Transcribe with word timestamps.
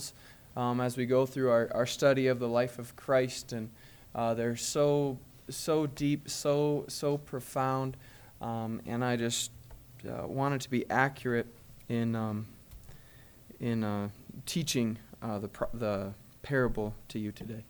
parables 0.00 0.12
um, 0.56 0.80
as 0.80 0.96
we 0.96 1.06
go 1.06 1.26
through 1.26 1.50
our, 1.50 1.70
our 1.74 1.86
study 1.86 2.26
of 2.26 2.38
the 2.38 2.48
life 2.48 2.78
of 2.78 2.96
Christ, 2.96 3.52
and 3.52 3.70
uh, 4.14 4.34
they're 4.34 4.56
so 4.56 5.18
so 5.48 5.86
deep, 5.86 6.28
so 6.28 6.84
so 6.88 7.18
profound, 7.18 7.96
um, 8.40 8.80
and 8.86 9.04
I 9.04 9.16
just 9.16 9.50
uh, 10.08 10.26
wanted 10.26 10.60
to 10.62 10.70
be 10.70 10.84
accurate 10.90 11.46
in 11.88 12.16
um, 12.16 12.46
in 13.60 13.84
uh, 13.84 14.08
teaching 14.46 14.98
uh, 15.22 15.38
the 15.38 15.50
the 15.74 16.14
parable 16.42 16.94
to 17.08 17.18
you 17.18 17.32
today. 17.32 17.64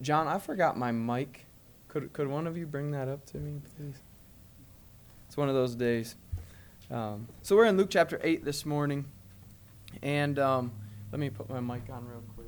John, 0.00 0.26
I 0.26 0.38
forgot 0.38 0.76
my 0.76 0.92
mic. 0.92 1.46
Could 1.88 2.12
could 2.12 2.28
one 2.28 2.46
of 2.46 2.56
you 2.56 2.66
bring 2.66 2.92
that 2.92 3.08
up 3.08 3.26
to 3.26 3.38
me, 3.38 3.60
please? 3.76 4.00
It's 5.28 5.36
one 5.36 5.48
of 5.48 5.54
those 5.54 5.74
days. 5.74 6.16
Um, 6.90 7.28
so 7.42 7.54
we're 7.54 7.66
in 7.66 7.76
Luke 7.76 7.90
chapter 7.90 8.18
eight 8.24 8.44
this 8.44 8.64
morning, 8.66 9.04
and 10.02 10.38
um, 10.38 10.72
let 11.12 11.18
me 11.18 11.30
put 11.30 11.48
my 11.48 11.60
mic 11.60 11.82
on 11.90 12.06
real 12.06 12.22
quick. 12.34 12.46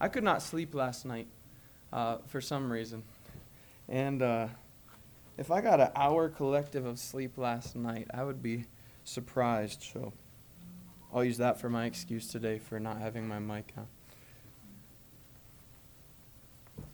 I 0.00 0.08
could 0.08 0.24
not 0.24 0.42
sleep 0.42 0.74
last 0.74 1.06
night 1.06 1.28
uh, 1.92 2.18
for 2.26 2.40
some 2.40 2.70
reason. 2.70 3.02
And 3.88 4.20
uh, 4.22 4.48
if 5.38 5.50
I 5.50 5.60
got 5.60 5.80
an 5.80 5.90
hour 5.94 6.28
collective 6.28 6.84
of 6.84 6.98
sleep 6.98 7.38
last 7.38 7.76
night, 7.76 8.08
I 8.12 8.24
would 8.24 8.42
be 8.42 8.66
surprised. 9.04 9.82
So 9.92 10.12
I'll 11.14 11.24
use 11.24 11.38
that 11.38 11.60
for 11.60 11.70
my 11.70 11.86
excuse 11.86 12.28
today 12.28 12.58
for 12.58 12.78
not 12.80 12.98
having 13.00 13.26
my 13.26 13.38
mic 13.38 13.72
on. 13.76 13.86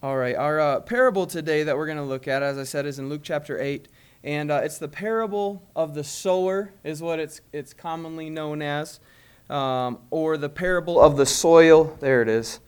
All 0.02 0.16
right, 0.16 0.36
our 0.36 0.60
uh, 0.60 0.80
parable 0.80 1.26
today 1.26 1.62
that 1.62 1.76
we're 1.76 1.86
going 1.86 1.98
to 1.98 2.04
look 2.04 2.28
at, 2.28 2.42
as 2.42 2.58
I 2.58 2.64
said, 2.64 2.86
is 2.86 2.98
in 2.98 3.08
Luke 3.08 3.22
chapter 3.22 3.60
8. 3.60 3.88
And 4.24 4.50
uh, 4.50 4.60
it's 4.62 4.78
the 4.78 4.88
parable 4.88 5.62
of 5.74 5.94
the 5.94 6.04
sower, 6.04 6.72
is 6.84 7.02
what 7.02 7.18
it's, 7.18 7.40
it's 7.52 7.74
commonly 7.74 8.30
known 8.30 8.62
as, 8.62 9.00
um, 9.50 9.98
or 10.10 10.36
the 10.36 10.48
parable 10.48 11.00
of 11.00 11.16
the 11.16 11.26
soil. 11.26 11.96
There 12.00 12.22
it 12.22 12.28
is. 12.28 12.60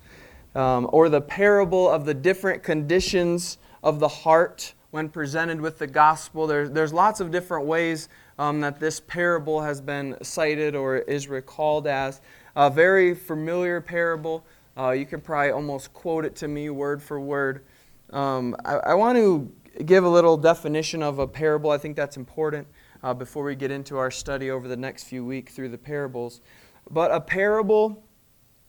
Um, 0.55 0.89
or 0.92 1.09
the 1.09 1.20
parable 1.20 1.89
of 1.89 2.05
the 2.05 2.14
different 2.14 2.62
conditions 2.62 3.59
of 3.83 4.01
the 4.01 4.09
heart 4.09 4.75
when 4.91 5.09
presented 5.09 5.61
with 5.61 5.79
the 5.79 5.87
gospel. 5.87 6.47
There, 6.47 6.69
there's 6.69 6.92
lots 6.92 7.20
of 7.20 7.31
different 7.31 7.67
ways 7.67 8.09
um, 8.39 8.61
that 8.61 8.81
this 8.81 9.01
parable 9.01 9.61
has 9.61 9.81
been 9.81 10.17
cited 10.23 10.75
or 10.75 10.98
is 10.98 11.29
recalled 11.29 11.86
as. 11.86 12.20
A 12.57 12.70
very 12.70 13.14
familiar 13.14 13.81
parable. 13.81 14.45
Uh, 14.77 14.91
you 14.91 15.07
can 15.07 15.20
probably 15.20 15.51
almost 15.51 15.92
quote 15.92 16.25
it 16.25 16.36
to 16.36 16.48
me 16.48 16.70
word 16.70 17.03
for 17.03 17.20
word. 17.20 17.64
Um, 18.11 18.57
I, 18.64 18.75
I 18.75 18.95
want 18.95 19.17
to 19.19 19.53
give 19.84 20.05
a 20.05 20.08
little 20.08 20.36
definition 20.36 21.03
of 21.03 21.19
a 21.19 21.27
parable. 21.27 21.70
I 21.70 21.78
think 21.78 21.97
that's 21.97 22.17
important 22.17 22.67
uh, 23.03 23.14
before 23.14 23.44
we 23.44 23.55
get 23.55 23.70
into 23.70 23.97
our 23.98 24.11
study 24.11 24.50
over 24.50 24.69
the 24.69 24.77
next 24.77 25.05
few 25.05 25.25
weeks 25.25 25.55
through 25.55 25.70
the 25.70 25.78
parables. 25.78 26.41
But 26.91 27.11
a 27.11 27.20
parable, 27.20 28.05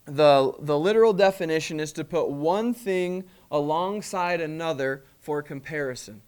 the, 0.06 0.54
the 0.60 0.78
literal 0.78 1.14
definition 1.14 1.80
is 1.80 1.92
to 1.94 2.04
put 2.04 2.30
one 2.30 2.74
thing 2.74 3.26
alongside 3.52 4.42
another 4.42 5.04
for 5.20 5.42
comparison. 5.42 6.22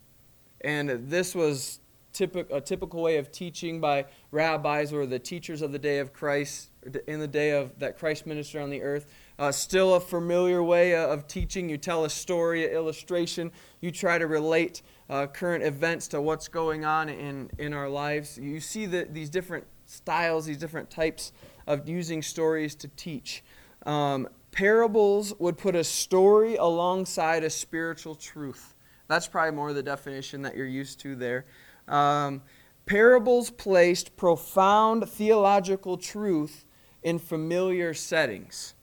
And 0.61 0.89
this 1.09 1.36
was 1.36 1.80
typic, 2.14 2.48
a 2.52 2.59
typical 2.59 3.02
way 3.02 3.17
of 3.17 3.31
teaching 3.31 3.80
by 3.80 4.05
rabbis 4.31 4.92
or 4.92 5.05
the 5.05 5.20
teachers 5.20 5.61
of 5.61 5.72
the 5.72 5.80
day 5.80 6.00
of 6.00 6.14
Christ, 6.14 6.70
in 7.08 7.20
the 7.20 7.28
day 7.28 7.52
of 7.52 7.78
that 7.80 7.98
Christ 7.98 8.25
ministered 8.25 8.61
on 8.61 8.70
the 8.70 8.81
earth. 8.81 9.05
Uh, 9.40 9.52
still 9.52 9.96
a 9.96 10.00
familiar 10.00 10.64
way 10.64 10.96
uh, 10.96 11.08
of 11.08 11.28
teaching. 11.28 11.70
You 11.70 11.78
tell 11.78 12.06
a 12.06 12.10
story, 12.10 12.66
an 12.66 12.72
illustration. 12.72 13.52
You 13.82 13.92
try 13.92 14.18
to 14.18 14.26
relate 14.26 14.82
uh, 15.10 15.28
current 15.28 15.64
events 15.64 16.08
to 16.10 16.22
what's 16.22 16.48
going 16.48 16.86
on 16.86 17.08
in, 17.10 17.50
in 17.60 17.74
our 17.74 17.88
lives. 17.88 18.38
You 18.38 18.60
see 18.60 18.88
the, 18.88 19.08
these 19.12 19.30
different 19.30 19.66
styles, 19.86 20.46
these 20.46 20.58
different 20.58 20.90
types 20.90 21.32
of 21.68 21.88
using 21.88 22.22
stories 22.22 22.74
to 22.76 22.88
teach. 22.90 23.44
Um, 23.86 24.28
parables 24.52 25.34
would 25.40 25.58
put 25.58 25.76
a 25.76 25.84
story 25.84 26.56
alongside 26.56 27.44
a 27.44 27.50
spiritual 27.50 28.16
truth. 28.16 28.73
That's 29.08 29.28
probably 29.28 29.52
more 29.52 29.72
the 29.72 29.84
definition 29.84 30.42
that 30.42 30.58
you're 30.58 30.66
used 30.66 31.00
to 31.02 31.16
there. 31.16 31.45
Um, 31.88 32.42
parables 32.86 33.52
placed 33.52 34.17
profound 34.17 35.08
theological 35.08 35.95
truth 35.95 36.66
in 37.04 37.20
familiar 37.20 37.94
settings. 37.94 38.73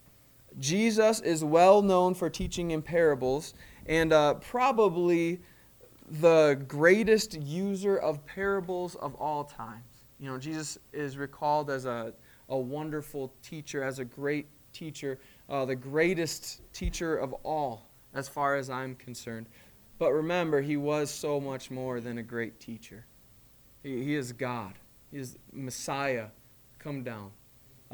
Jesus 0.59 1.21
is 1.21 1.43
well 1.45 1.83
known 1.83 2.15
for 2.15 2.31
teaching 2.31 2.71
in 2.71 2.83
parables 2.83 3.55
and 3.87 4.13
uh, 4.13 4.35
probably 4.35 5.41
the 6.21 6.63
greatest 6.69 7.35
user 7.41 7.97
of 7.97 8.25
parables 8.27 8.95
of 8.97 9.15
all 9.17 9.45
times. 9.45 10.05
You 10.19 10.31
know, 10.31 10.39
Jesus 10.39 10.79
is 10.93 11.17
recalled 11.17 11.71
as 11.71 11.87
a, 11.87 12.13
a 12.49 12.57
wonderful 12.57 13.33
teacher, 13.43 13.83
as 13.83 13.99
a 13.99 14.05
great 14.05 14.47
teacher, 14.73 15.19
uh, 15.49 15.65
the 15.65 15.77
greatest 15.77 16.61
teacher 16.73 17.17
of 17.17 17.33
all, 17.43 17.89
as 18.15 18.29
far 18.29 18.57
as 18.57 18.71
I'm 18.71 18.95
concerned. 18.95 19.47
But 19.99 20.13
remember, 20.13 20.61
he 20.61 20.77
was 20.77 21.11
so 21.11 21.41
much 21.41 21.71
more 21.71 22.01
than 22.01 22.19
a 22.19 22.23
great 22.23 22.61
teacher. 22.61 23.07
He, 23.83 24.05
he 24.05 24.15
is 24.15 24.33
God, 24.33 24.75
he 25.11 25.19
is 25.19 25.37
Messiah 25.53 26.27
come 26.79 27.03
down. 27.03 27.31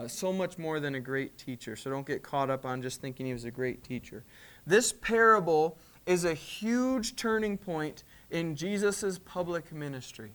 Uh, 0.01 0.09
so 0.09 0.33
much 0.33 0.57
more 0.57 0.81
than 0.81 0.95
a 0.95 1.01
great 1.01 1.37
teacher. 1.37 1.77
So 1.77 1.91
don't 1.91 2.07
get 2.07 2.23
caught 2.23 2.49
up 2.49 2.65
on 2.65 2.81
just 2.81 3.03
thinking 3.03 3.27
he 3.27 3.35
was 3.35 3.45
a 3.45 3.51
great 3.51 3.85
teacher. 3.85 4.25
This 4.67 4.95
parable 4.95 5.77
is 6.07 6.25
a 6.25 6.33
huge 6.33 7.17
turning 7.17 7.59
point 7.59 8.03
in 8.31 8.57
Jesus' 8.57 9.19
public 9.19 9.71
ministry. 9.73 10.33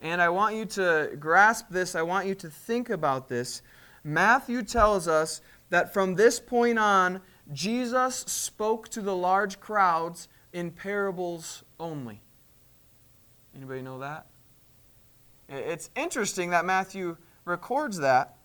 And 0.00 0.22
I 0.22 0.30
want 0.30 0.56
you 0.56 0.64
to 0.64 1.10
grasp 1.20 1.66
this, 1.68 1.94
I 1.94 2.00
want 2.00 2.26
you 2.26 2.34
to 2.36 2.48
think 2.48 2.88
about 2.88 3.28
this. 3.28 3.60
Matthew 4.02 4.62
tells 4.62 5.06
us 5.06 5.42
that 5.68 5.92
from 5.92 6.14
this 6.14 6.40
point 6.40 6.78
on, 6.78 7.20
Jesus 7.52 8.16
spoke 8.20 8.88
to 8.88 9.02
the 9.02 9.14
large 9.14 9.60
crowds 9.60 10.28
in 10.54 10.70
parables 10.70 11.64
only. 11.78 12.22
Anybody 13.54 13.82
know 13.82 13.98
that? 13.98 14.26
It's 15.50 15.90
interesting 15.96 16.48
that 16.50 16.64
Matthew 16.64 17.18
records 17.44 17.98
that 17.98 18.38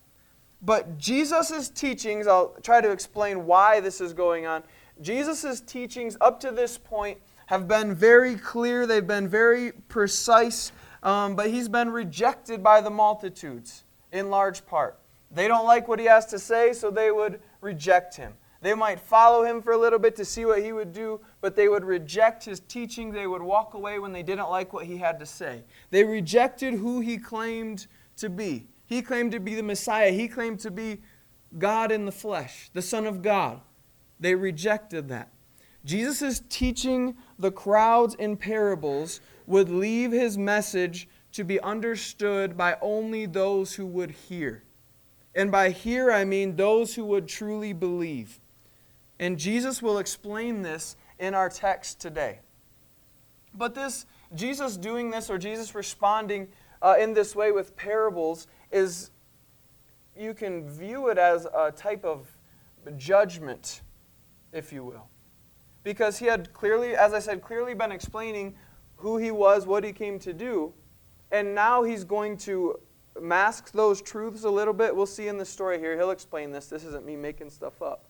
but 0.61 0.97
Jesus' 0.97 1.69
teachings, 1.69 2.27
I'll 2.27 2.55
try 2.63 2.81
to 2.81 2.91
explain 2.91 3.45
why 3.45 3.79
this 3.79 4.01
is 4.01 4.13
going 4.13 4.45
on. 4.45 4.63
Jesus' 5.01 5.61
teachings 5.61 6.17
up 6.21 6.39
to 6.39 6.51
this 6.51 6.77
point 6.77 7.19
have 7.45 7.67
been 7.67 7.93
very 7.93 8.35
clear, 8.35 8.85
they've 8.85 9.05
been 9.05 9.27
very 9.27 9.71
precise, 9.87 10.71
um, 11.03 11.35
but 11.35 11.49
he's 11.49 11.69
been 11.69 11.89
rejected 11.89 12.63
by 12.63 12.81
the 12.81 12.89
multitudes 12.89 13.83
in 14.11 14.29
large 14.29 14.65
part. 14.65 14.99
They 15.31 15.47
don't 15.47 15.65
like 15.65 15.87
what 15.87 15.99
he 15.99 16.05
has 16.05 16.25
to 16.27 16.39
say, 16.39 16.73
so 16.73 16.89
they 16.89 17.11
would 17.11 17.39
reject 17.61 18.15
him. 18.15 18.33
They 18.61 18.73
might 18.73 18.99
follow 18.99 19.43
him 19.43 19.61
for 19.61 19.73
a 19.73 19.77
little 19.77 19.99
bit 19.99 20.15
to 20.15 20.25
see 20.25 20.45
what 20.45 20.63
he 20.63 20.71
would 20.71 20.91
do, 20.91 21.21
but 21.41 21.55
they 21.55 21.67
would 21.67 21.85
reject 21.85 22.43
his 22.43 22.59
teaching. 22.61 23.11
They 23.11 23.27
would 23.27 23.41
walk 23.41 23.75
away 23.75 23.99
when 23.99 24.11
they 24.11 24.23
didn't 24.23 24.49
like 24.49 24.73
what 24.73 24.85
he 24.85 24.97
had 24.97 25.19
to 25.19 25.25
say. 25.25 25.63
They 25.91 26.03
rejected 26.03 26.73
who 26.73 26.99
he 26.99 27.17
claimed 27.17 27.87
to 28.17 28.29
be. 28.29 28.67
He 28.87 29.01
claimed 29.01 29.33
to 29.33 29.39
be 29.39 29.53
the 29.53 29.63
Messiah. 29.63 30.11
He 30.11 30.27
claimed 30.27 30.59
to 30.61 30.71
be 30.71 31.01
God 31.57 31.91
in 31.91 32.05
the 32.05 32.11
flesh, 32.11 32.69
the 32.73 32.81
Son 32.81 33.05
of 33.05 33.21
God. 33.21 33.61
They 34.19 34.33
rejected 34.33 35.09
that. 35.09 35.31
Jesus' 35.85 36.41
teaching 36.49 37.15
the 37.37 37.51
crowds 37.51 38.15
in 38.15 38.35
parables 38.35 39.21
would 39.45 39.69
leave 39.69 40.11
his 40.11 40.37
message 40.37 41.07
to 41.33 41.43
be 41.43 41.59
understood 41.61 42.57
by 42.57 42.77
only 42.81 43.25
those 43.25 43.75
who 43.75 43.85
would 43.85 44.11
hear. 44.11 44.63
And 45.35 45.51
by 45.51 45.69
hear, 45.69 46.11
I 46.11 46.25
mean 46.25 46.55
those 46.55 46.95
who 46.95 47.05
would 47.05 47.27
truly 47.27 47.73
believe. 47.73 48.39
And 49.19 49.37
Jesus 49.37 49.81
will 49.81 49.99
explain 49.99 50.61
this 50.61 50.95
in 51.19 51.33
our 51.33 51.49
text 51.49 51.99
today. 51.99 52.39
But 53.53 53.75
this, 53.75 54.05
Jesus 54.35 54.77
doing 54.77 55.09
this 55.09 55.29
or 55.29 55.37
Jesus 55.37 55.75
responding 55.75 56.47
uh, 56.81 56.95
in 56.99 57.13
this 57.13 57.35
way 57.35 57.51
with 57.51 57.75
parables 57.75 58.47
is 58.71 59.11
you 60.15 60.33
can 60.33 60.69
view 60.69 61.09
it 61.09 61.17
as 61.17 61.45
a 61.45 61.71
type 61.71 62.03
of 62.03 62.27
judgment, 62.97 63.81
if 64.51 64.71
you 64.71 64.83
will. 64.83 65.07
Because 65.83 66.17
he 66.17 66.25
had 66.25 66.51
clearly, 66.53 66.95
as 66.95 67.13
I 67.13 67.19
said, 67.19 67.41
clearly 67.41 67.73
been 67.73 67.91
explaining 67.91 68.55
who 68.97 69.17
he 69.17 69.31
was, 69.31 69.65
what 69.65 69.83
he 69.83 69.93
came 69.93 70.19
to 70.19 70.33
do, 70.33 70.73
and 71.31 71.53
now 71.53 71.83
he's 71.83 72.03
going 72.03 72.37
to 72.37 72.79
mask 73.21 73.71
those 73.71 74.01
truths 74.01 74.43
a 74.43 74.49
little 74.49 74.73
bit. 74.73 74.95
We'll 74.95 75.05
see 75.05 75.27
in 75.27 75.37
the 75.37 75.45
story 75.45 75.79
here. 75.79 75.95
He'll 75.95 76.11
explain 76.11 76.51
this. 76.51 76.67
This 76.67 76.83
isn't 76.83 77.05
me 77.05 77.15
making 77.15 77.49
stuff 77.49 77.81
up. 77.81 78.05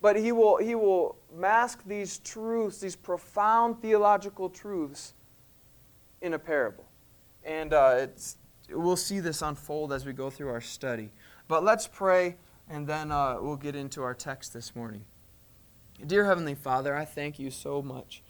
But 0.00 0.16
he 0.16 0.32
will, 0.32 0.58
he 0.58 0.74
will 0.74 1.16
mask 1.34 1.82
these 1.84 2.18
truths, 2.18 2.78
these 2.78 2.94
profound 2.94 3.80
theological 3.82 4.48
truths, 4.48 5.14
in 6.20 6.34
a 6.34 6.38
parable. 6.38 6.84
And 7.44 7.72
uh, 7.72 7.96
it's, 7.98 8.36
we'll 8.70 8.96
see 8.96 9.20
this 9.20 9.42
unfold 9.42 9.92
as 9.92 10.04
we 10.04 10.12
go 10.12 10.30
through 10.30 10.48
our 10.48 10.60
study. 10.60 11.12
But 11.46 11.64
let's 11.64 11.86
pray, 11.86 12.36
and 12.68 12.86
then 12.86 13.10
uh, 13.10 13.38
we'll 13.40 13.56
get 13.56 13.74
into 13.74 14.02
our 14.02 14.14
text 14.14 14.52
this 14.52 14.74
morning. 14.76 15.04
Dear 16.06 16.24
Heavenly 16.26 16.54
Father, 16.54 16.94
I 16.94 17.04
thank 17.04 17.38
you 17.38 17.50
so 17.50 17.82
much 17.82 18.22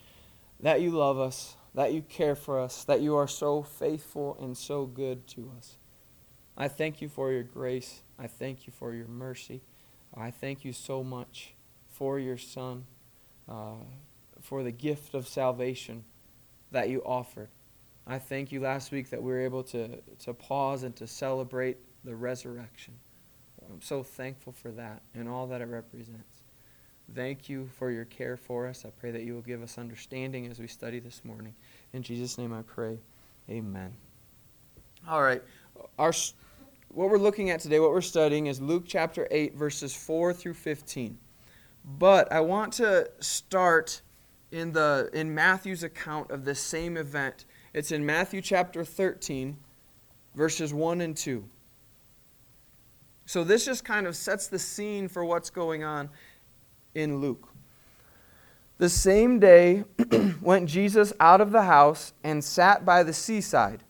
that 0.61 0.81
you 0.81 0.91
love 0.91 1.19
us, 1.19 1.57
that 1.75 1.93
you 1.93 2.03
care 2.03 2.35
for 2.35 2.59
us, 2.59 2.85
that 2.85 3.01
you 3.01 3.15
are 3.17 3.29
so 3.29 3.63
faithful 3.63 4.37
and 4.41 4.57
so 4.57 4.87
good 4.87 5.27
to 5.29 5.53
us. 5.57 5.77
I 6.57 6.69
thank 6.69 7.01
you 7.01 7.09
for 7.09 7.31
your 7.31 7.43
grace. 7.43 8.03
I 8.19 8.27
thank 8.27 8.67
you 8.67 8.73
for 8.73 8.95
your 8.95 9.07
mercy. 9.07 9.63
I 10.17 10.31
thank 10.31 10.65
you 10.65 10.73
so 10.73 11.05
much 11.05 11.55
for 11.89 12.19
your 12.19 12.39
Son, 12.39 12.87
uh, 13.49 13.85
for 14.41 14.63
the 14.63 14.73
gift 14.73 15.15
of 15.15 15.29
salvation 15.29 16.05
that 16.71 16.89
you 16.89 17.03
offered. 17.05 17.51
I 18.11 18.19
thank 18.19 18.51
you 18.53 18.61
last 18.61 18.91
week 18.91 19.11
that 19.11 19.23
we 19.23 19.31
were 19.31 19.41
able 19.41 19.63
to, 19.65 20.01
to 20.21 20.33
pause 20.33 20.83
and 20.83 20.97
to 20.97 21.07
celebrate 21.07 21.77
the 22.05 22.17
resurrection. 22.17 22.95
I'm 23.71 23.83
so 23.83 24.03
thankful 24.03 24.55
for 24.55 24.71
that 24.73 25.03
and 25.15 25.29
all 25.29 25.47
that 25.49 25.61
it 25.61 25.67
represents. 25.67 26.43
Thank 27.15 27.51
you 27.51 27.69
for 27.79 27.91
your 27.91 28.07
care 28.07 28.39
for 28.39 28.67
us. 28.67 28.87
I 28.87 28.91
pray 28.91 29.11
that 29.11 29.23
you 29.23 29.35
will 29.35 29.43
give 29.43 29.63
us 29.63 29.77
understanding 29.77 30.47
as 30.47 30.59
we 30.59 30.67
study 30.67 31.01
this 31.01 31.23
morning. 31.23 31.55
In 31.93 32.03
Jesus' 32.03 32.39
name 32.39 32.53
I 32.53 32.63
pray. 32.63 32.99
Amen. 33.51 33.93
All 35.07 35.23
right. 35.23 35.43
Our, 35.99 36.13
what 36.89 37.11
we're 37.11 37.19
looking 37.19 37.51
at 37.51 37.61
today, 37.61 37.79
what 37.79 37.91
we're 37.91 38.01
studying, 38.01 38.47
is 38.47 38.59
Luke 38.59 38.85
chapter 38.87 39.29
8, 39.31 39.55
verses 39.55 39.95
4 39.95 40.33
through 40.33 40.55
15. 40.55 41.19
But 41.85 42.33
I 42.33 42.41
want 42.41 42.73
to 42.75 43.11
start 43.21 44.01
in, 44.51 44.73
the, 44.73 45.11
in 45.13 45.35
Matthew's 45.35 45.83
account 45.83 46.31
of 46.31 46.45
this 46.45 46.61
same 46.61 46.97
event. 46.97 47.45
It's 47.75 47.93
in 47.93 48.05
Matthew 48.05 48.41
chapter 48.41 48.85
13, 48.85 49.57
verses 50.35 50.73
1 50.73 51.01
and 51.01 51.17
2. 51.17 51.45
So 53.27 53.45
this 53.45 53.67
just 53.67 53.85
kind 53.85 54.07
of 54.07 54.17
sets 54.17 54.47
the 54.47 54.59
scene 54.59 55.07
for 55.07 55.25
what's 55.25 55.51
going 55.51 55.85
on 55.85 56.09
in 56.95 57.19
Luke. 57.21 57.49
The 58.79 58.89
same 58.89 59.39
day 59.39 59.85
went 60.41 60.69
Jesus 60.69 61.13
out 61.21 61.41
of 61.41 61.51
the 61.51 61.63
house 61.63 62.15
and 62.25 62.43
sat 62.43 62.85
by 62.85 63.03
the 63.03 63.13
seaside. 63.13 63.85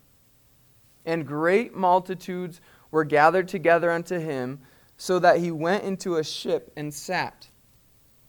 And 1.06 1.26
great 1.26 1.74
multitudes 1.74 2.60
were 2.90 3.04
gathered 3.04 3.48
together 3.48 3.90
unto 3.92 4.18
him, 4.18 4.60
so 4.96 5.20
that 5.20 5.38
he 5.38 5.52
went 5.52 5.84
into 5.84 6.16
a 6.16 6.24
ship 6.24 6.72
and 6.76 6.92
sat. 6.92 7.48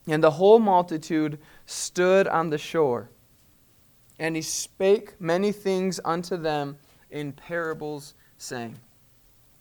And 0.07 0.23
the 0.23 0.31
whole 0.31 0.59
multitude 0.59 1.39
stood 1.65 2.27
on 2.27 2.51
the 2.51 2.57
shore. 2.59 3.09
And 4.19 4.35
he 4.35 4.41
spake 4.41 5.19
many 5.19 5.51
things 5.51 5.99
unto 6.05 6.37
them 6.37 6.77
in 7.09 7.31
parables, 7.31 8.13
saying. 8.37 8.77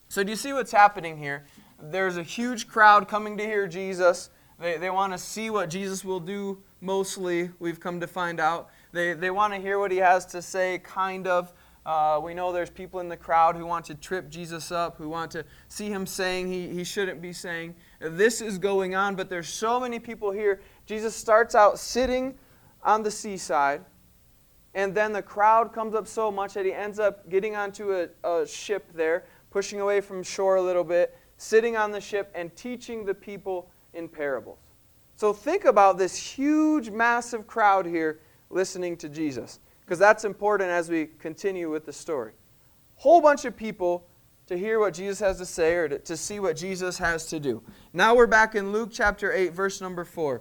So, 0.09 0.23
do 0.23 0.31
you 0.31 0.37
see 0.37 0.53
what's 0.53 0.73
happening 0.73 1.17
here? 1.17 1.47
There's 1.81 2.17
a 2.17 2.23
huge 2.23 2.67
crowd 2.67 3.09
coming 3.09 3.37
to 3.39 3.45
hear 3.45 3.69
Jesus. 3.69 4.31
They, 4.59 4.77
they 4.77 4.91
want 4.91 5.13
to 5.13 5.19
see 5.19 5.51
what 5.51 5.71
Jesus 5.71 6.05
will 6.05 6.21
do, 6.21 6.63
mostly, 6.81 7.51
we've 7.59 7.79
come 7.79 8.01
to 8.01 8.07
find 8.07 8.41
out. 8.41 8.71
They, 8.93 9.13
they 9.13 9.31
want 9.31 9.55
to 9.55 9.61
hear 9.61 9.79
what 9.79 9.91
he 9.91 9.99
has 9.99 10.27
to 10.27 10.43
say, 10.43 10.79
kind 10.79 11.27
of. 11.27 11.53
Uh, 11.87 12.21
we 12.23 12.35
know 12.35 12.53
there's 12.53 12.71
people 12.71 13.01
in 13.01 13.09
the 13.09 13.17
crowd 13.17 13.57
who 13.57 13.65
want 13.65 13.85
to 13.87 13.95
trip 13.95 14.29
Jesus 14.29 14.71
up, 14.71 14.97
who 14.99 15.09
want 15.09 15.31
to 15.31 15.45
see 15.69 15.89
him 15.89 16.05
saying 16.07 16.53
he, 16.53 16.69
he 16.69 16.85
shouldn't 16.85 17.23
be 17.23 17.33
saying. 17.33 17.75
This 18.01 18.41
is 18.41 18.59
going 18.59 18.95
on, 18.95 19.15
but 19.15 19.31
there's 19.31 19.49
so 19.49 19.81
many 19.81 19.99
people 19.99 20.31
here. 20.31 20.61
Jesus 20.85 21.15
starts 21.15 21.55
out 21.55 21.79
sitting 21.79 22.35
on 22.83 23.03
the 23.03 23.11
seaside, 23.11 23.83
and 24.79 24.95
then 24.95 25.13
the 25.13 25.21
crowd 25.21 25.73
comes 25.73 25.93
up 25.93 26.07
so 26.07 26.31
much 26.31 26.55
that 26.55 26.65
he 26.65 26.73
ends 26.73 27.01
up 27.01 27.29
getting 27.29 27.57
onto 27.57 27.93
a, 27.93 28.09
a 28.23 28.47
ship 28.47 28.87
there, 28.95 29.25
pushing 29.51 29.81
away 29.81 30.01
from 30.01 30.23
shore 30.23 30.55
a 30.55 30.63
little 30.63 30.85
bit, 30.85 31.19
sitting 31.37 31.77
on 31.77 31.91
the 31.91 32.01
ship, 32.01 32.31
and 32.33 32.55
teaching 32.55 33.05
the 33.05 33.13
people 33.13 33.73
in 33.93 34.09
parables. 34.09 34.61
So 35.17 35.33
think 35.33 35.65
about 35.65 35.99
this 35.99 36.17
huge, 36.17 36.91
massive 36.91 37.45
crowd 37.49 37.87
here 37.87 38.21
listening 38.51 38.97
to 38.99 39.09
Jesus, 39.09 39.59
because 39.81 39.99
that's 39.99 40.25
important 40.25 40.71
as 40.71 40.89
we 40.89 41.07
continue 41.19 41.69
with 41.69 41.85
the 41.85 41.93
story. 41.93 42.31
Whole 42.95 43.21
bunch 43.21 43.45
of 43.47 43.57
people 43.57 44.07
to 44.47 44.57
hear 44.57 44.79
what 44.79 44.95
Jesus 44.95 45.19
has 45.19 45.39
to 45.39 45.47
say 45.47 45.75
or 45.75 45.89
to, 45.89 45.99
to 45.99 46.17
see 46.17 46.39
what 46.39 46.55
Jesus 46.55 46.99
has 46.99 47.27
to 47.27 47.41
do. 47.41 47.65
Now 47.93 48.15
we're 48.15 48.29
back 48.29 48.55
in 48.55 48.71
Luke 48.71 48.91
chapter 48.93 49.33
8, 49.33 49.53
verse 49.53 49.81
number 49.81 50.05
4. 50.05 50.41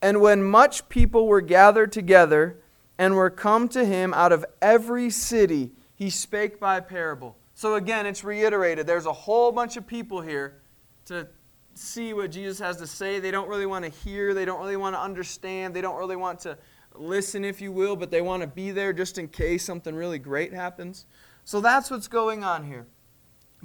And 0.00 0.22
when 0.22 0.42
much 0.42 0.88
people 0.88 1.26
were 1.26 1.42
gathered 1.42 1.92
together 1.92 2.62
and 2.98 3.14
were 3.14 3.30
come 3.30 3.68
to 3.68 3.84
him 3.84 4.14
out 4.14 4.32
of 4.32 4.44
every 4.62 5.10
city, 5.10 5.72
he 5.94 6.10
spake 6.10 6.58
by 6.58 6.80
parable. 6.80 7.36
So 7.54 7.74
again, 7.74 8.06
it's 8.06 8.24
reiterated. 8.24 8.86
There's 8.86 9.06
a 9.06 9.12
whole 9.12 9.52
bunch 9.52 9.76
of 9.76 9.86
people 9.86 10.20
here 10.20 10.60
to 11.06 11.26
see 11.74 12.12
what 12.12 12.30
Jesus 12.30 12.58
has 12.58 12.76
to 12.78 12.86
say. 12.86 13.20
They 13.20 13.30
don't 13.30 13.48
really 13.48 13.66
want 13.66 13.84
to 13.84 13.90
hear, 13.90 14.34
they 14.34 14.44
don't 14.44 14.60
really 14.60 14.76
want 14.76 14.94
to 14.94 15.00
understand, 15.00 15.74
they 15.74 15.80
don't 15.80 15.96
really 15.96 16.16
want 16.16 16.40
to 16.40 16.58
listen, 16.94 17.44
if 17.44 17.60
you 17.60 17.72
will, 17.72 17.96
but 17.96 18.10
they 18.10 18.22
want 18.22 18.42
to 18.42 18.46
be 18.46 18.70
there 18.70 18.92
just 18.92 19.18
in 19.18 19.28
case 19.28 19.64
something 19.64 19.94
really 19.94 20.18
great 20.18 20.52
happens. 20.52 21.06
So 21.44 21.60
that's 21.60 21.90
what's 21.90 22.08
going 22.08 22.44
on 22.44 22.64
here. 22.64 22.86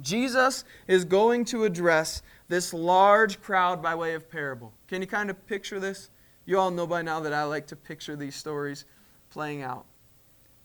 Jesus 0.00 0.64
is 0.86 1.04
going 1.04 1.44
to 1.46 1.64
address 1.64 2.22
this 2.48 2.72
large 2.72 3.40
crowd 3.40 3.82
by 3.82 3.94
way 3.94 4.14
of 4.14 4.30
parable. 4.30 4.72
Can 4.88 5.00
you 5.00 5.06
kind 5.06 5.30
of 5.30 5.46
picture 5.46 5.80
this? 5.80 6.10
You 6.44 6.58
all 6.58 6.70
know 6.70 6.86
by 6.86 7.02
now 7.02 7.20
that 7.20 7.32
I 7.32 7.44
like 7.44 7.66
to 7.68 7.76
picture 7.76 8.16
these 8.16 8.34
stories 8.34 8.84
playing 9.32 9.62
out. 9.62 9.86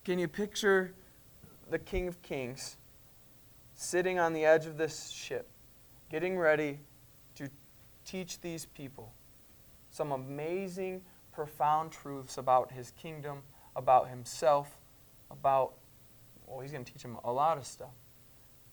Can 0.03 0.19
you 0.19 0.27
picture 0.27 0.93
the 1.69 1.79
King 1.79 2.07
of 2.09 2.21
Kings 2.21 2.75
sitting 3.75 4.19
on 4.19 4.33
the 4.33 4.43
edge 4.43 4.65
of 4.65 4.77
this 4.77 5.09
ship, 5.09 5.47
getting 6.11 6.37
ready 6.37 6.79
to 7.35 7.49
teach 8.03 8.41
these 8.41 8.65
people 8.65 9.13
some 9.89 10.11
amazing, 10.11 11.01
profound 11.31 11.91
truths 11.91 12.37
about 12.37 12.71
his 12.71 12.91
kingdom, 12.91 13.39
about 13.75 14.09
himself, 14.09 14.77
about, 15.31 15.73
well, 16.45 16.59
he's 16.59 16.71
going 16.71 16.83
to 16.83 16.91
teach 16.91 17.03
them 17.03 17.17
a 17.23 17.31
lot 17.31 17.57
of 17.57 17.65
stuff. 17.65 17.93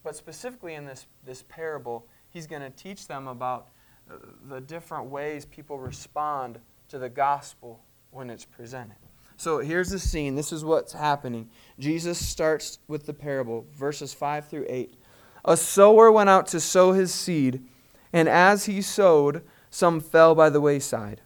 But 0.03 0.15
specifically 0.15 0.73
in 0.73 0.85
this, 0.85 1.07
this 1.25 1.43
parable, 1.47 2.05
he's 2.29 2.47
going 2.47 2.61
to 2.61 2.69
teach 2.69 3.07
them 3.07 3.27
about 3.27 3.69
uh, 4.11 4.15
the 4.49 4.59
different 4.59 5.05
ways 5.05 5.45
people 5.45 5.79
respond 5.79 6.59
to 6.89 6.99
the 6.99 7.09
gospel 7.09 7.81
when 8.11 8.29
it's 8.29 8.45
presented. 8.45 8.97
So 9.37 9.59
here's 9.59 9.89
the 9.89 9.99
scene. 9.99 10.35
This 10.35 10.51
is 10.51 10.63
what's 10.63 10.93
happening. 10.93 11.49
Jesus 11.77 12.25
starts 12.25 12.79
with 12.87 13.05
the 13.05 13.13
parable, 13.13 13.65
verses 13.73 14.13
5 14.13 14.47
through 14.47 14.65
8. 14.69 14.93
A 15.43 15.57
sower 15.57 16.11
went 16.11 16.29
out 16.29 16.47
to 16.47 16.59
sow 16.59 16.93
his 16.93 17.13
seed. 17.13 17.63
And 18.13 18.29
as 18.29 18.65
he 18.65 18.81
sowed, 18.81 19.43
some 19.69 19.99
fell 19.99 20.35
by 20.35 20.49
the 20.49 20.61
wayside. 20.61 21.21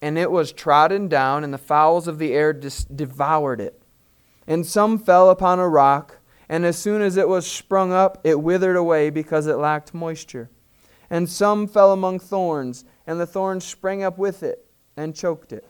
And 0.00 0.16
it 0.16 0.30
was 0.30 0.52
trodden 0.52 1.08
down, 1.08 1.44
and 1.44 1.52
the 1.52 1.58
fowls 1.58 2.08
of 2.08 2.18
the 2.18 2.32
air 2.32 2.52
dis- 2.52 2.84
devoured 2.84 3.60
it. 3.60 3.82
And 4.46 4.64
some 4.64 4.98
fell 4.98 5.28
upon 5.28 5.58
a 5.58 5.68
rock, 5.68 6.18
and 6.48 6.64
as 6.64 6.78
soon 6.78 7.02
as 7.02 7.16
it 7.18 7.28
was 7.28 7.46
sprung 7.46 7.92
up, 7.92 8.18
it 8.24 8.40
withered 8.40 8.76
away 8.76 9.10
because 9.10 9.46
it 9.46 9.56
lacked 9.56 9.92
moisture. 9.92 10.48
And 11.10 11.28
some 11.28 11.66
fell 11.66 11.92
among 11.92 12.20
thorns, 12.20 12.84
and 13.06 13.20
the 13.20 13.26
thorns 13.26 13.64
sprang 13.64 14.02
up 14.02 14.16
with 14.16 14.42
it 14.42 14.66
and 14.96 15.14
choked 15.14 15.52
it. 15.52 15.66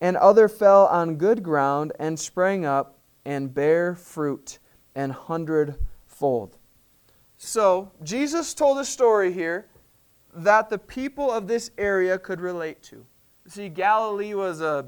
And 0.00 0.16
other 0.16 0.48
fell 0.48 0.86
on 0.86 1.16
good 1.16 1.42
ground 1.42 1.92
and 1.98 2.18
sprang 2.18 2.64
up 2.64 2.98
and 3.24 3.54
bare 3.54 3.94
fruit 3.94 4.58
an 4.94 5.10
hundredfold. 5.10 6.56
So, 7.36 7.90
Jesus 8.02 8.54
told 8.54 8.78
a 8.78 8.84
story 8.84 9.32
here 9.32 9.66
that 10.34 10.70
the 10.70 10.78
people 10.78 11.30
of 11.30 11.46
this 11.46 11.70
area 11.78 12.18
could 12.18 12.40
relate 12.40 12.82
to. 12.84 13.04
See, 13.46 13.68
Galilee 13.68 14.34
was 14.34 14.60
a, 14.60 14.86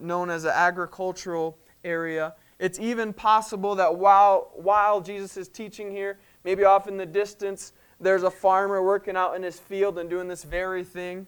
known 0.00 0.30
as 0.30 0.44
an 0.44 0.52
agricultural 0.54 1.58
area. 1.84 2.34
It's 2.58 2.78
even 2.78 3.12
possible 3.12 3.74
that 3.74 3.96
while, 3.96 4.50
while 4.54 5.00
Jesus 5.00 5.36
is 5.36 5.48
teaching 5.48 5.90
here, 5.90 6.18
maybe 6.44 6.64
off 6.64 6.88
in 6.88 6.96
the 6.96 7.06
distance, 7.06 7.72
there's 8.00 8.22
a 8.22 8.30
farmer 8.30 8.82
working 8.82 9.16
out 9.16 9.34
in 9.36 9.42
his 9.42 9.58
field 9.58 9.98
and 9.98 10.08
doing 10.08 10.28
this 10.28 10.44
very 10.44 10.84
thing. 10.84 11.26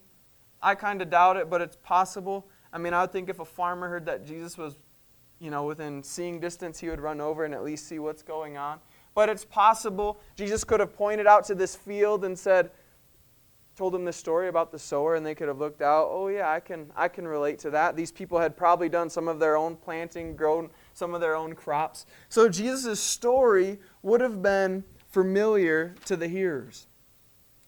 I 0.63 0.75
kind 0.75 1.03
of 1.03 1.11
doubt 1.11 1.37
it, 1.37 1.51
but 1.51 1.61
it's 1.61 1.77
possible. 1.83 2.47
I 2.73 2.79
mean, 2.79 2.93
I 2.93 3.03
would 3.03 3.13
think 3.13 3.29
if 3.29 3.41
a 3.41 3.45
farmer 3.45 3.89
heard 3.89 4.07
that 4.07 4.27
Jesus 4.27 4.59
was, 4.59 4.79
you 5.39 5.51
know, 5.51 5.65
within 5.65 6.03
seeing 6.03 6.41
distance, 6.41 6.79
he 6.79 6.89
would 6.89 7.01
run 7.01 7.21
over 7.21 7.45
and 7.45 7.55
at 7.55 7.65
least 7.65 7.87
see 7.87 7.99
what's 7.99 8.23
going 8.23 8.57
on. 8.57 8.79
But 9.15 9.29
it's 9.29 9.45
possible 9.45 10.21
Jesus 10.37 10.65
could 10.65 10.81
have 10.81 10.95
pointed 10.95 11.27
out 11.27 11.45
to 11.47 11.55
this 11.55 11.75
field 11.75 12.25
and 12.25 12.39
said, 12.39 12.71
told 13.79 13.95
them 13.95 14.05
this 14.05 14.17
story 14.17 14.49
about 14.49 14.73
the 14.73 14.79
sower 14.79 15.15
and 15.15 15.25
they 15.25 15.37
could 15.37 15.47
have 15.47 15.61
looked 15.61 15.83
out 15.83 16.09
oh 16.11 16.27
yeah 16.27 16.51
i 16.51 16.59
can 16.59 16.91
i 16.97 17.07
can 17.07 17.29
relate 17.29 17.61
to 17.61 17.71
that. 17.71 17.95
These 17.95 18.11
people 18.11 18.41
had 18.41 18.57
probably 18.57 18.89
done 18.89 19.09
some 19.09 19.29
of 19.29 19.39
their 19.39 19.57
own 19.57 19.77
planting 19.77 20.35
grown 20.35 20.69
some 20.95 21.15
of 21.15 21.21
their 21.21 21.37
own 21.37 21.55
crops. 21.55 22.05
So 22.29 22.49
jesus' 22.49 22.99
story 22.99 23.79
would 24.03 24.21
have 24.21 24.43
been 24.43 24.83
familiar 25.11 25.95
to 26.07 26.17
the 26.17 26.27
hearers. 26.27 26.89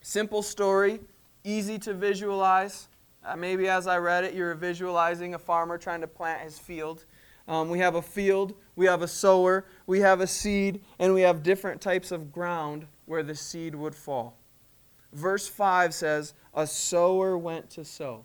Simple 0.00 0.42
story 0.42 0.98
easy 1.44 1.78
to 1.78 1.94
visualize 1.94 2.88
uh, 3.24 3.36
maybe 3.36 3.68
as 3.68 3.86
i 3.86 3.96
read 3.96 4.24
it 4.24 4.34
you're 4.34 4.54
visualizing 4.54 5.34
a 5.34 5.38
farmer 5.38 5.78
trying 5.78 6.00
to 6.00 6.06
plant 6.06 6.40
his 6.42 6.58
field 6.58 7.04
um, 7.50 7.68
we 7.68 7.80
have 7.80 7.96
a 7.96 8.02
field, 8.02 8.54
we 8.76 8.86
have 8.86 9.02
a 9.02 9.08
sower, 9.08 9.66
we 9.84 9.98
have 9.98 10.20
a 10.20 10.26
seed, 10.28 10.84
and 11.00 11.12
we 11.12 11.22
have 11.22 11.42
different 11.42 11.80
types 11.80 12.12
of 12.12 12.30
ground 12.30 12.86
where 13.06 13.24
the 13.24 13.34
seed 13.34 13.74
would 13.74 13.94
fall. 13.94 14.36
Verse 15.12 15.48
5 15.48 15.92
says, 15.92 16.34
A 16.54 16.64
sower 16.64 17.36
went 17.36 17.68
to 17.70 17.84
sow. 17.84 18.24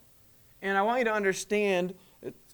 And 0.62 0.78
I 0.78 0.84
want 0.84 1.00
you 1.00 1.06
to 1.06 1.14
understand 1.14 1.96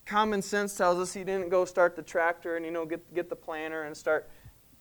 common 0.05 0.41
sense 0.41 0.75
tells 0.75 0.97
us 0.97 1.13
he 1.13 1.25
didn't 1.25 1.49
go 1.49 1.65
start 1.65 1.95
the 1.95 2.01
tractor 2.01 2.55
and 2.55 2.65
you 2.65 2.71
know 2.71 2.85
get 2.85 3.13
get 3.13 3.29
the 3.29 3.35
planter 3.35 3.83
and 3.83 3.95
start, 3.95 4.29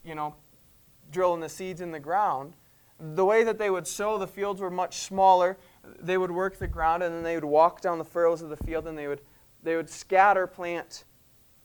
you 0.04 0.14
know, 0.14 0.34
drilling 1.10 1.40
the 1.40 1.48
seeds 1.48 1.80
in 1.80 1.90
the 1.90 2.00
ground. 2.00 2.54
The 3.14 3.24
way 3.24 3.44
that 3.44 3.58
they 3.58 3.70
would 3.70 3.86
sow, 3.86 4.18
the 4.18 4.26
fields 4.26 4.60
were 4.60 4.70
much 4.70 4.98
smaller. 4.98 5.56
They 6.00 6.18
would 6.18 6.30
work 6.30 6.58
the 6.58 6.66
ground 6.66 7.02
and 7.02 7.14
then 7.14 7.22
they 7.22 7.34
would 7.34 7.44
walk 7.44 7.80
down 7.80 7.98
the 7.98 8.04
furrows 8.04 8.42
of 8.42 8.50
the 8.50 8.56
field 8.56 8.86
and 8.86 8.96
they 8.96 9.06
would 9.06 9.22
they 9.62 9.76
would 9.76 9.90
scatter 9.90 10.46
plant 10.46 11.04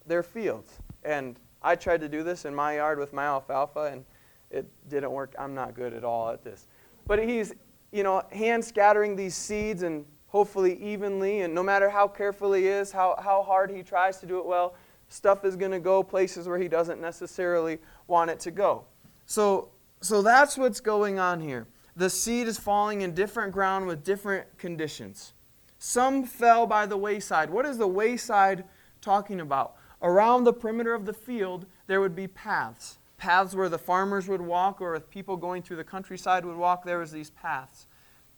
their 0.06 0.22
fields. 0.22 0.78
And 1.02 1.38
I 1.62 1.74
tried 1.74 2.00
to 2.00 2.08
do 2.08 2.22
this 2.22 2.44
in 2.44 2.54
my 2.54 2.76
yard 2.76 2.98
with 2.98 3.12
my 3.12 3.24
alfalfa 3.24 3.90
and 3.92 4.04
it 4.50 4.66
didn't 4.88 5.10
work. 5.10 5.34
I'm 5.38 5.54
not 5.54 5.74
good 5.74 5.92
at 5.92 6.04
all 6.04 6.30
at 6.30 6.44
this. 6.44 6.66
But 7.06 7.26
he's, 7.26 7.54
you 7.92 8.02
know, 8.02 8.22
hand 8.32 8.64
scattering 8.64 9.16
these 9.16 9.34
seeds 9.34 9.82
and 9.82 10.04
hopefully 10.28 10.80
evenly. 10.82 11.40
And 11.40 11.54
no 11.54 11.62
matter 11.62 11.88
how 11.88 12.06
careful 12.08 12.52
he 12.52 12.66
is, 12.66 12.92
how, 12.92 13.16
how 13.22 13.42
hard 13.42 13.70
he 13.70 13.82
tries 13.82 14.18
to 14.18 14.26
do 14.26 14.38
it 14.38 14.46
well, 14.46 14.74
stuff 15.08 15.44
is 15.44 15.56
going 15.56 15.70
to 15.70 15.80
go 15.80 16.02
places 16.02 16.48
where 16.48 16.58
he 16.58 16.68
doesn't 16.68 17.00
necessarily 17.00 17.78
want 18.06 18.30
it 18.30 18.40
to 18.40 18.50
go. 18.50 18.84
So, 19.24 19.70
so 20.00 20.22
that's 20.22 20.56
what's 20.56 20.80
going 20.80 21.18
on 21.18 21.40
here. 21.40 21.66
The 21.96 22.10
seed 22.10 22.46
is 22.46 22.58
falling 22.58 23.00
in 23.00 23.14
different 23.14 23.52
ground 23.52 23.86
with 23.86 24.04
different 24.04 24.58
conditions. 24.58 25.32
Some 25.78 26.24
fell 26.24 26.66
by 26.66 26.86
the 26.86 26.96
wayside. 26.96 27.50
What 27.50 27.66
is 27.66 27.78
the 27.78 27.86
wayside 27.86 28.64
talking 29.00 29.40
about? 29.40 29.76
Around 30.02 30.44
the 30.44 30.52
perimeter 30.52 30.94
of 30.94 31.06
the 31.06 31.12
field, 31.12 31.66
there 31.86 32.00
would 32.00 32.14
be 32.14 32.26
paths 32.26 32.98
paths 33.16 33.54
where 33.54 33.68
the 33.68 33.78
farmers 33.78 34.28
would 34.28 34.40
walk 34.40 34.80
or 34.80 34.94
if 34.94 35.08
people 35.10 35.36
going 35.36 35.62
through 35.62 35.76
the 35.76 35.84
countryside 35.84 36.44
would 36.44 36.56
walk, 36.56 36.84
there 36.84 36.98
was 36.98 37.10
these 37.10 37.30
paths. 37.30 37.86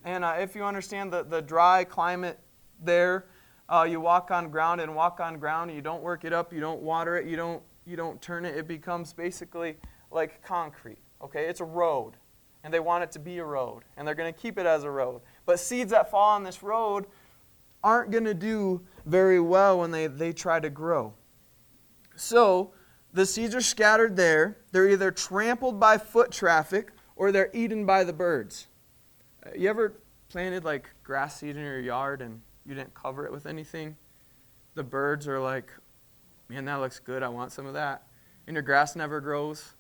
And 0.05 0.25
uh, 0.25 0.37
if 0.38 0.55
you 0.55 0.65
understand 0.65 1.12
the, 1.12 1.25
the 1.25 1.43
dry 1.43 1.85
climate 1.85 2.38
there, 2.83 3.27
uh, 3.69 3.87
you 3.88 4.00
walk 4.00 4.31
on 4.31 4.50
ground 4.50 4.81
and 4.81 4.95
walk 4.95 5.21
on 5.21 5.38
ground. 5.38 5.71
and 5.71 5.77
You 5.77 5.83
don't 5.83 6.03
work 6.03 6.25
it 6.25 6.33
up. 6.33 6.53
You 6.53 6.61
don't 6.61 6.81
water 6.81 7.17
it. 7.17 7.27
You 7.27 7.37
don't, 7.37 7.62
you 7.85 7.97
don't 7.97 8.21
turn 8.23 8.45
it. 8.45 8.57
It 8.57 8.69
becomes 8.69 9.12
basically 9.12 9.77
like 10.11 10.43
concrete. 10.43 10.99
Okay? 11.22 11.46
It's 11.46 11.60
a 11.60 11.64
road. 11.64 12.14
And 12.64 12.75
they 12.75 12.80
want 12.80 13.04
it 13.04 13.12
to 13.12 13.18
be 13.18 13.38
a 13.38 13.44
road. 13.44 13.84
And 13.96 14.06
they're 14.06 14.14
going 14.14 14.32
to 14.32 14.38
keep 14.38 14.58
it 14.58 14.66
as 14.66 14.84
a 14.84 14.90
road. 14.90 15.20
But 15.46 15.60
seeds 15.60 15.90
that 15.90 16.10
fall 16.10 16.30
on 16.30 16.42
this 16.42 16.62
road 16.62 17.06
aren't 17.82 18.10
going 18.10 18.25
to 18.25 18.34
do 18.34 18.82
very 19.06 19.40
well 19.40 19.80
when 19.80 19.90
they, 19.90 20.06
they 20.06 20.32
try 20.32 20.60
to 20.60 20.70
grow. 20.70 21.14
So, 22.16 22.72
the 23.12 23.25
seeds 23.25 23.54
are 23.54 23.60
scattered 23.60 24.16
there. 24.16 24.58
They're 24.72 24.88
either 24.88 25.10
trampled 25.10 25.80
by 25.80 25.98
foot 25.98 26.30
traffic 26.30 26.92
or 27.16 27.32
they're 27.32 27.50
eaten 27.52 27.87
by 27.87 28.04
the 28.04 28.12
birds. 28.12 28.66
Uh, 29.44 29.50
you 29.56 29.68
ever 29.68 30.00
planted 30.28 30.64
like 30.64 30.90
grass 31.02 31.40
seed 31.40 31.56
in 31.56 31.62
your 31.62 31.80
yard 31.80 32.20
and 32.20 32.40
you 32.66 32.75
didn't 32.75 32.94
cover 32.94 33.25
it 33.25 33.32
with 33.32 33.46
anything? 33.46 33.96
The 34.75 34.84
birds 34.84 35.26
are 35.26 35.40
like, 35.40 35.72
man, 36.48 36.64
that 36.66 36.76
looks 36.76 36.98
good. 36.98 37.22
I 37.22 37.28
want 37.28 37.52
some 37.52 37.66
of 37.66 37.75
that. 37.75 38.04
And 38.46 38.54
your 38.54 38.62
grass 38.62 38.94
never 38.94 39.20
grows. 39.20 39.75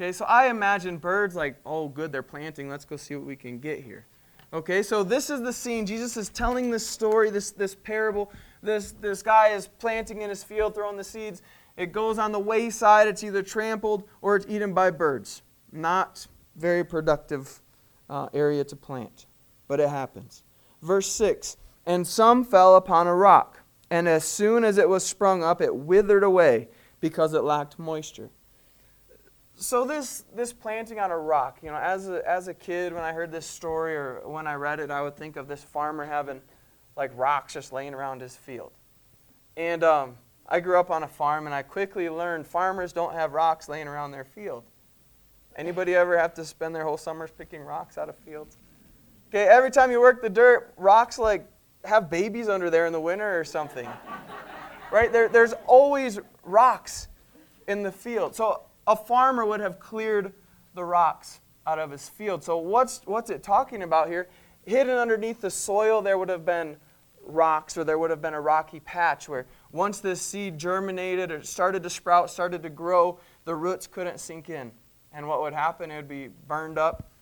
Okay, 0.00 0.12
so 0.12 0.24
I 0.24 0.48
imagine 0.48 0.96
birds 0.96 1.36
like, 1.36 1.56
oh, 1.66 1.86
good, 1.86 2.10
they're 2.10 2.22
planting. 2.22 2.70
Let's 2.70 2.86
go 2.86 2.96
see 2.96 3.16
what 3.16 3.26
we 3.26 3.36
can 3.36 3.58
get 3.58 3.84
here. 3.84 4.06
Okay, 4.50 4.82
so 4.82 5.02
this 5.02 5.28
is 5.28 5.42
the 5.42 5.52
scene. 5.52 5.84
Jesus 5.84 6.16
is 6.16 6.30
telling 6.30 6.70
this 6.70 6.86
story, 6.86 7.28
this, 7.28 7.50
this 7.50 7.74
parable. 7.74 8.32
This, 8.62 8.92
this 8.92 9.22
guy 9.22 9.48
is 9.48 9.68
planting 9.68 10.22
in 10.22 10.30
his 10.30 10.42
field, 10.42 10.74
throwing 10.74 10.96
the 10.96 11.04
seeds. 11.04 11.42
It 11.76 11.92
goes 11.92 12.18
on 12.18 12.32
the 12.32 12.38
wayside, 12.38 13.08
it's 13.08 13.22
either 13.22 13.42
trampled 13.42 14.04
or 14.22 14.36
it's 14.36 14.46
eaten 14.48 14.72
by 14.72 14.90
birds. 14.90 15.42
Not 15.70 16.26
very 16.56 16.82
productive 16.82 17.60
uh, 18.08 18.30
area 18.32 18.64
to 18.64 18.76
plant, 18.76 19.26
but 19.68 19.80
it 19.80 19.90
happens. 19.90 20.44
Verse 20.80 21.12
6 21.12 21.58
And 21.84 22.06
some 22.06 22.42
fell 22.42 22.74
upon 22.74 23.06
a 23.06 23.14
rock, 23.14 23.60
and 23.90 24.08
as 24.08 24.24
soon 24.24 24.64
as 24.64 24.78
it 24.78 24.88
was 24.88 25.04
sprung 25.04 25.44
up, 25.44 25.60
it 25.60 25.76
withered 25.76 26.24
away 26.24 26.68
because 27.00 27.34
it 27.34 27.44
lacked 27.44 27.78
moisture. 27.78 28.30
So 29.60 29.84
this 29.84 30.24
this 30.34 30.54
planting 30.54 30.98
on 30.98 31.10
a 31.10 31.18
rock, 31.18 31.58
you 31.62 31.68
know, 31.68 31.76
as 31.76 32.08
a, 32.08 32.26
as 32.26 32.48
a 32.48 32.54
kid 32.54 32.94
when 32.94 33.02
I 33.02 33.12
heard 33.12 33.30
this 33.30 33.44
story 33.44 33.94
or 33.94 34.22
when 34.24 34.46
I 34.46 34.54
read 34.54 34.80
it, 34.80 34.90
I 34.90 35.02
would 35.02 35.18
think 35.18 35.36
of 35.36 35.48
this 35.48 35.62
farmer 35.62 36.06
having 36.06 36.40
like 36.96 37.10
rocks 37.14 37.52
just 37.52 37.70
laying 37.70 37.92
around 37.92 38.22
his 38.22 38.34
field. 38.34 38.72
And 39.58 39.84
um, 39.84 40.16
I 40.48 40.60
grew 40.60 40.80
up 40.80 40.90
on 40.90 41.02
a 41.02 41.08
farm 41.08 41.44
and 41.44 41.54
I 41.54 41.60
quickly 41.60 42.08
learned 42.08 42.46
farmers 42.46 42.94
don't 42.94 43.12
have 43.12 43.34
rocks 43.34 43.68
laying 43.68 43.86
around 43.86 44.12
their 44.12 44.24
field. 44.24 44.64
Anybody 45.56 45.94
ever 45.94 46.16
have 46.16 46.32
to 46.34 46.44
spend 46.46 46.74
their 46.74 46.84
whole 46.84 46.96
summers 46.96 47.30
picking 47.30 47.60
rocks 47.60 47.98
out 47.98 48.08
of 48.08 48.16
fields? 48.16 48.56
Okay, 49.28 49.46
every 49.46 49.70
time 49.70 49.90
you 49.90 50.00
work 50.00 50.22
the 50.22 50.30
dirt, 50.30 50.72
rocks 50.78 51.18
like 51.18 51.46
have 51.84 52.08
babies 52.08 52.48
under 52.48 52.70
there 52.70 52.86
in 52.86 52.94
the 52.94 53.00
winter 53.00 53.38
or 53.38 53.44
something. 53.44 53.86
right? 54.90 55.12
There, 55.12 55.28
there's 55.28 55.52
always 55.66 56.18
rocks 56.44 57.08
in 57.68 57.82
the 57.82 57.92
field. 57.92 58.34
So 58.34 58.62
a 58.90 58.96
farmer 58.96 59.46
would 59.46 59.60
have 59.60 59.78
cleared 59.78 60.32
the 60.74 60.84
rocks 60.84 61.40
out 61.64 61.78
of 61.78 61.92
his 61.92 62.08
field. 62.08 62.42
So 62.42 62.58
what's 62.58 63.02
what's 63.04 63.30
it 63.30 63.40
talking 63.40 63.84
about 63.84 64.08
here? 64.08 64.28
Hidden 64.66 64.96
underneath 64.96 65.40
the 65.40 65.50
soil 65.50 66.02
there 66.02 66.18
would 66.18 66.28
have 66.28 66.44
been 66.44 66.76
rocks 67.24 67.78
or 67.78 67.84
there 67.84 68.00
would 68.00 68.10
have 68.10 68.20
been 68.20 68.34
a 68.34 68.40
rocky 68.40 68.80
patch 68.80 69.28
where 69.28 69.46
once 69.70 70.00
this 70.00 70.20
seed 70.20 70.58
germinated 70.58 71.30
or 71.30 71.40
started 71.44 71.84
to 71.84 71.90
sprout, 71.90 72.30
started 72.30 72.64
to 72.64 72.68
grow, 72.68 73.20
the 73.44 73.54
roots 73.54 73.86
couldn't 73.86 74.18
sink 74.18 74.50
in. 74.50 74.72
And 75.12 75.28
what 75.28 75.40
would 75.40 75.52
happen? 75.52 75.92
It 75.92 75.96
would 75.96 76.08
be 76.08 76.28
burned 76.48 76.76
up, 76.76 77.12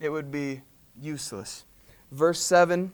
it 0.00 0.08
would 0.08 0.30
be 0.30 0.62
useless. 0.98 1.66
Verse 2.10 2.40
7 2.40 2.90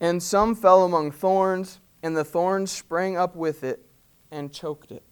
And 0.00 0.22
some 0.22 0.54
fell 0.54 0.84
among 0.84 1.10
thorns, 1.10 1.80
and 2.02 2.16
the 2.16 2.24
thorns 2.24 2.70
sprang 2.70 3.18
up 3.18 3.36
with 3.36 3.64
it 3.64 3.84
and 4.30 4.50
choked 4.50 4.90
it. 4.90 5.02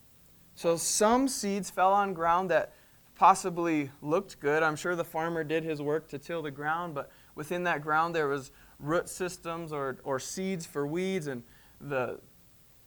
So 0.59 0.77
some 0.77 1.29
seeds 1.29 1.71
fell 1.71 1.93
on 1.93 2.15
ground 2.15 2.51
that 2.51 2.73
possibly 3.15 3.93
looked 4.03 4.41
good. 4.41 4.65
I'm 4.65 4.75
sure 4.75 4.97
the 4.97 5.05
farmer 5.05 5.45
did 5.45 5.63
his 5.63 5.81
work 5.81 6.09
to 6.09 6.19
till 6.19 6.43
the 6.43 6.51
ground, 6.51 6.97
but 6.97 7.13
within 7.37 7.63
that 7.63 7.81
ground 7.81 8.13
there 8.13 8.27
was 8.27 8.51
root 8.81 9.09
systems 9.09 9.73
or, 9.73 9.99
or 10.03 10.19
seeds 10.19 10.67
for 10.67 10.85
weeds, 10.85 11.29
and 11.29 11.45
the, 11.81 12.19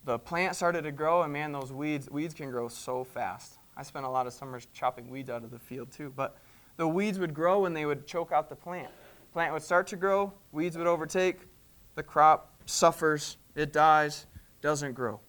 the 0.04 0.20
plant 0.20 0.58
started 0.58 0.82
to 0.82 0.92
grow, 0.92 1.22
and 1.22 1.32
man, 1.32 1.54
those 1.54 1.72
weeds, 1.72 2.10
weeds 2.10 2.34
can 2.34 2.52
grow 2.52 2.68
so 2.68 3.06
fast. 3.06 3.58
I 3.78 3.84
spent 3.84 4.04
a 4.04 4.10
lot 4.10 4.28
of 4.28 4.34
summers 4.34 4.68
chopping 4.74 5.10
weeds 5.10 5.30
out 5.30 5.46
of 5.46 5.50
the 5.50 5.60
field 5.60 5.94
too, 5.94 6.12
but 6.14 6.36
the 6.76 6.90
weeds 6.90 7.20
would 7.20 7.34
grow 7.34 7.68
and 7.68 7.74
they 7.74 7.86
would 7.86 8.06
choke 8.06 8.34
out 8.34 8.50
the 8.50 8.56
plant. 8.58 8.92
Plant 9.32 9.54
would 9.54 9.64
start 9.64 9.88
to 9.88 9.96
grow, 9.96 10.34
weeds 10.52 10.78
would 10.78 10.88
overtake, 10.88 11.38
the 11.96 12.04
crop 12.04 12.54
suffers, 12.66 13.38
it 13.56 13.72
dies, 13.72 14.26
doesn't 14.62 14.92
grow. 14.92 15.22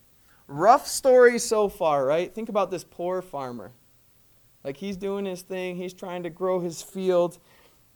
Rough 0.52 0.86
story 0.86 1.38
so 1.38 1.70
far, 1.70 2.04
right? 2.04 2.32
Think 2.34 2.50
about 2.50 2.70
this 2.70 2.84
poor 2.84 3.22
farmer. 3.22 3.72
Like 4.62 4.76
he's 4.76 4.98
doing 4.98 5.24
his 5.24 5.40
thing, 5.40 5.76
he's 5.76 5.94
trying 5.94 6.22
to 6.24 6.30
grow 6.30 6.60
his 6.60 6.82
field. 6.82 7.38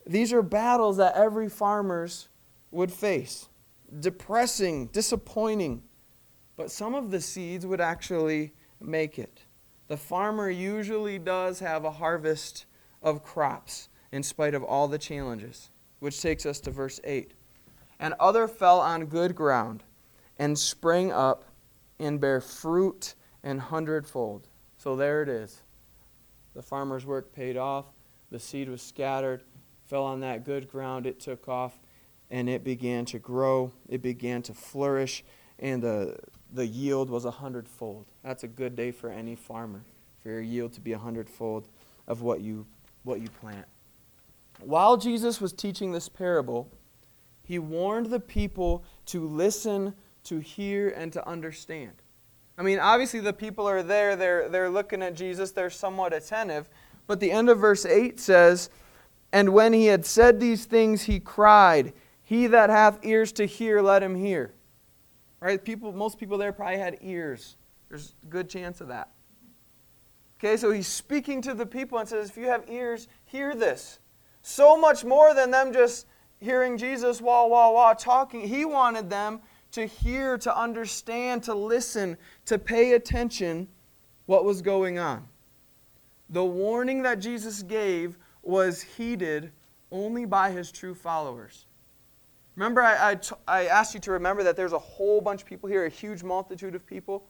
These 0.07 0.33
are 0.33 0.41
battles 0.41 0.97
that 0.97 1.15
every 1.15 1.49
farmer's 1.49 2.29
would 2.71 2.91
face. 2.91 3.49
Depressing, 3.99 4.87
disappointing. 4.87 5.83
But 6.55 6.71
some 6.71 6.95
of 6.95 7.11
the 7.11 7.21
seeds 7.21 7.67
would 7.67 7.79
actually 7.79 8.53
make 8.81 9.19
it. 9.19 9.43
The 9.87 9.97
farmer 9.97 10.49
usually 10.49 11.19
does 11.19 11.59
have 11.59 11.85
a 11.85 11.91
harvest 11.91 12.65
of 13.03 13.23
crops 13.23 13.89
in 14.11 14.23
spite 14.23 14.55
of 14.55 14.63
all 14.63 14.87
the 14.87 14.97
challenges, 14.97 15.69
which 15.99 16.19
takes 16.19 16.43
us 16.43 16.59
to 16.61 16.71
verse 16.71 16.99
8. 17.03 17.35
And 17.99 18.15
other 18.19 18.47
fell 18.47 18.79
on 18.79 19.05
good 19.05 19.35
ground 19.35 19.83
and 20.39 20.57
sprang 20.57 21.11
up 21.11 21.43
and 21.99 22.19
bare 22.19 22.41
fruit 22.41 23.15
an 23.43 23.59
hundredfold. 23.59 24.47
So 24.77 24.95
there 24.95 25.21
it 25.21 25.29
is. 25.29 25.63
The 26.53 26.61
farmer's 26.61 27.05
work 27.05 27.33
paid 27.33 27.57
off. 27.57 27.85
The 28.31 28.39
seed 28.39 28.69
was 28.69 28.81
scattered, 28.81 29.43
fell 29.85 30.03
on 30.03 30.19
that 30.19 30.43
good 30.43 30.67
ground, 30.67 31.05
it 31.05 31.19
took 31.19 31.47
off, 31.47 31.79
and 32.29 32.49
it 32.49 32.63
began 32.63 33.05
to 33.05 33.19
grow, 33.19 33.71
it 33.87 34.01
began 34.01 34.41
to 34.43 34.53
flourish, 34.53 35.23
and 35.59 35.81
the, 35.81 36.17
the 36.51 36.67
yield 36.67 37.09
was 37.09 37.25
a 37.25 37.31
hundredfold. 37.31 38.05
That's 38.23 38.43
a 38.43 38.47
good 38.47 38.75
day 38.75 38.91
for 38.91 39.09
any 39.09 39.35
farmer, 39.35 39.83
for 40.21 40.29
your 40.29 40.41
yield 40.41 40.73
to 40.73 40.81
be 40.81 40.91
a 40.91 40.97
hundredfold 40.97 41.69
of 42.07 42.21
what 42.21 42.41
you, 42.41 42.65
what 43.03 43.21
you 43.21 43.29
plant. 43.29 43.65
While 44.59 44.97
Jesus 44.97 45.39
was 45.39 45.53
teaching 45.53 45.93
this 45.93 46.09
parable, 46.09 46.69
he 47.43 47.59
warned 47.59 48.07
the 48.07 48.19
people 48.19 48.83
to 49.05 49.25
listen, 49.25 49.93
to 50.27 50.39
hear, 50.39 50.89
and 50.89 51.11
to 51.13 51.27
understand. 51.27 51.93
I 52.57 52.63
mean, 52.63 52.79
obviously, 52.79 53.19
the 53.19 53.33
people 53.33 53.67
are 53.67 53.83
there, 53.83 54.15
they're, 54.15 54.49
they're 54.49 54.69
looking 54.69 55.03
at 55.03 55.13
Jesus, 55.13 55.51
they're 55.51 55.69
somewhat 55.69 56.13
attentive. 56.13 56.69
But 57.05 57.19
the 57.19 57.31
end 57.31 57.49
of 57.49 57.59
verse 57.59 57.85
8 57.85 58.19
says, 58.19 58.69
And 59.31 59.53
when 59.53 59.73
he 59.73 59.85
had 59.85 60.05
said 60.05 60.39
these 60.39 60.65
things, 60.65 61.03
he 61.03 61.19
cried, 61.19 61.93
he 62.23 62.47
that 62.47 62.69
hath 62.69 63.05
ears 63.05 63.31
to 63.33 63.45
hear, 63.45 63.81
let 63.81 64.03
him 64.03 64.15
hear. 64.15 64.53
Right? 65.39 65.63
People, 65.63 65.93
most 65.93 66.19
people 66.19 66.37
there 66.37 66.51
probably 66.51 66.79
had 66.79 66.97
ears. 67.01 67.55
There's 67.89 68.13
a 68.23 68.25
good 68.25 68.49
chance 68.49 68.81
of 68.81 68.89
that. 68.89 69.11
Okay, 70.39 70.57
so 70.57 70.71
he's 70.71 70.87
speaking 70.87 71.41
to 71.43 71.53
the 71.53 71.65
people 71.65 71.97
and 71.97 72.07
says, 72.07 72.29
if 72.29 72.37
you 72.37 72.47
have 72.47 72.69
ears, 72.69 73.07
hear 73.25 73.55
this. 73.55 73.99
So 74.41 74.77
much 74.77 75.03
more 75.03 75.33
than 75.33 75.51
them 75.51 75.73
just 75.73 76.05
hearing 76.39 76.77
Jesus 76.77 77.21
wah, 77.21 77.47
wah, 77.47 77.71
wah 77.71 77.93
talking. 77.93 78.47
He 78.47 78.65
wanted 78.65 79.09
them 79.09 79.41
to 79.77 79.85
hear, 79.85 80.39
to 80.39 80.59
understand, 80.59 81.43
to 81.43 81.53
listen, 81.53 82.17
to 82.45 82.57
pay 82.57 82.93
attention 82.93 83.67
what 84.25 84.43
was 84.43 84.63
going 84.63 84.97
on. 84.97 85.27
The 86.31 86.43
warning 86.43 87.03
that 87.03 87.19
Jesus 87.19 87.61
gave 87.61 88.17
was 88.41 88.81
heeded 88.81 89.51
only 89.91 90.25
by 90.25 90.49
his 90.49 90.71
true 90.71 90.95
followers. 90.95 91.67
Remember, 92.55 92.81
I, 92.81 93.11
I, 93.11 93.15
t- 93.15 93.35
I 93.47 93.67
asked 93.67 93.93
you 93.93 93.99
to 93.99 94.11
remember 94.13 94.41
that 94.41 94.55
there's 94.55 94.73
a 94.73 94.79
whole 94.79 95.21
bunch 95.21 95.43
of 95.43 95.47
people 95.47 95.69
here, 95.69 95.85
a 95.85 95.89
huge 95.89 96.23
multitude 96.23 96.73
of 96.73 96.83
people. 96.83 97.27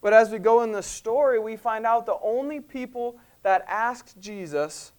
But 0.00 0.12
as 0.12 0.30
we 0.30 0.40
go 0.40 0.62
in 0.62 0.72
the 0.72 0.82
story, 0.82 1.38
we 1.38 1.54
find 1.54 1.86
out 1.86 2.04
the 2.04 2.18
only 2.20 2.58
people 2.58 3.20
that 3.44 3.64
asked 3.68 4.18
Jesus 4.18 4.90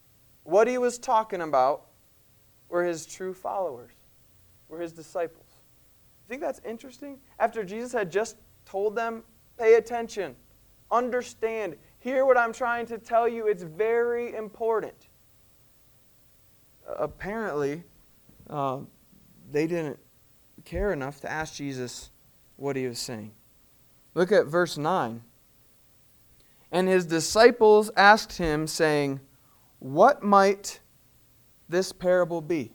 what 0.45 0.69
he 0.69 0.77
was 0.77 0.97
talking 0.97 1.41
about 1.41 1.87
were 2.69 2.85
his 2.85 3.05
true 3.05 3.33
followers, 3.33 3.91
were 4.69 4.79
his 4.79 4.93
disciples. 4.93 5.46
You 6.27 6.33
think 6.33 6.41
that's 6.41 6.59
interesting? 6.65 7.19
After 7.39 7.63
Jesus 7.63 7.93
had 7.93 8.11
just 8.11 8.35
told 8.65 8.97
them, 8.97 9.23
pay 9.57 9.75
attention, 9.75 10.35
understand, 10.91 11.77
hear 11.99 12.25
what 12.25 12.37
I'm 12.37 12.51
trying 12.51 12.85
to 12.87 12.97
tell 12.97 13.29
you, 13.29 13.47
it's 13.47 13.63
very 13.63 14.35
important. 14.35 15.07
Apparently, 16.99 17.81
uh, 18.49 18.79
they 19.49 19.67
didn't 19.67 19.97
care 20.65 20.91
enough 20.91 21.21
to 21.21 21.31
ask 21.31 21.53
Jesus 21.55 22.11
what 22.57 22.75
he 22.75 22.87
was 22.87 22.99
saying. 22.99 23.31
Look 24.13 24.33
at 24.33 24.47
verse 24.47 24.77
9. 24.77 25.21
And 26.73 26.89
his 26.89 27.05
disciples 27.05 27.89
asked 27.95 28.37
him, 28.37 28.67
saying, 28.67 29.21
What 29.79 30.23
might 30.23 30.81
this 31.69 31.93
parable 31.93 32.41
be? 32.41 32.73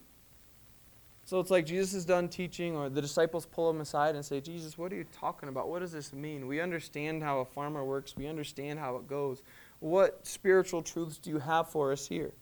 So 1.32 1.40
it's 1.40 1.50
like 1.50 1.64
Jesus 1.64 1.94
is 1.94 2.04
done 2.04 2.28
teaching, 2.28 2.76
or 2.76 2.90
the 2.90 3.00
disciples 3.00 3.46
pull 3.46 3.70
him 3.70 3.80
aside 3.80 4.16
and 4.16 4.22
say, 4.22 4.38
Jesus, 4.38 4.76
what 4.76 4.92
are 4.92 4.96
you 4.96 5.06
talking 5.18 5.48
about? 5.48 5.66
What 5.66 5.78
does 5.78 5.90
this 5.90 6.12
mean? 6.12 6.46
We 6.46 6.60
understand 6.60 7.22
how 7.22 7.38
a 7.38 7.46
farmer 7.46 7.82
works, 7.86 8.14
we 8.14 8.26
understand 8.26 8.78
how 8.78 8.96
it 8.96 9.08
goes. 9.08 9.42
What 9.80 10.26
spiritual 10.26 10.82
truths 10.82 11.16
do 11.16 11.30
you 11.30 11.38
have 11.38 11.70
for 11.70 11.90
us 11.90 12.06
here? 12.06 12.34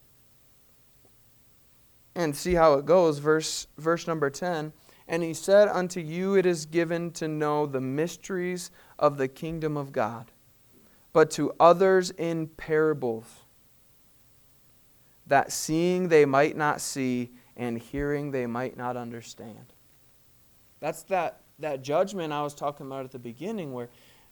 And 2.16 2.34
see 2.34 2.54
how 2.54 2.74
it 2.74 2.84
goes. 2.84 3.20
Verse, 3.20 3.68
verse 3.78 4.08
number 4.08 4.28
10 4.28 4.72
And 5.06 5.22
he 5.22 5.34
said, 5.34 5.68
Unto 5.68 6.00
you 6.00 6.34
it 6.34 6.44
is 6.44 6.66
given 6.66 7.12
to 7.12 7.28
know 7.28 7.66
the 7.66 7.80
mysteries 7.80 8.72
of 8.98 9.18
the 9.18 9.28
kingdom 9.28 9.76
of 9.76 9.92
God, 9.92 10.32
but 11.12 11.30
to 11.30 11.52
others 11.60 12.10
in 12.10 12.48
parables, 12.48 13.44
that 15.28 15.52
seeing 15.52 16.08
they 16.08 16.24
might 16.24 16.56
not 16.56 16.80
see 16.80 17.30
and 17.60 17.78
hearing 17.78 18.30
they 18.30 18.46
might 18.46 18.74
not 18.74 18.96
understand. 18.96 19.74
That's 20.80 21.02
that, 21.04 21.42
that 21.58 21.82
judgment 21.82 22.32
I 22.32 22.42
was 22.42 22.54
talking 22.54 22.86
about 22.86 23.04
at 23.04 23.12
the 23.12 23.18
beginning, 23.18 23.74
where 23.74 23.90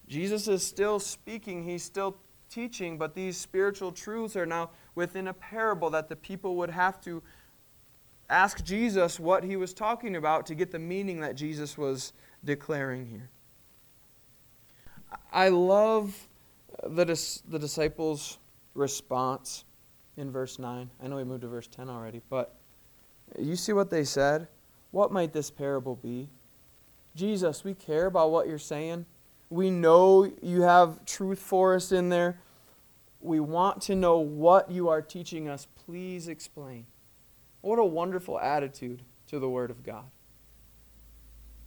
Jesus 0.08 0.48
is 0.48 0.66
still 0.66 0.98
speaking, 0.98 1.62
he's 1.62 1.82
still 1.82 2.16
teaching, 2.48 2.96
but 2.96 3.14
these 3.14 3.36
spiritual 3.36 3.92
truths 3.92 4.34
are 4.34 4.46
now 4.46 4.70
within 4.94 5.28
a 5.28 5.34
parable 5.34 5.90
that 5.90 6.08
the 6.08 6.16
people 6.16 6.56
would 6.56 6.70
have 6.70 7.02
to 7.02 7.22
ask 8.30 8.64
Jesus 8.64 9.20
what 9.20 9.44
he 9.44 9.56
was 9.56 9.74
talking 9.74 10.16
about 10.16 10.46
to 10.46 10.54
get 10.54 10.70
the 10.70 10.78
meaning 10.78 11.20
that 11.20 11.36
Jesus 11.36 11.76
was 11.76 12.14
declaring 12.42 13.04
here. 13.04 13.28
I 15.30 15.50
love 15.50 16.28
the, 16.82 17.04
the 17.46 17.58
disciples' 17.58 18.38
response 18.72 19.66
in 20.16 20.30
verse 20.30 20.58
9. 20.58 20.90
I 21.02 21.06
know 21.06 21.16
we 21.16 21.24
moved 21.24 21.42
to 21.42 21.48
verse 21.48 21.66
10 21.66 21.90
already, 21.90 22.22
but 22.30 22.57
you 23.38 23.56
see 23.56 23.72
what 23.72 23.90
they 23.90 24.04
said? 24.04 24.48
What 24.90 25.12
might 25.12 25.32
this 25.32 25.50
parable 25.50 25.96
be? 25.96 26.28
Jesus, 27.14 27.64
we 27.64 27.74
care 27.74 28.06
about 28.06 28.30
what 28.30 28.46
you're 28.46 28.58
saying. 28.58 29.06
We 29.50 29.70
know 29.70 30.30
you 30.42 30.62
have 30.62 31.04
truth 31.04 31.38
for 31.38 31.74
us 31.74 31.90
in 31.90 32.08
there. 32.08 32.40
We 33.20 33.40
want 33.40 33.82
to 33.82 33.96
know 33.96 34.18
what 34.18 34.70
you 34.70 34.88
are 34.88 35.02
teaching 35.02 35.48
us. 35.48 35.66
Please 35.84 36.28
explain. 36.28 36.86
What 37.60 37.78
a 37.78 37.84
wonderful 37.84 38.38
attitude 38.38 39.02
to 39.28 39.38
the 39.38 39.48
Word 39.48 39.70
of 39.70 39.82
God. 39.82 40.04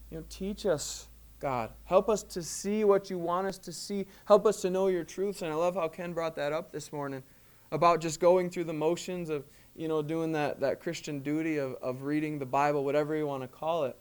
You 0.10 0.20
know, 0.20 0.26
teach 0.30 0.66
us, 0.66 1.08
God. 1.40 1.72
Help 1.86 2.10
us 2.10 2.24
to 2.24 2.42
see 2.42 2.84
what 2.84 3.10
you 3.10 3.18
want 3.18 3.48
us 3.48 3.58
to 3.60 3.74
see. 3.74 4.06
Help 4.26 4.46
us 4.46 4.62
to 4.62 4.70
know 4.70 4.88
your 4.88 5.04
truths. 5.04 5.42
And 5.42 5.52
I 5.52 5.56
love 5.56 5.76
how 5.76 5.88
Ken 5.88 6.14
brought 6.14 6.36
that 6.36 6.54
up 6.54 6.72
this 6.72 6.94
morning 6.94 7.24
about 7.72 8.02
just 8.02 8.20
going 8.20 8.50
through 8.50 8.66
the 8.66 8.74
motions 8.74 9.30
of 9.30 9.46
you 9.82 9.88
know, 9.88 10.04
doing 10.04 10.34
that, 10.34 10.60
that 10.60 10.80
Christian 10.80 11.22
duty 11.22 11.58
of, 11.58 11.74
of 11.82 12.04
reading 12.04 12.38
the 12.38 12.46
Bible, 12.46 12.86
whatever 12.86 13.16
you 13.16 13.26
want 13.26 13.42
to 13.42 13.48
call 13.48 13.86
it. 13.86 13.98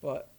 But 0.00 0.30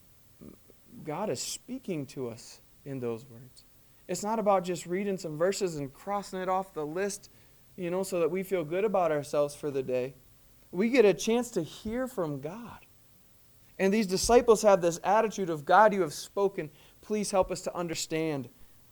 God 1.03 1.29
is 1.29 1.41
speaking 1.41 2.05
to 2.07 2.29
us 2.29 2.61
in 2.85 3.01
those 3.01 3.25
words. 3.25 3.65
It's 4.07 4.23
not 4.23 4.39
about 4.39 4.63
just 4.63 4.85
reading 4.85 5.17
some 5.17 5.37
verses 5.37 5.75
and 5.75 5.93
crossing 5.93 6.39
it 6.39 6.47
off 6.47 6.73
the 6.73 6.85
list, 6.85 7.29
you 7.75 7.91
know, 7.91 8.03
so 8.03 8.21
that 8.21 8.31
we 8.31 8.43
feel 8.43 8.63
good 8.63 8.85
about 8.85 9.11
ourselves 9.11 9.55
for 9.55 9.69
the 9.69 9.83
day. 9.83 10.15
We 10.71 10.89
get 10.89 11.03
a 11.03 11.13
chance 11.13 11.51
to 11.51 11.61
hear 11.61 12.07
from 12.07 12.39
God. 12.39 12.85
And 13.77 13.93
these 13.93 14.07
disciples 14.07 14.61
have 14.61 14.81
this 14.81 15.01
attitude 15.03 15.49
of 15.49 15.65
God, 15.65 15.93
you 15.93 15.99
have 15.99 16.13
spoken. 16.13 16.69
Please 17.01 17.31
help 17.31 17.51
us 17.51 17.59
to 17.63 17.75
understand 17.75 18.47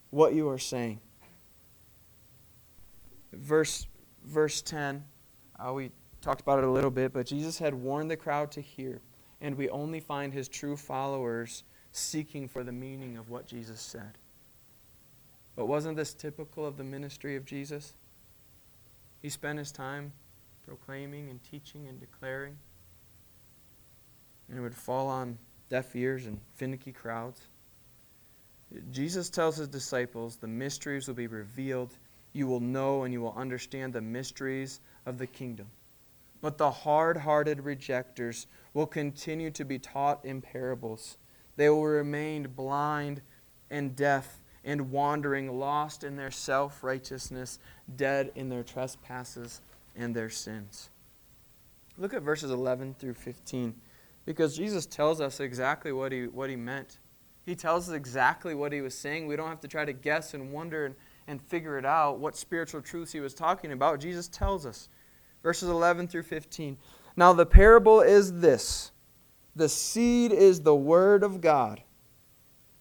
what 0.09 0.33
you 0.33 0.49
are 0.49 0.57
saying. 0.57 0.99
Verse 3.31 3.87
verse 4.29 4.61
10, 4.61 5.03
uh, 5.59 5.73
we 5.73 5.91
talked 6.21 6.41
about 6.41 6.59
it 6.59 6.65
a 6.65 6.71
little 6.71 6.91
bit, 6.91 7.13
but 7.13 7.25
Jesus 7.25 7.57
had 7.57 7.73
warned 7.73 8.09
the 8.09 8.17
crowd 8.17 8.51
to 8.51 8.61
hear, 8.61 9.01
and 9.41 9.55
we 9.55 9.69
only 9.69 9.99
find 9.99 10.33
his 10.33 10.47
true 10.47 10.77
followers 10.77 11.63
seeking 11.91 12.47
for 12.47 12.63
the 12.63 12.71
meaning 12.71 13.17
of 13.17 13.29
what 13.29 13.47
Jesus 13.47 13.81
said. 13.81 14.17
But 15.55 15.67
wasn't 15.67 15.97
this 15.97 16.13
typical 16.13 16.65
of 16.65 16.77
the 16.77 16.83
ministry 16.83 17.35
of 17.35 17.45
Jesus? 17.45 17.93
He 19.21 19.29
spent 19.29 19.59
his 19.59 19.71
time 19.71 20.13
proclaiming 20.65 21.29
and 21.29 21.43
teaching 21.43 21.87
and 21.87 21.99
declaring, 21.99 22.55
and 24.47 24.57
it 24.57 24.61
would 24.61 24.75
fall 24.75 25.07
on 25.07 25.37
deaf 25.69 25.95
ears 25.95 26.25
and 26.25 26.39
finicky 26.55 26.91
crowds. 26.91 27.41
Jesus 28.91 29.29
tells 29.29 29.57
his 29.57 29.67
disciples 29.67 30.35
the 30.35 30.47
mysteries 30.47 31.07
will 31.07 31.15
be 31.15 31.27
revealed 31.27 31.91
you 32.33 32.47
will 32.47 32.59
know 32.59 33.03
and 33.03 33.13
you 33.13 33.21
will 33.21 33.33
understand 33.35 33.93
the 33.93 34.01
mysteries 34.01 34.81
of 35.05 35.17
the 35.17 35.27
kingdom. 35.27 35.67
But 36.41 36.57
the 36.57 36.71
hard 36.71 37.17
hearted 37.17 37.61
rejectors 37.61 38.47
will 38.73 38.87
continue 38.87 39.51
to 39.51 39.65
be 39.65 39.79
taught 39.79 40.23
in 40.23 40.41
parables. 40.41 41.17
They 41.57 41.69
will 41.69 41.85
remain 41.85 42.43
blind 42.55 43.21
and 43.69 43.95
deaf 43.95 44.41
and 44.63 44.91
wandering, 44.91 45.59
lost 45.59 46.03
in 46.03 46.15
their 46.15 46.31
self 46.31 46.83
righteousness, 46.83 47.59
dead 47.95 48.31
in 48.35 48.49
their 48.49 48.63
trespasses 48.63 49.61
and 49.95 50.15
their 50.15 50.29
sins. 50.29 50.89
Look 51.97 52.13
at 52.13 52.21
verses 52.21 52.51
11 52.51 52.95
through 52.97 53.15
15 53.15 53.75
because 54.25 54.55
Jesus 54.55 54.85
tells 54.85 55.19
us 55.19 55.39
exactly 55.39 55.91
what 55.91 56.11
he, 56.11 56.27
what 56.27 56.49
he 56.49 56.55
meant. 56.55 56.99
He 57.45 57.55
tells 57.55 57.89
us 57.89 57.95
exactly 57.95 58.53
what 58.55 58.71
he 58.71 58.79
was 58.79 58.95
saying. 58.95 59.27
We 59.27 59.35
don't 59.35 59.49
have 59.49 59.61
to 59.61 59.67
try 59.67 59.83
to 59.83 59.93
guess 59.93 60.33
and 60.33 60.51
wonder 60.51 60.85
and 60.85 60.95
and 61.29 61.41
figure 61.41 61.77
it 61.77 61.85
out, 61.85 62.19
what 62.19 62.35
spiritual 62.35 62.81
truths 62.81 63.11
he 63.11 63.19
was 63.19 63.35
talking 63.35 63.71
about, 63.71 63.99
Jesus 63.99 64.27
tells 64.27 64.65
us. 64.65 64.89
Verses 65.43 65.69
11 65.69 66.07
through 66.07 66.23
15. 66.23 66.77
Now, 67.15 67.33
the 67.33 67.45
parable 67.45 68.01
is 68.01 68.41
this 68.41 68.91
the 69.55 69.69
seed 69.69 70.31
is 70.31 70.61
the 70.61 70.75
word 70.75 71.23
of 71.23 71.39
God. 71.39 71.83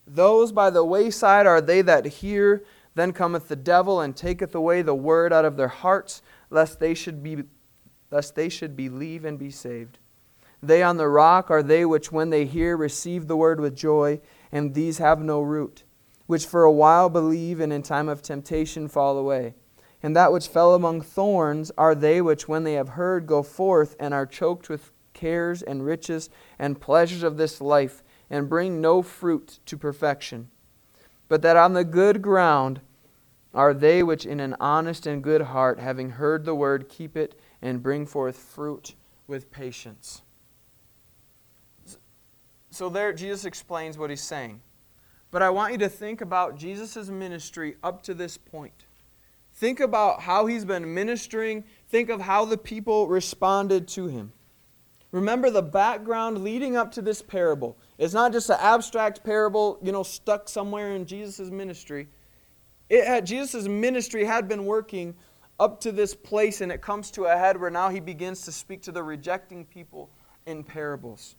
Those 0.06 0.50
by 0.52 0.70
the 0.70 0.84
wayside 0.84 1.46
are 1.46 1.60
they 1.60 1.82
that 1.82 2.06
hear, 2.06 2.64
then 2.94 3.12
cometh 3.12 3.48
the 3.48 3.56
devil 3.56 4.00
and 4.00 4.16
taketh 4.16 4.54
away 4.54 4.80
the 4.82 4.94
word 4.94 5.32
out 5.32 5.44
of 5.44 5.56
their 5.56 5.68
hearts, 5.68 6.22
lest 6.50 6.80
they 6.80 6.94
should 6.94 7.22
be 7.22 7.44
lest 8.10 8.34
they 8.34 8.48
should 8.48 8.74
believe 8.74 9.26
and 9.26 9.38
be 9.38 9.50
saved. 9.50 9.98
They 10.62 10.82
on 10.82 10.96
the 10.96 11.08
rock 11.08 11.50
are 11.50 11.62
they 11.62 11.84
which 11.84 12.10
when 12.10 12.30
they 12.30 12.46
hear 12.46 12.76
receive 12.76 13.28
the 13.28 13.36
word 13.36 13.60
with 13.60 13.76
joy, 13.76 14.20
and 14.50 14.72
these 14.72 14.96
have 14.98 15.20
no 15.20 15.42
root 15.42 15.84
which 16.28 16.44
for 16.44 16.62
a 16.62 16.70
while 16.70 17.08
believe 17.08 17.58
and 17.58 17.72
in 17.72 17.82
time 17.82 18.06
of 18.06 18.20
temptation 18.20 18.86
fall 18.86 19.16
away. 19.16 19.54
And 20.02 20.14
that 20.14 20.30
which 20.30 20.46
fell 20.46 20.74
among 20.74 21.00
thorns 21.00 21.72
are 21.78 21.94
they 21.94 22.20
which, 22.20 22.46
when 22.46 22.64
they 22.64 22.74
have 22.74 22.90
heard, 22.90 23.26
go 23.26 23.42
forth 23.42 23.96
and 23.98 24.12
are 24.12 24.26
choked 24.26 24.68
with 24.68 24.92
cares 25.14 25.62
and 25.62 25.84
riches 25.84 26.28
and 26.58 26.80
pleasures 26.80 27.22
of 27.22 27.38
this 27.38 27.62
life, 27.62 28.04
and 28.28 28.46
bring 28.48 28.78
no 28.78 29.00
fruit 29.00 29.58
to 29.64 29.78
perfection. 29.78 30.50
But 31.28 31.40
that 31.42 31.56
on 31.56 31.72
the 31.72 31.82
good 31.82 32.20
ground 32.20 32.82
are 33.54 33.72
they 33.72 34.02
which, 34.02 34.26
in 34.26 34.38
an 34.38 34.54
honest 34.60 35.06
and 35.06 35.24
good 35.24 35.40
heart, 35.40 35.80
having 35.80 36.10
heard 36.10 36.44
the 36.44 36.54
word, 36.54 36.90
keep 36.90 37.16
it 37.16 37.40
and 37.62 37.82
bring 37.82 38.04
forth 38.04 38.36
fruit 38.36 38.94
with 39.26 39.50
patience. 39.50 40.20
So, 42.70 42.90
there, 42.90 43.14
Jesus 43.14 43.46
explains 43.46 43.96
what 43.96 44.10
he's 44.10 44.20
saying. 44.20 44.60
But 45.30 45.42
I 45.42 45.50
want 45.50 45.72
you 45.72 45.78
to 45.78 45.88
think 45.88 46.20
about 46.20 46.56
Jesus' 46.56 47.08
ministry 47.08 47.76
up 47.82 48.02
to 48.02 48.14
this 48.14 48.36
point. 48.38 48.86
Think 49.52 49.80
about 49.80 50.22
how 50.22 50.46
he's 50.46 50.64
been 50.64 50.94
ministering. 50.94 51.64
Think 51.88 52.08
of 52.10 52.20
how 52.20 52.44
the 52.44 52.56
people 52.56 53.08
responded 53.08 53.88
to 53.88 54.06
him. 54.06 54.32
Remember 55.10 55.50
the 55.50 55.62
background 55.62 56.44
leading 56.44 56.76
up 56.76 56.92
to 56.92 57.02
this 57.02 57.22
parable. 57.22 57.78
It's 57.96 58.14
not 58.14 58.32
just 58.32 58.50
an 58.50 58.58
abstract 58.60 59.24
parable, 59.24 59.78
you 59.82 59.90
know, 59.90 60.02
stuck 60.02 60.48
somewhere 60.48 60.94
in 60.94 61.06
Jesus' 61.06 61.50
ministry. 61.50 62.08
It 62.88 63.06
had 63.06 63.26
Jesus' 63.26 63.66
ministry 63.66 64.24
had 64.24 64.48
been 64.48 64.64
working 64.64 65.14
up 65.58 65.80
to 65.80 65.92
this 65.92 66.14
place, 66.14 66.60
and 66.60 66.70
it 66.70 66.80
comes 66.80 67.10
to 67.12 67.24
a 67.24 67.36
head 67.36 67.60
where 67.60 67.70
now 67.70 67.88
he 67.88 68.00
begins 68.00 68.42
to 68.42 68.52
speak 68.52 68.82
to 68.82 68.92
the 68.92 69.02
rejecting 69.02 69.64
people 69.64 70.10
in 70.46 70.62
parables. 70.62 71.36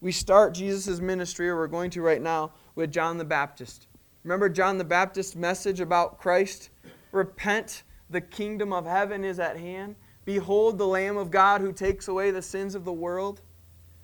We 0.00 0.12
start 0.12 0.54
Jesus' 0.54 1.00
ministry, 1.00 1.48
or 1.48 1.56
we're 1.56 1.66
going 1.66 1.90
to 1.90 2.02
right 2.02 2.20
now, 2.20 2.52
with 2.74 2.92
John 2.92 3.18
the 3.18 3.24
Baptist. 3.24 3.86
Remember 4.24 4.48
John 4.48 4.78
the 4.78 4.84
Baptist's 4.84 5.36
message 5.36 5.80
about 5.80 6.18
Christ? 6.18 6.70
Repent, 7.12 7.84
the 8.10 8.20
kingdom 8.20 8.72
of 8.72 8.84
heaven 8.84 9.24
is 9.24 9.38
at 9.38 9.56
hand. 9.56 9.96
Behold 10.24 10.78
the 10.78 10.86
Lamb 10.86 11.16
of 11.16 11.30
God 11.30 11.60
who 11.60 11.72
takes 11.72 12.08
away 12.08 12.30
the 12.30 12.42
sins 12.42 12.74
of 12.74 12.84
the 12.84 12.92
world. 12.92 13.40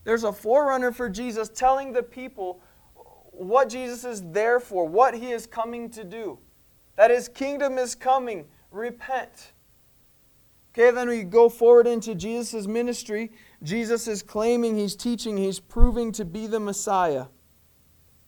There's 0.05 0.25
a 0.25 0.33
forerunner 0.33 0.93
for 0.93 1.09
Jesus 1.09 1.49
telling 1.49 1.93
the 1.93 2.03
people 2.03 2.61
what 3.33 3.69
Jesus 3.69 4.05
is 4.05 4.23
there 4.31 4.61
for, 4.61 4.87
what 4.87 5.15
he 5.15 5.33
is 5.33 5.47
coming 5.47 5.91
to 5.91 6.05
do. 6.05 6.39
That 6.97 7.11
his 7.11 7.29
kingdom 7.29 7.79
is 7.79 7.95
coming. 7.95 8.47
Repent. 8.71 9.53
Okay, 10.73 10.91
then 10.91 11.09
we 11.09 11.23
go 11.23 11.49
forward 11.49 11.87
into 11.87 12.15
Jesus' 12.15 12.67
ministry. 12.67 13.33
Jesus 13.62 14.09
is 14.09 14.22
claiming, 14.22 14.77
he's 14.77 14.96
teaching, 14.96 15.37
he's 15.37 15.61
proving 15.61 16.11
to 16.12 16.25
be 16.25 16.46
the 16.46 16.59
Messiah. 16.59 17.27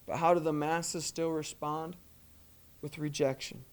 But 0.07 0.19
how 0.19 0.35
do 0.35 0.41
the 0.41 0.53
masses 0.53 1.05
still 1.05 1.31
respond? 1.31 1.97
With 2.83 2.99
rejection. 2.99 3.65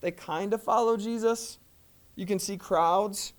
They 0.00 0.10
kind 0.10 0.52
of 0.52 0.62
follow 0.62 0.96
Jesus. 0.96 1.58
You 2.16 2.26
can 2.26 2.38
see 2.38 2.56
crowds, 2.56 3.32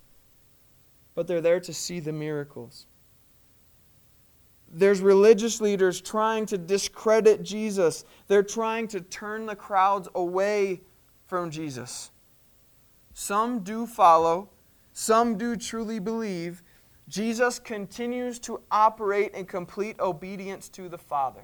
but 1.14 1.28
they're 1.28 1.42
there 1.42 1.60
to 1.60 1.74
see 1.74 2.00
the 2.00 2.14
miracles. 2.14 2.86
There's 4.72 5.02
religious 5.02 5.60
leaders 5.60 6.00
trying 6.00 6.46
to 6.48 6.58
discredit 6.58 7.44
Jesus. 7.44 8.06
They're 8.28 8.44
trying 8.44 8.88
to 8.90 9.02
turn 9.02 9.46
the 9.46 9.56
crowds 9.56 10.08
away 10.16 10.82
from 11.26 11.52
Jesus. 11.52 12.12
Some 13.14 13.60
do 13.60 13.86
follow, 13.86 14.50
some 14.94 15.38
do 15.38 15.56
truly 15.56 16.00
believe. 16.00 16.64
Jesus 17.10 17.60
continues 17.60 18.40
to 18.40 18.62
operate 18.72 19.34
in 19.34 19.46
complete 19.46 20.00
obedience 20.00 20.70
to 20.70 20.88
the 20.88 20.98
Father. 20.98 21.44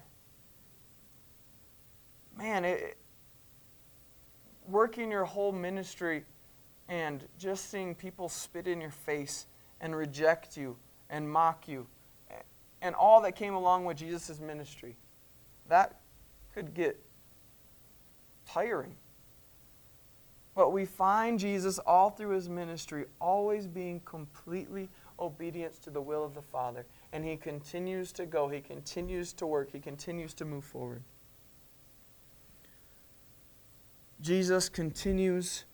Man, 2.38 2.64
it, 2.64 2.98
working 4.68 5.12
your 5.12 5.26
whole 5.26 5.52
ministry 5.52 6.24
and 6.88 7.24
just 7.40 7.72
seeing 7.72 7.96
people 7.96 8.30
spit 8.30 8.68
in 8.68 8.80
your 8.80 8.92
face 8.92 9.48
and 9.82 9.96
reject 9.96 10.56
you 10.56 10.78
and 11.10 11.30
mock 11.30 11.68
you 11.68 11.88
and 12.86 12.94
all 12.94 13.20
that 13.22 13.36
came 13.36 13.56
along 13.56 13.86
with 13.86 13.98
Jesus' 13.98 14.40
ministry, 14.40 14.96
that 15.70 16.00
could 16.54 16.76
get 16.76 17.00
tiring. 18.46 18.96
But 20.54 20.72
we 20.72 20.86
find 20.86 21.40
Jesus 21.40 21.80
all 21.80 22.12
through 22.12 22.36
his 22.36 22.48
ministry 22.48 23.06
always 23.20 23.66
being 23.66 24.02
completely 24.06 24.88
obedient 25.20 25.82
to 25.84 25.90
the 25.90 26.02
will 26.02 26.24
of 26.24 26.34
the 26.34 26.42
Father. 26.42 26.86
And 27.14 27.24
he 27.24 27.38
continues 27.38 28.12
to 28.14 28.26
go, 28.26 28.48
he 28.48 28.62
continues 28.62 29.34
to 29.34 29.46
work, 29.46 29.72
he 29.72 29.80
continues 29.80 30.34
to 30.36 30.46
move 30.46 30.64
forward. 30.64 31.02
Jesus 34.22 34.70
continues 34.70 35.66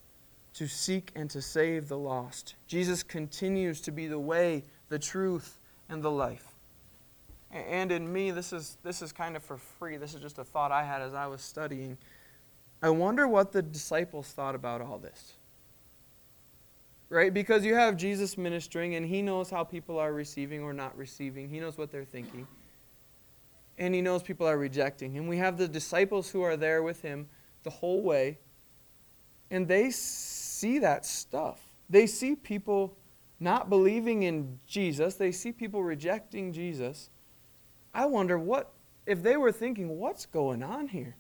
to 0.54 0.68
seek 0.68 1.12
and 1.16 1.30
to 1.30 1.42
save 1.42 1.88
the 1.88 1.98
lost. 1.98 2.56
Jesus 2.68 3.04
continues 3.04 3.82
to 3.82 3.92
be 3.92 4.08
the 4.08 4.20
way, 4.20 4.64
the 4.90 5.00
truth, 5.00 5.60
and 5.90 6.04
the 6.04 6.12
life. 6.12 6.48
And 7.52 7.92
in 7.92 8.12
me, 8.12 8.32
this 8.32 8.54
is, 8.54 8.78
this 8.84 9.02
is 9.02 9.12
kind 9.12 9.36
of 9.36 9.44
for 9.44 9.58
free. 9.58 9.98
This 9.98 10.14
is 10.14 10.22
just 10.22 10.40
a 10.40 10.44
thought 10.44 10.72
I 10.72 10.84
had 10.84 11.02
as 11.02 11.14
I 11.14 11.28
was 11.28 11.42
studying. 11.42 11.98
I 12.82 12.90
wonder 12.90 13.28
what 13.28 13.52
the 13.52 13.62
disciples 13.62 14.28
thought 14.28 14.56
about 14.56 14.82
all 14.82 14.98
this. 14.98 15.34
Right? 17.12 17.34
Because 17.34 17.65
you 17.65 17.76
have 17.76 17.97
Jesus 17.97 18.38
ministering, 18.38 18.95
and 18.95 19.06
he 19.06 19.21
knows 19.21 19.50
how 19.50 19.65
people 19.65 20.00
are 20.00 20.13
receiving 20.13 20.62
or 20.62 20.71
not 20.71 20.97
receiving, 20.97 21.50
he 21.50 21.60
knows 21.60 21.78
what 21.78 21.91
they're 21.91 22.06
thinking. 22.06 22.47
And 23.78 23.93
he 23.93 24.02
knows 24.02 24.24
people 24.24 24.47
are 24.47 24.58
rejecting 24.58 25.12
him. 25.12 25.28
We 25.28 25.36
have 25.36 25.58
the 25.58 25.67
disciples 25.67 26.30
who 26.30 26.41
are 26.41 26.56
there 26.56 26.82
with 26.82 27.02
him 27.02 27.28
the 27.63 27.69
whole 27.69 28.02
way, 28.02 28.38
and 29.50 29.67
they 29.67 29.91
see 29.91 30.80
that 30.80 31.06
stuff. 31.06 31.60
They 31.89 32.08
see 32.08 32.34
people 32.34 32.95
not 33.41 33.69
believing 33.69 34.24
in 34.24 34.60
Jesus, 34.65 35.15
they 35.15 35.34
see 35.34 35.52
people 35.52 35.84
rejecting 35.84 36.54
Jesus. 36.54 37.10
I 37.93 38.06
wonder 38.06 38.39
what, 38.39 38.71
if 39.06 39.21
they 39.21 39.36
were 39.36 39.52
thinking, 39.52 40.00
what's 40.00 40.26
going 40.26 40.63
on 40.63 40.88
here? 40.88 41.17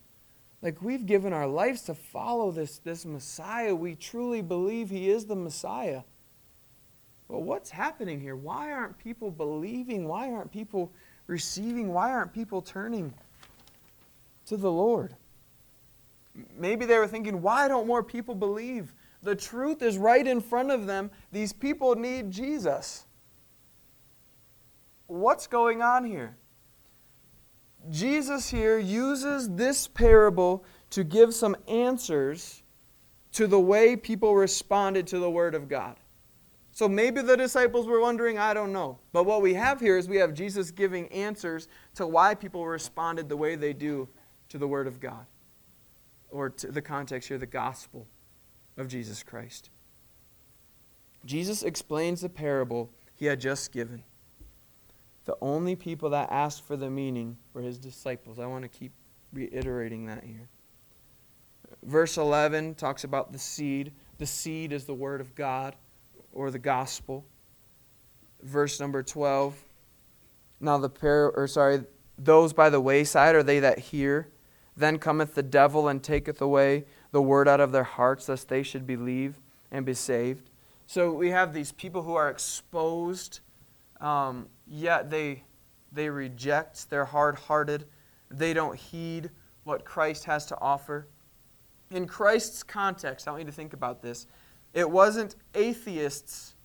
Like 0.61 0.81
we've 0.81 1.05
given 1.05 1.33
our 1.33 1.47
lives 1.47 1.81
to 1.83 1.95
follow 1.95 2.51
this, 2.51 2.77
this 2.79 3.05
Messiah. 3.05 3.73
We 3.73 3.95
truly 3.95 4.41
believe 4.41 4.89
he 4.89 5.09
is 5.09 5.25
the 5.25 5.35
Messiah. 5.35 6.03
But 7.27 7.39
what's 7.39 7.69
happening 7.69 8.19
here? 8.19 8.35
Why 8.35 8.71
aren't 8.71 8.97
people 8.97 9.31
believing? 9.31 10.07
Why 10.07 10.31
aren't 10.31 10.51
people 10.51 10.91
receiving? 11.27 11.93
Why 11.93 12.11
aren't 12.11 12.33
people 12.33 12.61
turning 12.61 13.13
to 14.45 14.57
the 14.57 14.71
Lord? 14.71 15.15
Maybe 16.57 16.85
they 16.85 16.97
were 16.97 17.07
thinking, 17.07 17.41
why 17.41 17.67
don't 17.67 17.87
more 17.87 18.03
people 18.03 18.35
believe? 18.35 18.93
The 19.23 19.35
truth 19.35 19.81
is 19.81 19.97
right 19.97 20.25
in 20.25 20.41
front 20.41 20.71
of 20.71 20.87
them. 20.87 21.11
These 21.31 21.53
people 21.53 21.95
need 21.95 22.31
Jesus. 22.31 23.05
What's 25.07 25.47
going 25.47 25.81
on 25.81 26.05
here? 26.05 26.35
Jesus 27.89 28.49
here 28.49 28.77
uses 28.77 29.49
this 29.49 29.87
parable 29.87 30.63
to 30.91 31.03
give 31.03 31.33
some 31.33 31.55
answers 31.67 32.63
to 33.33 33.47
the 33.47 33.59
way 33.59 33.95
people 33.95 34.35
responded 34.35 35.07
to 35.07 35.19
the 35.19 35.29
Word 35.29 35.55
of 35.55 35.67
God. 35.67 35.97
So 36.73 36.87
maybe 36.87 37.21
the 37.21 37.35
disciples 37.35 37.87
were 37.87 37.99
wondering, 37.99 38.37
I 38.37 38.53
don't 38.53 38.71
know. 38.71 38.99
But 39.11 39.25
what 39.25 39.41
we 39.41 39.53
have 39.55 39.79
here 39.79 39.97
is 39.97 40.07
we 40.07 40.17
have 40.17 40.33
Jesus 40.33 40.71
giving 40.71 41.07
answers 41.09 41.67
to 41.95 42.07
why 42.07 42.35
people 42.35 42.65
responded 42.65 43.27
the 43.27 43.37
way 43.37 43.55
they 43.55 43.73
do 43.73 44.07
to 44.49 44.57
the 44.57 44.67
Word 44.67 44.87
of 44.87 44.99
God 44.99 45.25
or 46.29 46.49
to 46.49 46.71
the 46.71 46.81
context 46.81 47.27
here, 47.27 47.37
the 47.37 47.45
gospel 47.45 48.07
of 48.77 48.87
Jesus 48.87 49.21
Christ. 49.21 49.69
Jesus 51.25 51.61
explains 51.63 52.21
the 52.21 52.29
parable 52.29 52.89
he 53.13 53.25
had 53.25 53.39
just 53.39 53.71
given. 53.71 54.03
The 55.31 55.37
only 55.39 55.77
people 55.77 56.09
that 56.09 56.29
asked 56.29 56.63
for 56.63 56.75
the 56.75 56.89
meaning 56.89 57.37
were 57.53 57.61
his 57.61 57.77
disciples. 57.77 58.37
I 58.37 58.47
want 58.47 58.63
to 58.63 58.67
keep 58.67 58.91
reiterating 59.31 60.07
that 60.07 60.25
here. 60.25 60.49
Verse 61.83 62.17
11 62.17 62.75
talks 62.75 63.05
about 63.05 63.31
the 63.31 63.39
seed. 63.39 63.93
The 64.17 64.25
seed 64.25 64.73
is 64.73 64.83
the 64.83 64.93
word 64.93 65.21
of 65.21 65.33
God 65.33 65.77
or 66.33 66.51
the 66.51 66.59
gospel. 66.59 67.25
Verse 68.43 68.77
number 68.77 69.01
12. 69.03 69.55
Now 70.59 70.77
the 70.77 70.89
pair 70.89 71.31
or 71.31 71.47
sorry, 71.47 71.85
those 72.17 72.51
by 72.51 72.69
the 72.69 72.81
wayside 72.81 73.33
are 73.33 73.41
they 73.41 73.61
that 73.61 73.79
hear 73.79 74.27
then 74.75 74.97
cometh 74.97 75.33
the 75.33 75.43
devil 75.43 75.87
and 75.87 76.03
taketh 76.03 76.41
away 76.41 76.83
the 77.11 77.21
word 77.21 77.47
out 77.47 77.61
of 77.61 77.71
their 77.71 77.85
hearts, 77.85 78.27
lest 78.27 78.49
they 78.49 78.63
should 78.63 78.85
believe 78.85 79.39
and 79.71 79.85
be 79.85 79.93
saved. 79.93 80.49
So 80.87 81.13
we 81.13 81.29
have 81.29 81.53
these 81.53 81.71
people 81.71 82.01
who 82.01 82.15
are 82.15 82.29
exposed, 82.29 83.39
um, 84.01 84.49
yet 84.71 85.09
they, 85.09 85.43
they 85.91 86.09
reject, 86.09 86.89
they're 86.89 87.05
hard 87.05 87.35
hearted, 87.35 87.85
they 88.29 88.53
don't 88.53 88.75
heed 88.75 89.29
what 89.65 89.83
Christ 89.83 90.23
has 90.23 90.45
to 90.47 90.59
offer. 90.59 91.07
In 91.91 92.07
Christ's 92.07 92.63
context, 92.63 93.27
I 93.27 93.31
want 93.31 93.41
you 93.41 93.47
to 93.47 93.51
think 93.51 93.73
about 93.73 94.01
this. 94.01 94.25
It 94.73 94.89
wasn't 94.89 95.35
atheists 95.53 96.55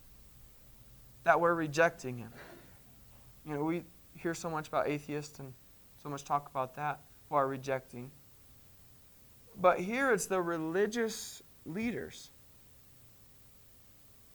that 1.24 1.38
were 1.38 1.56
rejecting 1.56 2.16
him. 2.16 2.30
You 3.44 3.54
know, 3.54 3.64
we 3.64 3.82
hear 4.14 4.32
so 4.34 4.48
much 4.48 4.68
about 4.68 4.86
atheists 4.86 5.40
and 5.40 5.52
so 6.00 6.08
much 6.08 6.24
talk 6.24 6.48
about 6.48 6.76
that 6.76 7.00
who 7.28 7.34
are 7.34 7.48
rejecting. 7.48 8.12
But 9.60 9.80
here 9.80 10.12
it's 10.12 10.26
the 10.26 10.40
religious 10.40 11.42
leaders. 11.64 12.30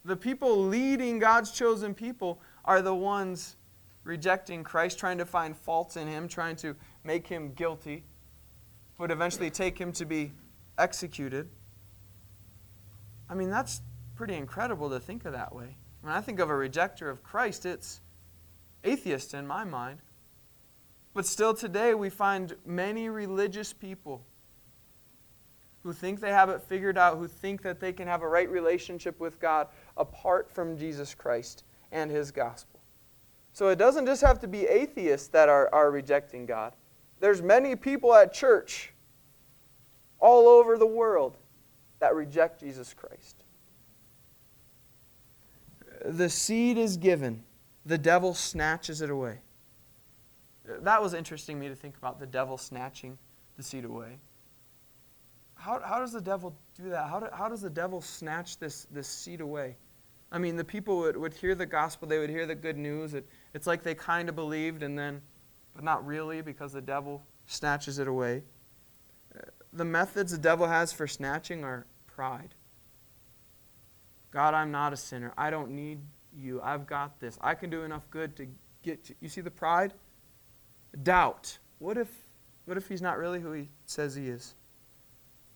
The 0.04 0.18
people 0.18 0.66
leading 0.66 1.20
God's 1.20 1.52
chosen 1.52 1.94
people 1.94 2.42
are 2.66 2.82
the 2.82 2.94
ones 2.94 3.56
rejecting 4.04 4.64
Christ, 4.64 4.98
trying 4.98 5.18
to 5.20 5.26
find 5.26 5.56
faults 5.56 5.98
in 5.98 6.08
him, 6.08 6.28
trying 6.28 6.56
to 6.58 6.76
make 7.04 7.28
him 7.28 7.54
guilty, 7.54 8.04
would 8.98 9.12
eventually 9.12 9.50
take 9.50 9.78
him 9.78 9.92
to 9.94 10.06
be 10.06 10.32
executed. 10.78 11.50
I 13.30 13.34
mean, 13.34 13.50
that's 13.50 13.82
pretty 14.16 14.36
incredible 14.36 14.90
to 14.90 15.00
think 15.00 15.26
of 15.26 15.34
that 15.34 15.54
way. 15.54 15.78
When 16.02 16.14
I 16.14 16.22
think 16.22 16.40
of 16.40 16.50
a 16.50 16.54
rejecter 16.54 17.10
of 17.10 17.24
Christ, 17.24 17.66
it's 17.66 18.02
atheist 18.84 19.34
in 19.34 19.46
my 19.46 19.64
mind. 19.64 20.00
But 21.14 21.26
still 21.26 21.54
today, 21.54 21.94
we 21.94 22.10
find 22.10 22.56
many 22.66 23.10
religious 23.10 23.74
people 23.74 24.26
who 25.84 25.94
think 25.94 26.20
they 26.20 26.30
have 26.30 26.50
it 26.50 26.62
figured 26.62 26.98
out, 26.98 27.18
who 27.18 27.28
think 27.28 27.64
that 27.64 27.80
they 27.80 27.92
can 27.92 28.08
have 28.08 28.22
a 28.22 28.28
right 28.28 28.50
relationship 28.50 29.20
with 29.20 29.40
God 29.40 29.68
apart 29.98 30.50
from 30.50 30.78
Jesus 30.78 31.14
Christ 31.14 31.64
and 31.92 32.10
His 32.10 32.32
gospel. 32.32 32.71
So 33.54 33.68
it 33.68 33.78
doesn't 33.78 34.06
just 34.06 34.22
have 34.22 34.40
to 34.40 34.48
be 34.48 34.66
atheists 34.66 35.28
that 35.30 35.50
are, 35.50 35.70
are 35.74 35.92
rejecting 35.92 36.46
God. 36.46 36.74
There's 37.20 37.42
many 37.42 37.76
people 37.76 38.14
at 38.14 38.34
church 38.34 38.94
all 40.20 40.48
over 40.48 40.78
the 40.78 40.88
world 40.88 41.38
that 42.00 42.16
reject 42.16 42.60
Jesus 42.60 42.94
Christ. 42.94 43.44
The 46.06 46.30
seed 46.30 46.78
is 46.78 46.98
given, 46.98 47.44
the 47.86 47.98
devil 47.98 48.34
snatches 48.34 49.02
it 49.02 49.10
away. 49.10 49.40
That 50.66 51.02
was 51.02 51.14
interesting 51.14 51.58
to 51.58 51.62
me 51.62 51.70
to 51.70 51.76
think 51.76 51.98
about 51.98 52.20
the 52.20 52.26
devil 52.26 52.58
snatching 52.58 53.18
the 53.58 53.64
seed 53.64 53.86
away. 53.86 54.18
How, 55.56 55.80
how 55.84 56.00
does 56.00 56.12
the 56.12 56.22
devil 56.22 56.56
do 56.76 56.90
that? 56.90 57.08
How, 57.08 57.20
do, 57.20 57.28
how 57.32 57.48
does 57.48 57.62
the 57.62 57.70
devil 57.70 58.02
snatch 58.02 58.58
this, 58.58 58.88
this 58.90 59.08
seed 59.08 59.42
away? 59.42 59.76
I 60.32 60.40
mean, 60.40 60.56
the 60.56 60.64
people 60.64 60.98
would, 61.00 61.18
would 61.18 61.34
hear 61.34 61.54
the 61.54 61.66
gospel, 61.66 62.08
they 62.08 62.18
would 62.18 62.30
hear 62.30 62.46
the 62.46 62.56
good 62.56 62.78
news. 62.78 63.14
It, 63.14 63.28
it's 63.54 63.68
like 63.68 63.84
they 63.84 63.96
kind 63.96 64.30
of 64.30 64.36
believed, 64.36 64.84
and 64.84 64.98
then, 64.98 65.22
but 65.74 65.84
not 65.84 66.06
really 66.06 66.42
because 66.42 66.74
the 66.74 66.82
devil 66.82 67.24
snatches 67.46 68.00
it 68.00 68.08
away. 68.08 68.44
The 69.74 69.86
methods 69.86 70.32
the 70.32 70.38
devil 70.38 70.68
has 70.68 70.92
for 70.92 71.08
snatching 71.08 71.64
are 71.64 71.86
pride. 72.08 72.54
God, 74.32 74.54
I'm 74.54 74.72
not 74.72 74.94
a 74.94 74.98
sinner. 74.98 75.34
I 75.38 75.50
don't 75.50 75.72
need 75.72 76.00
you. 76.34 76.62
I've 76.62 76.88
got 76.88 77.20
this. 77.20 77.38
I 77.42 77.54
can 77.54 77.70
do 77.70 77.84
enough 77.84 78.10
good 78.10 78.36
to 78.38 78.48
get 78.84 79.04
to. 79.06 79.16
You 79.20 79.30
see 79.30 79.42
the 79.42 79.52
pride? 79.52 79.94
Doubt. 81.04 81.58
What 81.80 81.98
if, 81.98 82.10
what 82.66 82.78
if 82.78 82.88
he's 82.88 83.02
not 83.02 83.18
really 83.18 83.42
who 83.42 83.52
he 83.52 83.70
says 83.86 84.16
he 84.16 84.28
is? 84.28 84.56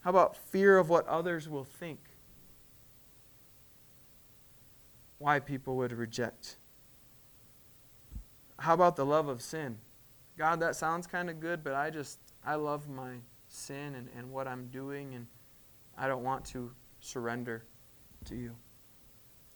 How 0.02 0.10
about 0.10 0.38
fear 0.38 0.78
of 0.78 0.90
what 0.90 1.08
others 1.08 1.48
will 1.50 1.64
think? 1.64 2.00
Why 5.18 5.40
people 5.40 5.78
would 5.78 5.94
reject. 5.94 6.58
How 8.60 8.74
about 8.74 8.96
the 8.96 9.06
love 9.06 9.28
of 9.28 9.42
sin? 9.42 9.78
God, 10.38 10.60
that 10.60 10.76
sounds 10.76 11.08
kind 11.08 11.30
of 11.30 11.40
good, 11.40 11.64
but 11.64 11.74
I 11.74 11.90
just, 11.90 12.20
I 12.46 12.56
love 12.56 12.90
my 12.90 13.16
sin 13.48 13.96
and, 13.96 14.10
and 14.18 14.32
what 14.32 14.48
I'm 14.48 14.68
doing, 14.68 15.14
and 15.14 15.28
I 15.98 16.08
don't 16.08 16.24
want 16.24 16.46
to 16.46 16.72
surrender 17.00 17.64
to 18.26 18.36
you. 18.36 18.56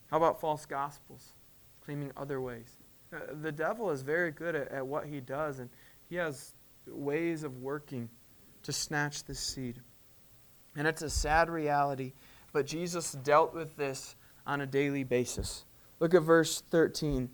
How 0.10 0.18
about 0.18 0.40
false 0.40 0.66
gospels? 0.66 1.34
Claiming 1.82 2.12
other 2.16 2.42
ways. 2.42 2.78
Uh, 3.14 3.20
the 3.42 3.52
devil 3.52 3.90
is 3.90 4.02
very 4.02 4.32
good 4.32 4.56
at, 4.56 4.72
at 4.72 4.86
what 4.86 5.06
he 5.06 5.20
does, 5.20 5.60
and 5.60 5.70
he 6.10 6.16
has 6.16 6.54
ways 6.88 7.44
of 7.44 7.58
working 7.58 8.10
to 8.64 8.72
snatch 8.72 9.24
this 9.26 9.40
seed. 9.40 9.80
And 10.76 10.88
it's 10.88 11.02
a 11.02 11.10
sad 11.10 11.50
reality, 11.50 12.14
but 12.54 12.66
Jesus 12.66 13.12
dealt 13.12 13.54
with 13.54 13.76
this 13.76 14.16
on 14.46 14.62
a 14.62 14.66
daily 14.66 15.04
basis. 15.04 15.66
Look 16.00 16.14
at 16.14 16.22
verse 16.22 16.62
13. 16.70 17.30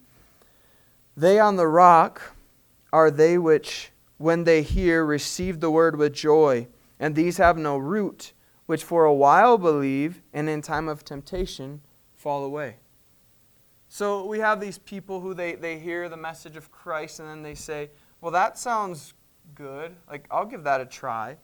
They 1.18 1.40
on 1.40 1.56
the 1.56 1.68
rock 1.68 2.36
are 2.92 3.10
they 3.10 3.38
which, 3.38 3.92
when 4.18 4.44
they 4.44 4.62
hear, 4.62 5.06
receive 5.06 5.60
the 5.60 5.72
word 5.72 5.96
with 5.96 6.14
joy, 6.14 6.68
and 7.00 7.16
these 7.16 7.38
have 7.38 7.58
no 7.58 7.78
root, 7.78 8.34
which 8.66 8.84
for 8.84 9.06
a 9.06 9.14
while 9.14 9.58
believe, 9.58 10.22
and 10.34 10.50
in 10.50 10.62
time 10.62 10.88
of 10.88 11.04
temptation 11.04 11.82
fall 12.16 12.44
away. 12.44 12.78
So 13.88 14.26
we 14.26 14.40
have 14.40 14.60
these 14.60 14.78
people 14.78 15.22
who 15.22 15.34
they, 15.34 15.56
they 15.56 15.80
hear 15.80 16.10
the 16.10 16.18
message 16.18 16.58
of 16.58 16.70
Christ 16.72 17.22
and 17.22 17.30
then 17.30 17.42
they 17.44 17.56
say, 17.56 17.92
Well, 18.20 18.32
that 18.32 18.58
sounds 18.58 19.14
good. 19.54 19.96
Like, 20.10 20.26
I'll 20.30 20.46
give 20.46 20.64
that 20.64 20.82
a 20.82 20.86
try. 20.86 21.38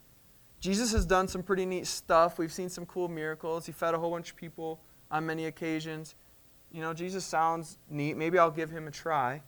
Jesus 0.59 0.91
has 0.91 1.05
done 1.05 1.27
some 1.27 1.43
pretty 1.43 1.65
neat 1.65 1.87
stuff. 1.87 2.37
We've 2.37 2.51
seen 2.51 2.67
some 2.67 2.85
cool 2.85 3.07
miracles. 3.07 3.65
He 3.65 3.71
fed 3.71 3.93
a 3.93 3.99
whole 3.99 4.11
bunch 4.11 4.31
of 4.31 4.35
people 4.35 4.81
on 5.09 5.25
many 5.25 5.45
occasions. 5.45 6.15
You 6.71 6.81
know, 6.81 6.93
Jesus 6.93 7.23
sounds 7.23 7.77
neat. 7.89 8.17
Maybe 8.17 8.37
I'll 8.37 8.51
give 8.51 8.69
him 8.69 8.87
a 8.87 8.91
try. 8.91 9.41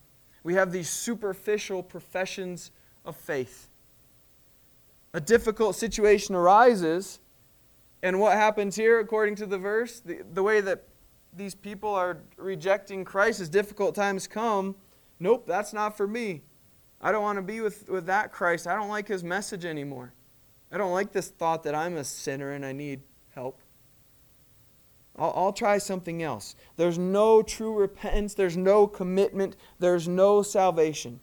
We 0.43 0.55
have 0.55 0.71
these 0.71 0.89
superficial 0.89 1.81
professions 1.81 2.71
of 3.05 3.15
faith. 3.15 3.69
A 5.13 5.21
difficult 5.21 5.75
situation 5.75 6.35
arises, 6.35 7.19
and 8.01 8.19
what 8.19 8.33
happens 8.33 8.75
here, 8.75 8.99
according 8.99 9.35
to 9.35 9.45
the 9.45 9.57
verse, 9.57 9.99
the, 9.99 10.21
the 10.33 10.43
way 10.43 10.59
that 10.61 10.85
these 11.35 11.55
people 11.55 11.93
are 11.93 12.17
rejecting 12.37 13.05
Christ 13.05 13.39
as 13.39 13.49
difficult 13.49 13.95
times 13.95 14.27
come, 14.27 14.75
nope, 15.19 15.45
that's 15.47 15.73
not 15.73 15.95
for 15.95 16.07
me. 16.07 16.41
I 17.01 17.11
don't 17.11 17.21
want 17.21 17.37
to 17.37 17.41
be 17.41 17.61
with, 17.61 17.89
with 17.89 18.05
that 18.07 18.31
Christ. 18.31 18.67
I 18.67 18.75
don't 18.75 18.89
like 18.89 19.07
his 19.07 19.23
message 19.23 19.65
anymore. 19.65 20.13
I 20.71 20.77
don't 20.77 20.93
like 20.93 21.11
this 21.11 21.29
thought 21.29 21.63
that 21.63 21.75
I'm 21.75 21.97
a 21.97 22.03
sinner 22.03 22.51
and 22.51 22.65
I 22.65 22.71
need 22.71 23.01
help. 23.35 23.59
I'll, 25.17 25.33
I'll, 25.35 25.53
try 25.53 25.77
something 25.77 26.23
else. 26.23 26.55
There's 26.75 26.97
no 26.97 27.41
true 27.43 27.73
repentance, 27.77 28.33
there's 28.33 28.57
no 28.57 28.87
commitment, 28.87 29.55
there's 29.79 30.07
no 30.07 30.41
salvation. 30.41 31.19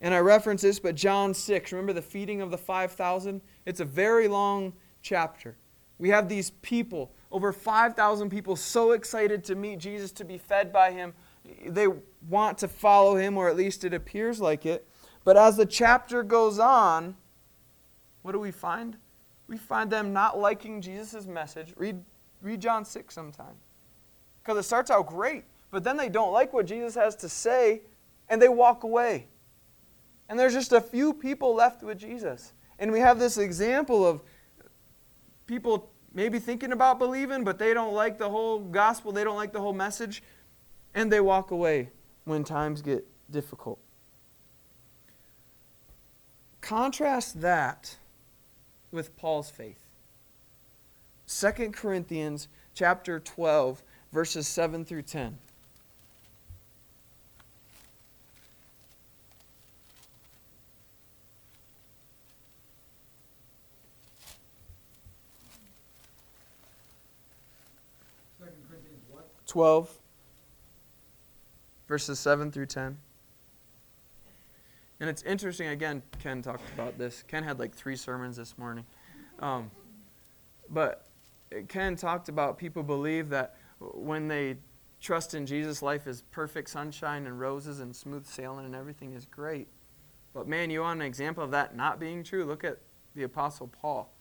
And 0.00 0.14
I 0.14 0.18
reference 0.18 0.62
this, 0.62 0.78
but 0.78 0.94
John 0.94 1.34
6, 1.34 1.72
remember 1.72 1.92
the 1.92 2.02
feeding 2.02 2.40
of 2.40 2.50
the 2.50 2.58
5,000? 2.58 3.40
It's 3.64 3.80
a 3.80 3.84
very 3.84 4.28
long 4.28 4.74
chapter. 5.02 5.56
We 5.98 6.10
have 6.10 6.28
these 6.28 6.50
people, 6.50 7.12
over 7.32 7.52
5,000 7.52 8.28
people, 8.28 8.56
so 8.56 8.92
excited 8.92 9.42
to 9.44 9.54
meet 9.54 9.78
Jesus, 9.78 10.12
to 10.12 10.24
be 10.24 10.36
fed 10.36 10.72
by 10.72 10.92
him. 10.92 11.14
They 11.66 11.88
want 12.28 12.58
to 12.58 12.68
follow 12.68 13.16
him, 13.16 13.38
or 13.38 13.48
at 13.48 13.56
least 13.56 13.84
it 13.84 13.94
appears 13.94 14.40
like 14.40 14.66
it. 14.66 14.86
But 15.24 15.36
as 15.36 15.56
the 15.56 15.66
chapter 15.66 16.22
goes 16.22 16.58
on, 16.58 17.16
what 18.22 18.32
do 18.32 18.38
we 18.38 18.50
find? 18.50 18.96
We 19.48 19.56
find 19.56 19.90
them 19.90 20.12
not 20.12 20.38
liking 20.38 20.82
Jesus' 20.82 21.26
message. 21.26 21.72
Read, 21.76 22.04
read 22.42 22.60
John 22.60 22.84
6 22.84 23.14
sometime. 23.14 23.54
Because 24.42 24.58
it 24.58 24.62
starts 24.62 24.90
out 24.90 25.06
great, 25.06 25.44
but 25.70 25.82
then 25.82 25.96
they 25.96 26.08
don't 26.08 26.32
like 26.32 26.52
what 26.52 26.66
Jesus 26.66 26.94
has 26.94 27.16
to 27.16 27.28
say 27.28 27.82
and 28.28 28.40
they 28.40 28.48
walk 28.48 28.84
away. 28.84 29.26
And 30.28 30.38
there's 30.38 30.54
just 30.54 30.72
a 30.72 30.80
few 30.80 31.14
people 31.14 31.54
left 31.54 31.82
with 31.82 31.98
Jesus. 31.98 32.52
And 32.78 32.90
we 32.92 33.00
have 33.00 33.18
this 33.18 33.38
example 33.38 34.06
of 34.06 34.22
people 35.46 35.90
maybe 36.12 36.38
thinking 36.38 36.72
about 36.72 36.98
believing, 36.98 37.44
but 37.44 37.58
they 37.58 37.74
don't 37.74 37.94
like 37.94 38.18
the 38.18 38.28
whole 38.28 38.58
gospel, 38.58 39.12
they 39.12 39.22
don't 39.22 39.36
like 39.36 39.52
the 39.52 39.60
whole 39.60 39.72
message, 39.72 40.22
and 40.94 41.12
they 41.12 41.20
walk 41.20 41.50
away 41.50 41.90
when 42.24 42.42
times 42.42 42.82
get 42.82 43.06
difficult. 43.30 43.78
Contrast 46.60 47.40
that 47.42 47.96
with 48.90 49.16
Paul's 49.16 49.50
faith. 49.50 49.85
2 51.28 51.50
Corinthians 51.72 52.48
chapter 52.74 53.20
12 53.20 53.82
verses 54.12 54.46
7 54.46 54.84
through 54.84 55.02
10. 55.02 55.38
Twelve, 69.46 69.90
verses 71.88 72.18
seven 72.18 72.50
through 72.52 72.66
ten. 72.66 72.98
And 75.00 75.08
it's 75.08 75.22
interesting, 75.22 75.68
again, 75.68 76.02
Ken 76.22 76.42
talked 76.42 76.68
about 76.74 76.98
this. 76.98 77.24
Ken 77.26 77.42
had 77.42 77.58
like 77.58 77.74
three 77.74 77.96
sermons 77.96 78.36
this 78.36 78.58
morning. 78.58 78.84
Um, 79.38 79.70
but 80.68 81.05
Ken 81.68 81.96
talked 81.96 82.28
about 82.28 82.58
people 82.58 82.82
believe 82.82 83.28
that 83.30 83.56
when 83.78 84.28
they 84.28 84.56
trust 85.00 85.34
in 85.34 85.46
Jesus, 85.46 85.82
life 85.82 86.06
is 86.06 86.22
perfect 86.30 86.70
sunshine 86.70 87.26
and 87.26 87.38
roses 87.38 87.80
and 87.80 87.94
smooth 87.94 88.26
sailing 88.26 88.66
and 88.66 88.74
everything 88.74 89.12
is 89.12 89.26
great. 89.26 89.68
But 90.34 90.48
man, 90.48 90.70
you 90.70 90.80
want 90.80 91.00
an 91.00 91.06
example 91.06 91.42
of 91.42 91.50
that 91.52 91.76
not 91.76 91.98
being 91.98 92.22
true? 92.22 92.44
Look 92.44 92.64
at 92.64 92.78
the 93.14 93.22
Apostle 93.22 93.68
Paul. 93.68 94.12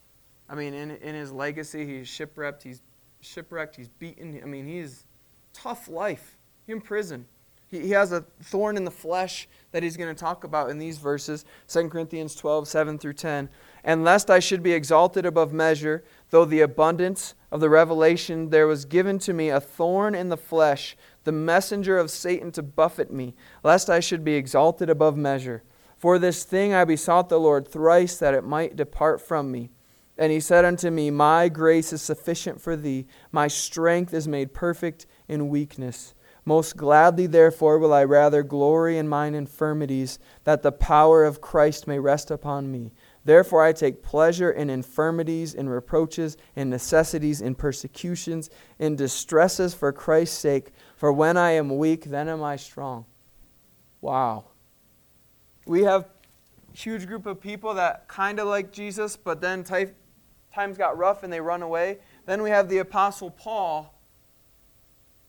I 0.47 0.55
mean, 0.55 0.73
in, 0.73 0.91
in 0.91 1.15
his 1.15 1.31
legacy, 1.31 1.85
he's 1.85 2.07
shipwrecked, 2.07 2.63
he's 2.63 2.81
shipwrecked, 3.21 3.75
he's 3.75 3.89
beaten. 3.89 4.39
I 4.41 4.45
mean, 4.45 4.67
he's 4.67 5.05
tough 5.53 5.87
life. 5.87 6.37
He's 6.65 6.75
in 6.75 6.81
prison. 6.81 7.25
He, 7.67 7.79
he 7.81 7.91
has 7.91 8.11
a 8.11 8.21
thorn 8.43 8.77
in 8.77 8.85
the 8.85 8.91
flesh 8.91 9.47
that 9.71 9.83
he's 9.83 9.97
going 9.97 10.13
to 10.13 10.19
talk 10.19 10.43
about 10.43 10.69
in 10.69 10.77
these 10.77 10.97
verses 10.97 11.45
2 11.67 11.89
Corinthians 11.89 12.35
12, 12.35 12.67
7 12.67 12.97
through 12.97 13.13
10. 13.13 13.49
And 13.85 14.03
lest 14.03 14.31
I 14.31 14.39
should 14.39 14.63
be 14.63 14.73
exalted 14.73 15.27
above 15.27 15.53
measure, 15.53 16.03
though 16.31 16.43
the 16.43 16.61
abundance 16.61 17.35
of 17.51 17.59
the 17.59 17.69
revelation 17.69 18.49
there 18.49 18.65
was 18.65 18.83
given 18.83 19.19
to 19.19 19.31
me 19.31 19.49
a 19.49 19.61
thorn 19.61 20.15
in 20.15 20.29
the 20.29 20.37
flesh, 20.37 20.97
the 21.23 21.31
messenger 21.31 21.99
of 21.99 22.09
Satan 22.09 22.51
to 22.53 22.63
buffet 22.63 23.11
me, 23.11 23.35
lest 23.63 23.87
I 23.87 23.99
should 23.99 24.23
be 24.23 24.33
exalted 24.33 24.89
above 24.89 25.15
measure. 25.15 25.63
For 25.97 26.17
this 26.17 26.43
thing 26.43 26.73
I 26.73 26.83
besought 26.83 27.29
the 27.29 27.39
Lord 27.39 27.67
thrice 27.67 28.17
that 28.17 28.33
it 28.33 28.43
might 28.43 28.75
depart 28.75 29.21
from 29.21 29.51
me. 29.51 29.69
And 30.17 30.31
he 30.31 30.39
said 30.39 30.65
unto 30.65 30.89
me, 30.89 31.11
My 31.11 31.47
grace 31.47 31.93
is 31.93 32.01
sufficient 32.01 32.59
for 32.59 32.75
thee, 32.75 33.05
my 33.31 33.47
strength 33.47 34.15
is 34.15 34.27
made 34.27 34.51
perfect 34.51 35.05
in 35.27 35.49
weakness. 35.49 36.15
Most 36.43 36.77
gladly, 36.77 37.27
therefore, 37.27 37.77
will 37.77 37.93
I 37.93 38.03
rather 38.03 38.43
glory 38.43 38.97
in 38.97 39.07
mine 39.07 39.35
infirmities, 39.35 40.17
that 40.43 40.61
the 40.61 40.71
power 40.71 41.23
of 41.23 41.41
Christ 41.41 41.87
may 41.87 41.99
rest 41.99 42.31
upon 42.31 42.71
me. 42.71 42.93
Therefore, 43.25 43.63
I 43.63 43.73
take 43.73 44.03
pleasure 44.03 44.51
in 44.51 44.69
infirmities, 44.69 45.55
in 45.55 45.67
reproaches, 45.67 46.37
in 46.55 46.69
necessities, 46.69 47.41
in 47.41 47.55
persecutions, 47.55 48.51
in 48.77 48.95
distresses 48.95 49.73
for 49.73 49.91
Christ's 49.91 50.37
sake. 50.37 50.71
For 50.95 51.11
when 51.11 51.35
I 51.35 51.51
am 51.51 51.77
weak, 51.77 52.05
then 52.05 52.29
am 52.29 52.43
I 52.43 52.55
strong. 52.55 53.05
Wow. 53.99 54.45
We 55.65 55.83
have 55.83 56.07
huge 56.73 57.07
group 57.07 57.25
of 57.25 57.41
people 57.41 57.73
that 57.73 58.07
kind 58.07 58.39
of 58.39 58.47
like 58.47 58.71
Jesus, 58.71 59.17
but 59.17 59.41
then 59.41 59.63
times 59.63 60.77
got 60.77 60.97
rough 60.97 61.23
and 61.23 61.33
they 61.33 61.41
run 61.41 61.63
away. 61.63 61.97
Then 62.27 62.43
we 62.43 62.51
have 62.51 62.69
the 62.69 62.77
Apostle 62.77 63.31
Paul, 63.31 63.99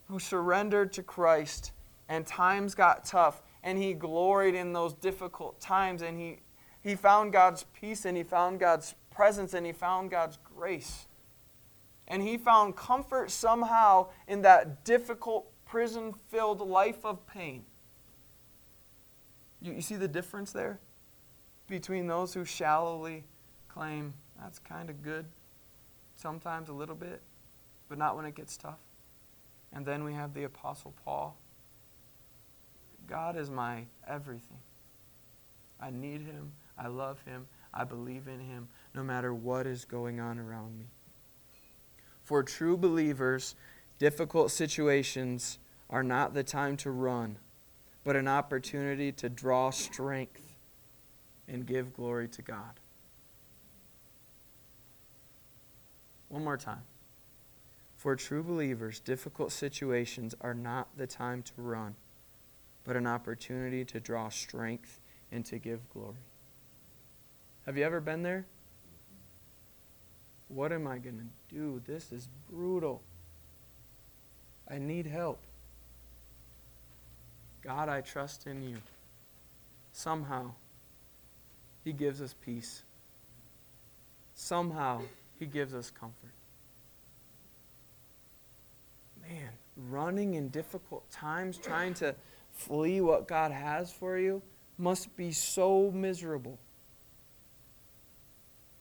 who 0.07 0.19
surrendered 0.19 0.93
to 0.93 1.03
Christ, 1.03 1.71
and 2.07 2.27
times 2.27 2.75
got 2.75 3.05
tough, 3.05 3.41
and 3.63 3.77
he 3.77 3.93
gloried 3.93 4.55
in 4.55 4.71
those 4.71 4.93
difficult 4.93 5.59
times, 5.59 6.01
and 6.01 6.19
he, 6.19 6.39
he 6.83 6.95
found 6.95 7.33
God's 7.33 7.65
peace, 7.79 8.05
and 8.05 8.15
he 8.15 8.23
found 8.23 8.59
God's 8.59 8.95
presence, 9.11 9.53
and 9.53 9.65
he 9.65 9.71
found 9.71 10.11
God's 10.11 10.37
grace. 10.55 11.07
And 12.07 12.23
he 12.23 12.37
found 12.37 12.75
comfort 12.75 13.31
somehow 13.31 14.07
in 14.27 14.41
that 14.43 14.85
difficult, 14.85 15.51
prison 15.65 16.13
filled 16.29 16.61
life 16.61 17.03
of 17.03 17.25
pain. 17.27 17.65
You, 19.61 19.73
you 19.73 19.81
see 19.81 19.95
the 19.95 20.07
difference 20.07 20.51
there 20.51 20.79
between 21.67 22.07
those 22.07 22.33
who 22.33 22.45
shallowly 22.45 23.25
claim 23.67 24.13
that's 24.39 24.59
kind 24.59 24.89
of 24.89 25.01
good, 25.01 25.25
sometimes 26.15 26.69
a 26.69 26.73
little 26.73 26.95
bit, 26.95 27.21
but 27.89 27.97
not 27.97 28.15
when 28.15 28.25
it 28.25 28.35
gets 28.35 28.55
tough. 28.55 28.79
And 29.73 29.85
then 29.85 30.03
we 30.03 30.13
have 30.13 30.33
the 30.33 30.43
Apostle 30.43 30.93
Paul. 31.03 31.37
God 33.07 33.35
is 33.35 33.49
my 33.49 33.85
everything. 34.07 34.59
I 35.79 35.89
need 35.89 36.21
him. 36.21 36.51
I 36.77 36.87
love 36.87 37.21
him. 37.25 37.47
I 37.73 37.83
believe 37.83 38.27
in 38.27 38.39
him 38.39 38.67
no 38.93 39.03
matter 39.03 39.33
what 39.33 39.67
is 39.67 39.85
going 39.85 40.19
on 40.19 40.39
around 40.39 40.77
me. 40.77 40.85
For 42.23 42.43
true 42.43 42.77
believers, 42.77 43.55
difficult 43.99 44.51
situations 44.51 45.59
are 45.89 46.03
not 46.03 46.33
the 46.33 46.43
time 46.43 46.75
to 46.77 46.91
run, 46.91 47.37
but 48.03 48.15
an 48.15 48.27
opportunity 48.27 49.11
to 49.13 49.29
draw 49.29 49.69
strength 49.69 50.55
and 51.47 51.65
give 51.65 51.93
glory 51.93 52.27
to 52.27 52.41
God. 52.41 52.79
One 56.29 56.43
more 56.43 56.57
time. 56.57 56.83
For 57.95 58.15
true 58.15 58.43
believers, 58.43 58.99
difficult 58.99 59.51
situations 59.51 60.35
are 60.41 60.53
not 60.53 60.89
the 60.97 61.07
time 61.07 61.41
to 61.43 61.53
run, 61.57 61.95
but 62.83 62.95
an 62.95 63.07
opportunity 63.07 63.83
to 63.85 63.99
draw 63.99 64.29
strength 64.29 64.99
and 65.31 65.45
to 65.45 65.57
give 65.57 65.89
glory. 65.89 66.17
Have 67.67 67.77
you 67.77 67.83
ever 67.83 67.99
been 67.99 68.23
there? 68.23 68.45
What 70.47 70.71
am 70.71 70.87
I 70.87 70.99
going 70.99 71.17
to 71.17 71.53
do? 71.53 71.81
This 71.85 72.13
is 72.13 72.29
brutal. 72.49 73.03
I 74.71 74.77
need 74.77 75.05
help. 75.05 75.39
God, 77.61 77.89
I 77.89 77.99
trust 77.99 78.47
in 78.47 78.63
you. 78.63 78.77
Somehow, 79.91 80.51
He 81.83 81.91
gives 81.91 82.21
us 82.21 82.33
peace. 82.45 82.83
Somehow, 84.33 85.01
He 85.37 85.45
gives 85.45 85.73
us 85.73 85.91
comfort. 85.91 86.31
Man, 89.21 89.49
running 89.89 90.35
in 90.35 90.47
difficult 90.47 91.09
times, 91.11 91.57
trying 91.57 91.95
to 91.95 92.15
flee 92.53 93.01
what 93.01 93.27
God 93.27 93.51
has 93.51 93.91
for 93.91 94.17
you, 94.17 94.41
must 94.77 95.13
be 95.17 95.33
so 95.33 95.91
miserable. 95.91 96.57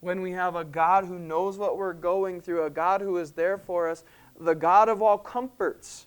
When 0.01 0.21
we 0.21 0.33
have 0.33 0.57
a 0.57 0.65
God 0.65 1.05
who 1.05 1.19
knows 1.19 1.59
what 1.59 1.77
we're 1.79 1.93
going 1.93 2.41
through, 2.41 2.65
a 2.65 2.71
God 2.71 3.01
who 3.01 3.17
is 3.19 3.33
there 3.33 3.59
for 3.59 3.89
us, 3.89 4.05
the 4.39 4.55
God 4.55 4.89
of 4.89 5.03
all 5.03 5.19
comforts 5.19 6.07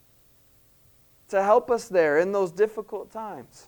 to 1.29 1.43
help 1.43 1.71
us 1.71 1.87
there 1.87 2.19
in 2.19 2.31
those 2.31 2.51
difficult 2.51 3.11
times. 3.11 3.67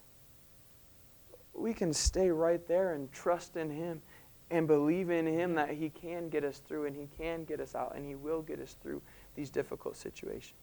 We 1.54 1.74
can 1.74 1.94
stay 1.94 2.30
right 2.30 2.66
there 2.68 2.94
and 2.94 3.12
trust 3.12 3.56
in 3.56 3.70
Him 3.70 4.02
and 4.50 4.68
believe 4.68 5.10
in 5.10 5.26
Him 5.26 5.56
that 5.56 5.72
He 5.72 5.90
can 5.90 6.30
get 6.30 6.44
us 6.44 6.60
through 6.60 6.86
and 6.86 6.96
He 6.96 7.08
can 7.18 7.44
get 7.44 7.60
us 7.60 7.76
out 7.76 7.94
and 7.96 8.06
He 8.06 8.16
will 8.16 8.42
get 8.42 8.60
us 8.60 8.76
through 8.82 9.02
these 9.36 9.50
difficult 9.50 9.96
situations. 9.96 10.54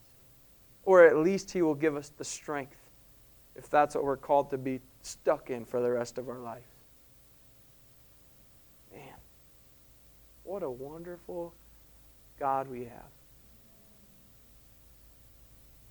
Or 0.85 1.05
at 1.07 1.17
least 1.17 1.51
He 1.51 1.63
will 1.63 1.75
give 1.75 1.97
us 1.97 2.11
the 2.11 2.25
strength 2.25 2.77
if 3.55 3.69
that's 3.69 3.95
what 3.95 4.05
we're 4.05 4.17
called 4.17 4.51
to 4.51 4.59
be 4.59 4.81
stuck 5.03 5.51
in 5.51 5.65
for 5.65 5.81
the 5.81 5.91
rest 5.91 6.19
of 6.19 6.29
our 6.29 6.39
life. 6.39 6.67
Man, 8.93 9.03
what 10.49 10.63
a 10.63 10.71
wonderful 10.71 11.53
God 12.41 12.69
we 12.69 12.81
have. 12.81 13.13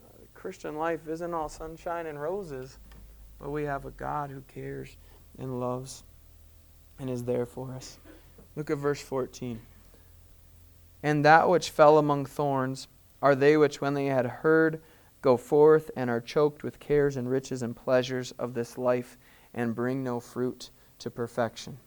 Uh, 0.03 0.23
Christian 0.33 0.77
life 0.77 1.07
isn't 1.07 1.31
all 1.31 1.47
sunshine 1.47 2.07
and 2.07 2.19
roses, 2.19 2.79
but 3.39 3.51
we 3.51 3.65
have 3.65 3.85
a 3.85 3.91
God 3.91 4.31
who 4.31 4.41
cares 4.47 4.97
and 5.37 5.59
loves 5.59 6.03
and 6.97 7.07
is 7.07 7.23
there 7.23 7.45
for 7.45 7.71
us. 7.71 7.99
Look 8.55 8.71
at 8.71 8.79
verse 8.79 8.99
14. 8.99 9.59
And 11.03 11.23
that 11.23 11.47
which 11.47 11.69
fell 11.69 11.99
among 11.99 12.25
thorns 12.25 12.87
are 13.21 13.35
they 13.35 13.57
which, 13.57 13.79
when 13.79 13.93
they 13.93 14.07
had 14.07 14.25
heard, 14.25 14.81
go 15.21 15.37
forth 15.37 15.91
and 15.95 16.09
are 16.09 16.19
choked 16.19 16.63
with 16.63 16.79
cares 16.79 17.15
and 17.15 17.29
riches 17.29 17.61
and 17.61 17.75
pleasures 17.75 18.31
of 18.39 18.55
this 18.55 18.75
life 18.75 19.19
and 19.53 19.75
bring 19.75 20.03
no 20.03 20.19
fruit 20.19 20.71
to 20.97 21.11
perfection. 21.11 21.77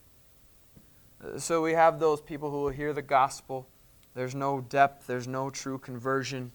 So 1.37 1.63
we 1.63 1.73
have 1.73 1.99
those 2.01 2.21
people 2.21 2.51
who 2.51 2.63
will 2.63 2.71
hear 2.71 2.93
the 2.93 3.03
gospel. 3.03 3.69
There's 4.15 4.35
no 4.35 4.61
depth, 4.61 5.07
there's 5.07 5.29
no 5.29 5.51
true 5.51 5.79
conversion 5.79 6.53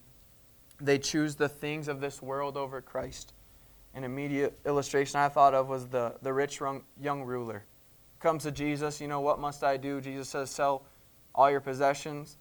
they 0.80 0.98
choose 0.98 1.36
the 1.36 1.48
things 1.48 1.88
of 1.88 2.00
this 2.00 2.20
world 2.20 2.56
over 2.56 2.80
Christ. 2.80 3.32
An 3.94 4.04
immediate 4.04 4.58
illustration 4.66 5.18
I 5.18 5.28
thought 5.28 5.54
of 5.54 5.68
was 5.68 5.86
the, 5.86 6.16
the 6.22 6.32
rich 6.32 6.60
young 7.00 7.22
ruler. 7.22 7.64
Comes 8.20 8.42
to 8.42 8.50
Jesus, 8.50 9.00
you 9.00 9.08
know, 9.08 9.20
what 9.20 9.38
must 9.38 9.64
I 9.64 9.76
do? 9.76 10.00
Jesus 10.00 10.28
says, 10.28 10.50
sell 10.50 10.84
all 11.34 11.50
your 11.50 11.60
possessions. 11.60 12.36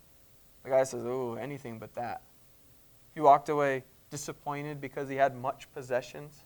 The 0.63 0.71
guy 0.71 0.83
says, 0.83 1.03
oh, 1.05 1.35
anything 1.35 1.79
but 1.79 1.93
that. 1.95 2.21
He 3.13 3.21
walked 3.21 3.49
away 3.49 3.83
disappointed 4.09 4.81
because 4.81 5.07
he 5.07 5.15
had 5.15 5.35
much 5.35 5.71
possessions. 5.73 6.43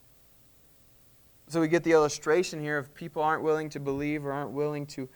So 1.47 1.59
we 1.59 1.67
get 1.67 1.83
the 1.83 1.93
illustration 1.93 2.61
here 2.61 2.77
of 2.77 2.93
people 2.93 3.23
aren't 3.23 3.41
willing 3.41 3.69
to 3.69 3.79
believe 3.79 4.25
or 4.25 4.31
aren't 4.31 4.51
willing 4.51 4.85
to, 4.87 5.09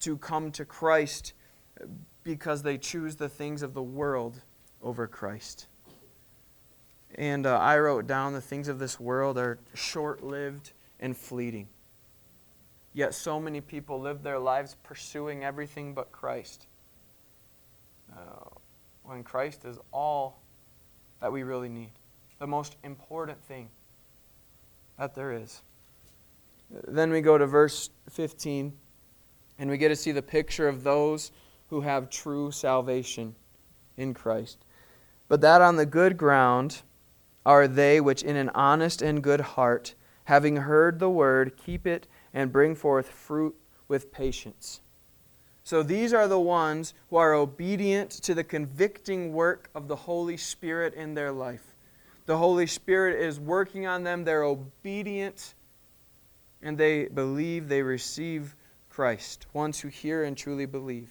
to 0.00 0.16
come 0.16 0.50
to 0.52 0.64
Christ 0.64 1.34
because 2.22 2.62
they 2.62 2.78
choose 2.78 3.16
the 3.16 3.28
things 3.28 3.62
of 3.62 3.74
the 3.74 3.82
world 3.82 4.42
over 4.82 5.06
Christ. 5.06 5.66
And 7.14 7.46
uh, 7.46 7.58
I 7.58 7.78
wrote 7.78 8.06
down 8.06 8.32
the 8.32 8.40
things 8.40 8.68
of 8.68 8.78
this 8.78 9.00
world 9.00 9.36
are 9.38 9.58
short 9.74 10.22
lived 10.22 10.72
and 11.00 11.16
fleeting. 11.16 11.68
Yet 12.92 13.14
so 13.14 13.40
many 13.40 13.60
people 13.60 14.00
live 14.00 14.22
their 14.22 14.38
lives 14.38 14.76
pursuing 14.82 15.44
everything 15.44 15.94
but 15.94 16.10
Christ. 16.12 16.66
Uh, 18.12 18.48
when 19.04 19.22
Christ 19.22 19.64
is 19.64 19.78
all 19.92 20.40
that 21.20 21.32
we 21.32 21.42
really 21.42 21.68
need, 21.68 21.92
the 22.38 22.46
most 22.46 22.76
important 22.82 23.42
thing 23.44 23.68
that 24.98 25.14
there 25.14 25.32
is. 25.32 25.62
Then 26.70 27.10
we 27.10 27.20
go 27.20 27.36
to 27.36 27.46
verse 27.46 27.90
15, 28.10 28.72
and 29.60 29.70
we 29.70 29.76
get 29.76 29.88
to 29.88 29.96
see 29.96 30.10
the 30.10 30.22
picture 30.22 30.66
of 30.66 30.82
those 30.82 31.30
who 31.68 31.82
have 31.82 32.08
true 32.08 32.50
salvation 32.50 33.36
in 33.96 34.14
Christ. 34.14 34.64
But 35.28 35.42
that 35.42 35.60
on 35.60 35.76
the 35.76 35.86
good 35.86 36.16
ground, 36.16 36.80
are 37.44 37.68
they 37.68 38.00
which 38.00 38.22
in 38.22 38.36
an 38.36 38.48
honest 38.54 39.02
and 39.02 39.22
good 39.22 39.40
heart, 39.40 39.94
having 40.24 40.56
heard 40.56 40.98
the 40.98 41.10
word, 41.10 41.56
keep 41.56 41.86
it 41.86 42.08
and 42.32 42.50
bring 42.50 42.74
forth 42.74 43.10
fruit 43.10 43.54
with 43.86 44.10
patience. 44.10 44.80
So 45.62 45.82
these 45.82 46.14
are 46.14 46.26
the 46.26 46.40
ones 46.40 46.94
who 47.10 47.16
are 47.16 47.34
obedient 47.34 48.10
to 48.10 48.34
the 48.34 48.44
convicting 48.44 49.32
work 49.32 49.68
of 49.74 49.88
the 49.88 49.96
Holy 49.96 50.38
Spirit 50.38 50.94
in 50.94 51.14
their 51.14 51.30
life. 51.30 51.74
The 52.24 52.38
Holy 52.38 52.66
Spirit 52.66 53.20
is 53.20 53.38
working 53.38 53.86
on 53.86 54.04
them, 54.04 54.24
they're 54.24 54.42
obedient, 54.42 55.54
and 56.62 56.78
they 56.78 57.06
believe 57.06 57.68
they 57.68 57.82
receive 57.82 58.56
Christ, 58.90 59.46
ones 59.54 59.80
who 59.80 59.88
hear 59.88 60.24
and 60.24 60.36
truly 60.36 60.66
believe. 60.66 61.08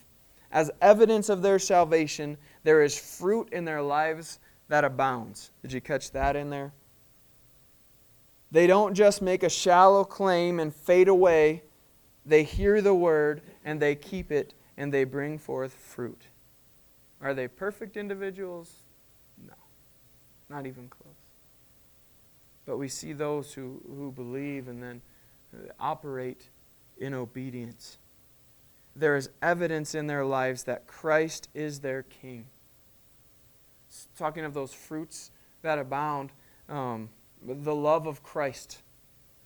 As 0.51 0.69
evidence 0.81 1.29
of 1.29 1.41
their 1.41 1.59
salvation, 1.59 2.37
there 2.63 2.83
is 2.83 2.97
fruit 2.97 3.49
in 3.51 3.65
their 3.65 3.81
lives 3.81 4.39
that 4.67 4.83
abounds. 4.83 5.51
Did 5.61 5.73
you 5.73 5.81
catch 5.81 6.11
that 6.11 6.35
in 6.35 6.49
there? 6.49 6.73
They 8.51 8.67
don't 8.67 8.93
just 8.93 9.21
make 9.21 9.43
a 9.43 9.49
shallow 9.49 10.03
claim 10.03 10.59
and 10.59 10.73
fade 10.73 11.07
away. 11.07 11.63
They 12.25 12.43
hear 12.43 12.81
the 12.81 12.93
word 12.93 13.41
and 13.63 13.79
they 13.79 13.95
keep 13.95 14.31
it 14.31 14.53
and 14.77 14.93
they 14.93 15.03
bring 15.03 15.37
forth 15.37 15.73
fruit. 15.73 16.21
Are 17.21 17.33
they 17.33 17.47
perfect 17.47 17.97
individuals? 17.97 18.73
No, 19.45 19.53
not 20.49 20.65
even 20.65 20.87
close. 20.89 21.13
But 22.65 22.77
we 22.77 22.87
see 22.87 23.13
those 23.13 23.53
who, 23.53 23.81
who 23.87 24.11
believe 24.11 24.67
and 24.67 24.81
then 24.81 25.01
operate 25.79 26.49
in 26.99 27.13
obedience. 27.13 27.97
There 28.95 29.15
is 29.15 29.29
evidence 29.41 29.95
in 29.95 30.07
their 30.07 30.25
lives 30.25 30.63
that 30.63 30.87
Christ 30.87 31.49
is 31.53 31.79
their 31.79 32.03
King 32.03 32.45
talking 34.17 34.45
of 34.45 34.53
those 34.53 34.73
fruits 34.73 35.31
that 35.61 35.79
abound, 35.79 36.31
um, 36.67 37.09
the 37.45 37.75
love 37.75 38.07
of 38.07 38.23
Christ 38.23 38.79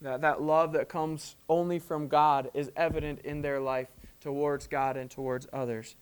That, 0.02 0.20
that 0.20 0.42
love 0.42 0.72
that 0.72 0.88
comes 0.88 1.36
only 1.48 1.78
from 1.78 2.08
God 2.08 2.50
is 2.52 2.70
evident 2.76 3.20
in 3.20 3.40
their 3.40 3.60
life 3.60 3.88
towards 4.20 4.66
God 4.66 4.96
and 4.96 5.10
towards 5.10 5.46
others. 5.52 5.96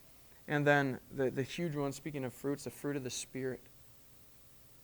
And 0.48 0.66
then 0.66 0.98
the, 1.14 1.30
the 1.30 1.42
huge 1.42 1.76
one, 1.76 1.92
speaking 1.92 2.24
of 2.24 2.32
fruits, 2.32 2.64
the 2.64 2.70
fruit 2.70 2.96
of 2.96 3.04
the 3.04 3.10
Spirit. 3.10 3.60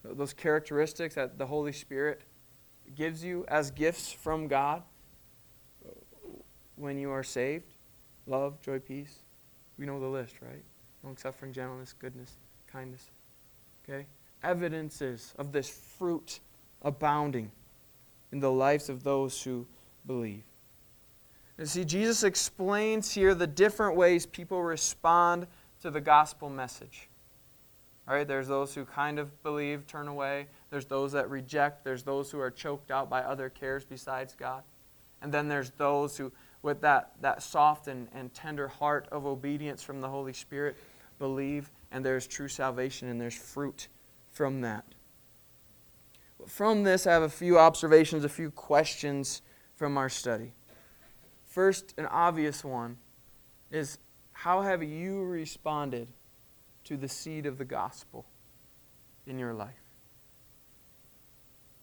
Those 0.04 0.32
characteristics 0.32 1.16
that 1.16 1.38
the 1.38 1.46
Holy 1.46 1.72
Spirit 1.72 2.22
gives 2.94 3.24
you 3.24 3.44
as 3.48 3.70
gifts 3.70 4.12
from 4.12 4.46
God 4.46 4.82
when 6.78 6.98
you 6.98 7.10
are 7.10 7.22
saved 7.22 7.74
love, 8.28 8.60
joy, 8.60 8.78
peace. 8.78 9.20
We 9.78 9.86
know 9.86 9.98
the 9.98 10.06
list, 10.06 10.36
right? 10.42 10.62
Long 11.02 11.16
suffering, 11.16 11.52
gentleness, 11.52 11.94
goodness, 11.98 12.36
kindness. 12.70 13.10
Okay? 13.88 14.06
Evidences 14.42 15.34
of 15.38 15.52
this 15.52 15.68
fruit 15.68 16.40
abounding 16.82 17.50
in 18.32 18.40
the 18.40 18.50
lives 18.50 18.88
of 18.88 19.02
those 19.02 19.42
who 19.42 19.66
believe. 20.06 20.42
And 21.56 21.68
see, 21.68 21.84
Jesus 21.84 22.22
explains 22.22 23.12
here 23.12 23.34
the 23.34 23.46
different 23.46 23.96
ways 23.96 24.26
people 24.26 24.62
respond 24.62 25.46
to 25.82 25.90
the 25.90 26.00
gospel 26.00 26.48
message. 26.48 27.08
All 28.06 28.14
right, 28.14 28.26
there's 28.26 28.48
those 28.48 28.74
who 28.74 28.84
kind 28.84 29.18
of 29.18 29.42
believe, 29.42 29.86
turn 29.86 30.08
away. 30.08 30.46
There's 30.70 30.86
those 30.86 31.12
that 31.12 31.28
reject. 31.28 31.84
There's 31.84 32.02
those 32.02 32.30
who 32.30 32.40
are 32.40 32.50
choked 32.50 32.90
out 32.90 33.10
by 33.10 33.20
other 33.20 33.48
cares 33.50 33.84
besides 33.84 34.34
God. 34.38 34.62
And 35.20 35.32
then 35.32 35.48
there's 35.48 35.70
those 35.70 36.16
who, 36.16 36.32
with 36.62 36.80
that, 36.80 37.12
that 37.20 37.42
soft 37.42 37.88
and, 37.88 38.08
and 38.14 38.32
tender 38.34 38.68
heart 38.68 39.08
of 39.10 39.26
obedience 39.26 39.82
from 39.82 40.00
the 40.00 40.08
Holy 40.08 40.32
Spirit, 40.32 40.76
believe, 41.18 41.70
and 41.90 42.04
there's 42.04 42.26
true 42.26 42.48
salvation, 42.48 43.08
and 43.08 43.20
there's 43.20 43.36
fruit 43.36 43.88
from 44.30 44.60
that. 44.62 44.84
From 46.46 46.84
this, 46.84 47.06
I 47.06 47.12
have 47.12 47.22
a 47.22 47.28
few 47.28 47.58
observations, 47.58 48.24
a 48.24 48.28
few 48.28 48.50
questions 48.50 49.42
from 49.76 49.96
our 49.96 50.08
study. 50.08 50.52
First, 51.46 51.94
an 51.98 52.06
obvious 52.06 52.64
one 52.64 52.98
is 53.70 53.98
how 54.32 54.62
have 54.62 54.82
you 54.82 55.22
responded 55.24 56.08
to 56.84 56.96
the 56.96 57.08
seed 57.08 57.46
of 57.46 57.58
the 57.58 57.64
gospel 57.64 58.26
in 59.26 59.38
your 59.38 59.52
life? 59.52 59.74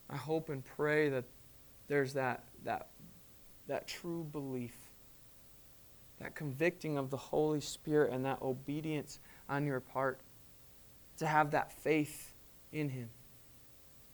I 0.09 0.15
hope 0.15 0.49
and 0.49 0.63
pray 0.63 1.09
that 1.09 1.25
there's 1.87 2.13
that, 2.13 2.43
that, 2.63 2.87
that 3.67 3.87
true 3.87 4.27
belief, 4.31 4.75
that 6.19 6.35
convicting 6.35 6.97
of 6.97 7.09
the 7.09 7.17
Holy 7.17 7.61
Spirit, 7.61 8.13
and 8.13 8.25
that 8.25 8.41
obedience 8.41 9.19
on 9.49 9.65
your 9.65 9.79
part 9.79 10.19
to 11.17 11.27
have 11.27 11.51
that 11.51 11.71
faith 11.71 12.33
in 12.71 12.89
Him. 12.89 13.09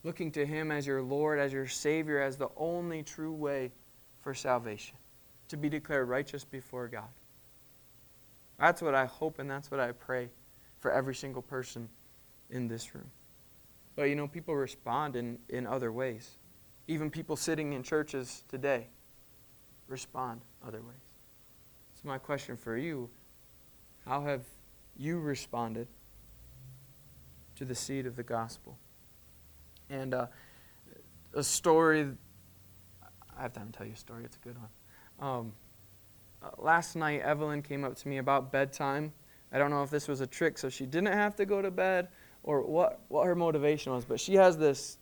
Looking 0.03 0.31
to 0.31 0.45
Him 0.45 0.71
as 0.71 0.87
your 0.87 1.01
Lord, 1.01 1.39
as 1.39 1.53
your 1.53 1.67
Savior, 1.67 2.19
as 2.21 2.37
the 2.37 2.49
only 2.57 3.03
true 3.03 3.33
way 3.33 3.71
for 4.21 4.33
salvation, 4.33 4.95
to 5.49 5.57
be 5.57 5.69
declared 5.69 6.07
righteous 6.07 6.43
before 6.43 6.87
God. 6.87 7.09
That's 8.59 8.81
what 8.81 8.93
I 8.93 9.05
hope 9.05 9.39
and 9.39 9.49
that's 9.49 9.71
what 9.71 9.79
I 9.79 9.91
pray 9.91 10.29
for 10.79 10.91
every 10.91 11.15
single 11.15 11.41
person 11.41 11.89
in 12.49 12.67
this 12.67 12.93
room. 12.93 13.09
But 13.95 14.03
you 14.03 14.15
know, 14.15 14.27
people 14.27 14.55
respond 14.55 15.15
in, 15.15 15.37
in 15.49 15.65
other 15.67 15.91
ways. 15.91 16.37
Even 16.87 17.09
people 17.09 17.35
sitting 17.35 17.73
in 17.73 17.83
churches 17.83 18.43
today 18.49 18.87
respond 19.91 20.41
other 20.65 20.81
ways. 20.81 20.97
So, 21.93 22.07
my 22.07 22.17
question 22.17 22.57
for 22.57 22.77
you 22.77 23.09
how 24.07 24.23
have 24.23 24.41
you 24.97 25.19
responded 25.19 25.87
to 27.55 27.65
the 27.65 27.75
seed 27.75 28.07
of 28.07 28.15
the 28.15 28.23
gospel? 28.23 28.77
And 29.91 30.15
uh, 30.15 30.27
a 31.35 31.43
story, 31.43 32.07
I 33.37 33.41
have 33.41 33.53
time 33.53 33.71
to 33.71 33.77
tell 33.77 33.85
you 33.85 33.93
a 33.93 33.97
story, 33.97 34.23
it's 34.23 34.37
a 34.37 34.47
good 34.47 34.57
one. 34.57 35.29
Um, 35.29 35.53
uh, 36.41 36.49
last 36.57 36.95
night, 36.95 37.21
Evelyn 37.21 37.61
came 37.61 37.83
up 37.83 37.95
to 37.97 38.07
me 38.07 38.17
about 38.17 38.51
bedtime. 38.51 39.13
I 39.51 39.59
don't 39.59 39.69
know 39.69 39.83
if 39.83 39.91
this 39.91 40.07
was 40.07 40.21
a 40.21 40.27
trick 40.27 40.57
so 40.57 40.69
she 40.69 40.85
didn't 40.85 41.13
have 41.13 41.35
to 41.35 41.45
go 41.45 41.61
to 41.61 41.69
bed 41.69 42.07
or 42.41 42.63
what, 42.63 43.01
what 43.09 43.27
her 43.27 43.35
motivation 43.35 43.93
was, 43.93 44.05
but 44.05 44.19
she 44.19 44.33
has 44.35 44.57
this 44.57 44.97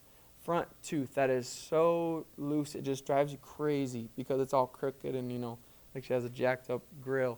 front 0.49 0.67
tooth 0.81 1.13
that 1.13 1.29
is 1.29 1.47
so 1.47 2.25
loose 2.39 2.73
it 2.73 2.81
just 2.81 3.05
drives 3.05 3.31
you 3.31 3.37
crazy 3.37 4.09
because 4.15 4.41
it's 4.41 4.51
all 4.51 4.65
crooked 4.65 5.13
and, 5.13 5.31
you 5.31 5.37
know, 5.37 5.59
like 5.93 6.03
she 6.03 6.11
has 6.11 6.25
a 6.25 6.29
jacked 6.29 6.71
up 6.71 6.81
grill. 7.03 7.37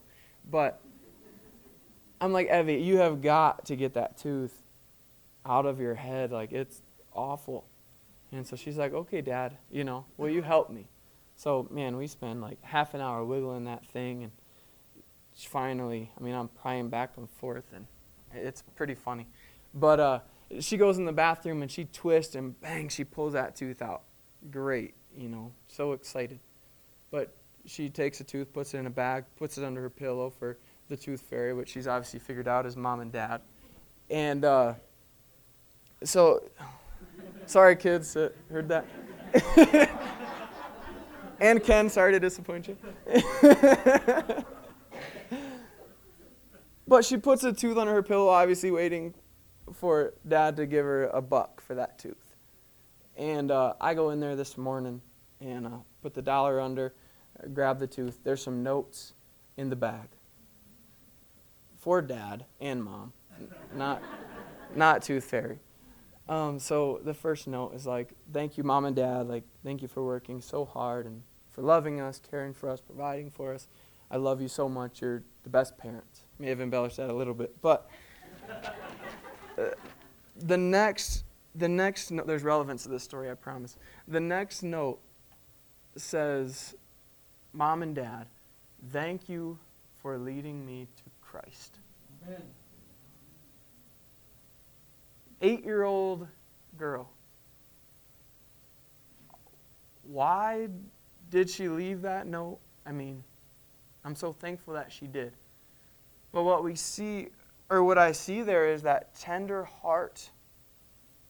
But 0.49 0.80
I'm 2.22 2.32
like, 2.32 2.49
Evie, 2.49 2.76
you 2.76 2.99
have 2.99 3.22
got 3.22 3.66
to 3.66 3.76
get 3.76 3.95
that 3.95 4.18
tooth 4.18 4.64
out 5.45 5.66
of 5.66 5.82
your 5.82 5.93
head. 5.93 6.32
Like, 6.32 6.53
it's 6.53 6.84
awful. 7.14 7.66
And 8.32 8.47
so 8.47 8.55
she's 8.55 8.78
like, 8.78 8.93
okay, 8.93 9.20
Dad, 9.20 9.57
you 9.70 9.84
know, 9.84 10.05
will 10.16 10.30
you 10.30 10.41
help 10.41 10.70
me? 10.70 10.88
So, 11.36 11.68
man, 11.70 11.97
we 11.97 12.07
spend 12.07 12.39
like 12.39 12.64
half 12.64 12.93
an 12.93 13.01
hour 13.01 13.26
wiggling 13.26 13.66
that 13.66 13.86
thing, 13.88 14.24
and 14.24 14.32
finally, 15.36 16.14
I 16.18 16.24
mean, 16.24 16.34
I'm 16.34 16.47
prying 16.47 16.88
back 16.88 17.18
and 17.18 17.30
forth, 17.30 17.74
and 17.76 17.88
it's 18.34 18.62
pretty 18.78 18.95
funny. 18.95 19.28
But 19.74 19.99
uh, 19.99 20.20
she 20.60 20.78
goes 20.78 20.97
in 20.97 21.06
the 21.06 21.14
bathroom 21.14 21.62
and 21.62 21.72
she 21.72 21.86
twists, 21.86 22.36
and 22.36 22.60
bang, 22.62 22.89
she 22.89 23.04
pulls 23.04 23.34
that 23.34 23.56
tooth 23.56 23.82
out. 23.82 24.04
Great, 24.49 24.95
you 25.16 25.30
know, 25.30 25.52
so 25.68 25.93
excited. 25.93 26.39
But 27.12 27.34
she 27.66 27.89
takes 27.89 28.20
a 28.20 28.24
tooth, 28.24 28.52
puts 28.52 28.74
it 28.74 28.80
in 28.80 28.88
a 28.88 28.91
bag, 28.91 29.26
puts 29.38 29.58
it 29.58 29.64
under 29.64 29.82
her 29.82 29.89
pillow 29.89 30.30
for 30.30 30.58
the 30.89 30.97
tooth 30.97 31.22
fairy, 31.22 31.54
which 31.54 31.70
she's 31.70 31.88
obviously 31.88 32.20
figured 32.20 32.47
out 32.47 32.66
is 32.66 32.76
mom 32.76 32.99
and 32.99 33.12
dad. 33.12 33.41
And 34.10 34.43
uh, 34.43 34.74
so, 36.04 36.49
sorry, 37.45 37.76
kids, 37.76 38.14
that 38.14 38.34
heard 38.49 38.68
that. 38.70 38.86
and 41.39 41.64
Ken, 41.64 41.89
sorry 41.89 42.12
to 42.12 42.20
disappoint 42.20 42.68
you. 42.68 42.78
but 46.88 47.06
she 47.06 47.16
puts 47.18 47.43
a 47.43 47.54
tooth 47.54 47.78
under 47.78 47.93
her 47.93 48.04
pillow, 48.04 48.28
obviously 48.28 48.72
waiting 48.72 49.14
for 49.74 50.13
dad 50.28 50.55
to 50.57 50.65
give 50.65 50.86
her 50.86 51.07
a 51.07 51.22
buck 51.22 51.61
for 51.61 51.76
that 51.76 51.99
tooth. 51.99 52.36
And 53.17 53.51
uh, 53.51 53.74
I 53.80 53.93
go 53.93 54.09
in 54.09 54.19
there 54.19 54.36
this 54.36 54.57
morning 54.57 55.01
and 55.39 55.67
uh, 55.67 55.69
put 56.01 56.13
the 56.13 56.22
dollar 56.22 56.59
under, 56.59 56.93
grab 57.53 57.80
the 57.80 57.88
tooth. 57.88 58.19
There's 58.24 58.41
some 58.41 58.63
notes 58.63 59.13
in 59.57 59.69
the 59.69 59.76
bag 59.76 60.09
for 61.82 62.01
dad 62.01 62.45
and 62.59 62.84
mom, 62.84 63.11
not, 63.76 64.01
not 64.76 65.01
tooth 65.01 65.24
fairy. 65.24 65.59
Um, 66.30 66.59
so 66.59 67.01
the 67.03 67.13
first 67.13 67.47
note 67.47 67.74
is 67.74 67.86
like, 67.88 68.13
thank 68.32 68.57
you, 68.57 68.63
mom 68.63 68.86
and 68.86 68.95
dad. 68.95 69.28
Like, 69.28 69.43
thank 69.63 69.82
you 69.82 69.88
for 69.88 70.05
working 70.05 70.41
so 70.41 70.63
hard 70.63 71.07
and 71.07 71.24
for 71.49 71.63
loving 71.63 71.99
us, 71.99 72.22
caring 72.30 72.53
for 72.53 72.69
us, 72.69 72.80
providing 72.80 73.32
for 73.32 73.53
us. 73.53 73.67
I 74.11 74.17
love 74.17 74.41
you 74.41 74.47
so 74.47 74.69
much. 74.69 75.01
You're 75.01 75.24
the 75.43 75.49
best 75.49 75.78
parents. 75.78 76.24
May 76.38 76.49
have 76.49 76.61
embellished 76.61 76.97
that 76.97 77.09
a 77.09 77.13
little 77.13 77.34
bit, 77.34 77.59
but 77.61 77.89
uh, 79.62 79.74
the 80.36 80.57
next, 80.57 81.24
the 81.55 81.70
next, 81.70 82.12
no, 82.12 82.24
there's 82.24 82.43
relevance 82.43 82.84
to 82.84 82.89
this 82.89 83.03
story. 83.03 83.30
I 83.30 83.36
promise. 83.36 83.78
The 84.07 84.20
next 84.20 84.64
note 84.64 84.99
says, 85.95 86.76
"Mom 87.53 87.84
and 87.84 87.95
Dad, 87.95 88.28
thank 88.91 89.30
you 89.30 89.57
for 90.01 90.18
leading 90.18 90.66
me 90.66 90.88
to 90.97 91.03
Christ." 91.22 91.80
Amen. 92.26 92.41
Eight-year-old 95.41 96.28
girl. 96.78 97.09
Why 100.03 100.68
did 101.30 101.49
she 101.49 101.68
leave 101.68 102.01
that 102.03 102.28
note? 102.28 102.59
I 102.86 102.91
mean, 102.91 103.24
I'm 104.03 104.16
so 104.16 104.34
thankful 104.34 104.74
that 104.74 104.91
she 104.91 105.07
did. 105.07 105.34
But 106.32 106.43
what 106.43 106.64
we 106.64 106.76
see, 106.76 107.30
or 107.72 107.86
what 107.86 107.97
I 107.97 108.11
see 108.11 108.41
there, 108.41 108.67
is 108.67 108.82
that 108.82 109.15
tender 109.15 109.63
heart, 109.63 110.30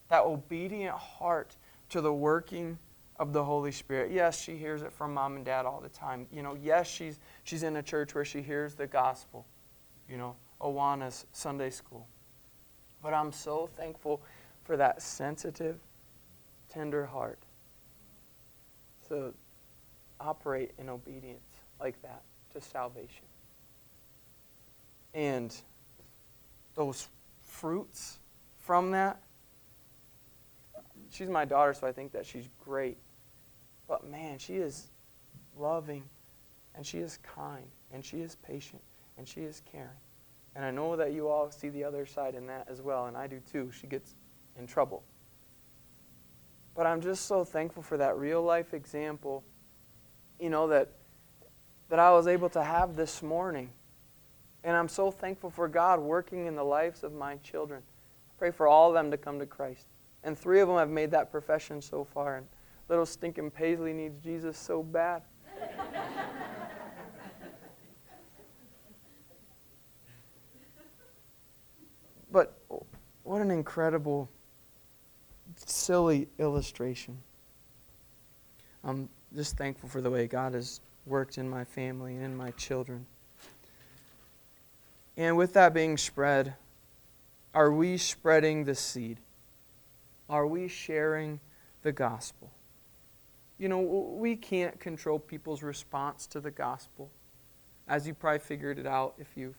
that 0.10 0.24
obedient 0.24 0.96
heart 0.96 1.56
to 1.90 2.02
the 2.02 2.12
working 2.12 2.80
of 3.18 3.32
the 3.32 3.44
Holy 3.44 3.72
Spirit. 3.72 4.12
Yes, 4.12 4.42
she 4.42 4.58
hears 4.58 4.82
it 4.82 4.92
from 4.92 5.14
mom 5.14 5.36
and 5.36 5.46
dad 5.46 5.68
all 5.68 5.80
the 5.80 5.90
time. 5.90 6.26
You 6.32 6.42
know, 6.42 6.58
yes, 6.60 6.88
she's, 6.88 7.20
she's 7.44 7.62
in 7.62 7.76
a 7.76 7.84
church 7.84 8.16
where 8.16 8.26
she 8.26 8.42
hears 8.42 8.74
the 8.74 8.88
gospel, 8.88 9.46
you 10.10 10.18
know, 10.18 10.36
Awana's 10.60 11.28
Sunday 11.32 11.70
school. 11.70 12.08
But 13.04 13.14
I'm 13.14 13.32
so 13.32 13.70
thankful 13.78 14.24
for 14.64 14.76
that 14.78 15.00
sensitive, 15.04 15.78
tender 16.70 17.06
heart 17.06 17.38
to 19.10 19.32
operate 20.20 20.72
in 20.80 20.90
obedience 20.90 21.46
like 21.80 22.02
that 22.02 22.24
to 22.54 22.62
salvation. 22.62 23.26
And 25.14 25.54
those 26.76 27.08
fruits 27.42 28.20
from 28.60 28.92
that, 28.92 29.22
she's 31.10 31.30
my 31.30 31.46
daughter, 31.46 31.74
so 31.74 31.88
I 31.88 31.92
think 31.92 32.12
that 32.14 32.26
she's 32.26 32.50
great. 32.64 32.98
But 33.88 34.10
man, 34.10 34.38
she 34.38 34.56
is 34.56 34.88
loving, 35.58 36.04
and 36.76 36.86
she 36.86 37.00
is 37.00 37.20
kind, 37.24 37.68
and 37.92 38.04
she 38.04 38.22
is 38.22 38.36
patient, 38.36 38.82
and 39.18 39.28
she 39.28 39.42
is 39.42 39.62
caring. 39.72 39.90
And 40.56 40.66
I 40.66 40.72
know 40.72 40.96
that 40.96 41.14
you 41.14 41.28
all 41.28 41.50
see 41.52 41.70
the 41.70 41.84
other 41.84 42.06
side 42.06 42.36
in 42.36 42.48
that 42.48 42.68
as 42.70 42.82
well, 42.82 43.06
and 43.06 43.16
I 43.16 43.28
do 43.28 43.42
too. 43.52 43.72
She 43.72 43.88
gets 43.88 44.16
in 44.58 44.68
trouble. 44.68 45.04
But 46.76 46.88
I'm 46.88 47.02
just 47.02 47.26
so 47.26 47.44
thankful 47.44 47.84
for 47.84 47.98
that 47.98 48.18
real 48.18 48.42
life 48.42 48.74
example, 48.74 49.44
you 50.40 50.50
know, 50.50 50.68
that, 50.68 50.90
that 51.90 52.00
I 52.00 52.12
was 52.12 52.28
able 52.28 52.50
to 52.50 52.64
have 52.64 52.96
this 52.96 53.22
morning. 53.22 53.70
And 54.64 54.78
I'm 54.78 54.88
so 54.88 55.10
thankful 55.10 55.50
for 55.50 55.68
God 55.68 56.00
working 56.00 56.46
in 56.46 56.56
the 56.56 56.64
lives 56.64 57.04
of 57.04 57.14
my 57.14 57.38
children. 57.38 57.82
Pray 58.38 58.52
for 58.52 58.68
all 58.68 58.90
of 58.90 58.94
them 58.94 59.10
to 59.12 59.18
come 59.18 59.40
to 59.40 59.46
Christ. 59.46 59.88
And 60.24 60.38
three 60.38 60.62
of 60.62 60.68
them 60.68 60.78
have 60.78 60.90
made 60.90 61.10
that 61.12 61.32
profession 61.32 61.82
so 61.82 62.04
far. 62.04 62.38
And 62.38 62.46
little 62.90 63.06
stinking 63.06 63.52
Paisley 63.52 63.94
needs 63.94 64.24
Jesus 64.24 64.58
so 64.58 64.84
bad. 64.84 65.24
but 72.32 72.62
what 73.24 73.42
an 73.42 73.50
incredible, 73.50 74.30
silly 75.56 76.28
illustration. 76.38 77.18
I'm 78.84 79.10
just 79.36 79.58
thankful 79.58 79.90
for 79.90 80.02
the 80.02 80.10
way 80.10 80.28
God 80.28 80.54
has 80.54 80.82
worked 81.06 81.38
in 81.38 81.50
my 81.50 81.64
family 81.64 82.16
and 82.16 82.26
in 82.26 82.36
my 82.36 82.52
children. 82.52 83.06
And 85.18 85.38
with 85.38 85.54
that 85.54 85.74
being 85.74 85.98
spread, 85.98 86.56
are 87.54 87.72
we 87.72 87.98
spreading 87.98 88.64
the 88.64 88.76
seed? 88.76 89.20
Are 90.30 90.48
we 90.48 90.68
sharing 90.68 91.40
the 91.82 91.92
gospel? 91.92 92.50
You 93.58 93.70
know, 93.70 93.80
we 93.80 94.36
can't 94.36 94.80
control 94.80 95.20
people's 95.20 95.62
response 95.62 96.26
to 96.28 96.40
the 96.40 96.52
gospel. 96.52 97.10
As 97.88 98.08
you 98.08 98.14
probably 98.14 98.40
figured 98.40 98.80
it 98.80 98.88
out 98.88 99.16
if 99.20 99.28
you've 99.36 99.58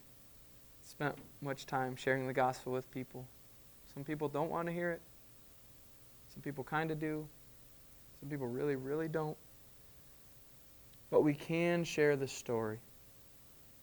spent 0.83 1.17
much 1.41 1.67
time 1.67 1.97
sharing 1.97 2.27
the 2.27 2.33
gospel 2.33 2.73
with 2.73 2.91
people. 2.91 3.27
Some 3.93 4.05
people 4.05 4.29
don't 4.29 4.51
want 4.51 4.67
to 4.67 4.73
hear 4.73 4.91
it. 4.91 5.01
Some 6.33 6.43
people 6.43 6.65
kind 6.65 6.91
of 6.91 6.99
do. 6.99 7.27
Some 8.21 8.29
people 8.31 8.47
really, 8.47 8.77
really 8.77 9.09
don't. 9.09 9.37
But 11.11 11.23
we 11.23 11.35
can 11.35 11.85
share 11.85 12.17
the 12.17 12.27
story. 12.27 12.79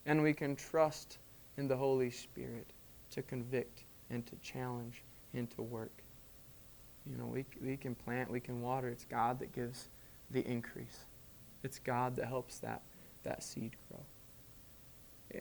And 0.06 0.24
we 0.24 0.34
can 0.34 0.56
trust 0.56 1.20
in 1.60 1.68
the 1.68 1.76
Holy 1.76 2.10
Spirit 2.10 2.66
to 3.12 3.22
convict 3.22 3.84
and 4.10 4.26
to 4.26 4.36
challenge 4.38 5.04
and 5.34 5.52
to 5.52 5.62
work. 5.62 5.92
You 7.06 7.18
know, 7.18 7.26
we, 7.26 7.46
we 7.62 7.76
can 7.76 7.96
plant, 7.96 8.32
we 8.32 8.40
can 8.40 8.62
water. 8.62 8.88
It's 8.88 9.04
God 9.04 9.40
that 9.40 9.52
gives 9.52 9.90
the 10.32 10.46
increase. 10.48 11.06
It's 11.64 11.78
God 11.78 12.16
that 12.16 12.28
helps 12.28 12.60
that, 12.60 12.82
that 13.24 13.44
seed 13.44 13.76
grow. 13.90 14.00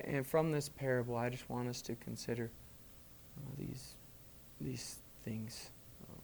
And 0.05 0.27
from 0.27 0.51
this 0.51 0.69
parable, 0.69 1.17
I 1.17 1.31
just 1.31 1.49
want 1.49 1.69
us 1.69 1.81
to 1.83 1.95
consider 1.95 2.51
uh, 3.37 3.51
these, 3.57 3.95
these 4.61 4.97
things. 5.25 5.71
Um, 6.11 6.21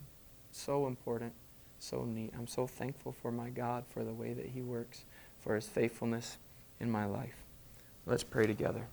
so 0.50 0.88
important, 0.88 1.32
so 1.78 2.04
neat. 2.04 2.32
I'm 2.36 2.48
so 2.48 2.66
thankful 2.66 3.12
for 3.12 3.30
my 3.30 3.48
God 3.48 3.84
for 3.88 4.02
the 4.02 4.12
way 4.12 4.32
that 4.32 4.46
He 4.46 4.60
works, 4.60 5.04
for 5.40 5.54
His 5.54 5.68
faithfulness 5.68 6.38
in 6.80 6.90
my 6.90 7.04
life. 7.04 7.44
Let's 8.06 8.24
pray 8.24 8.46
together. 8.46 8.86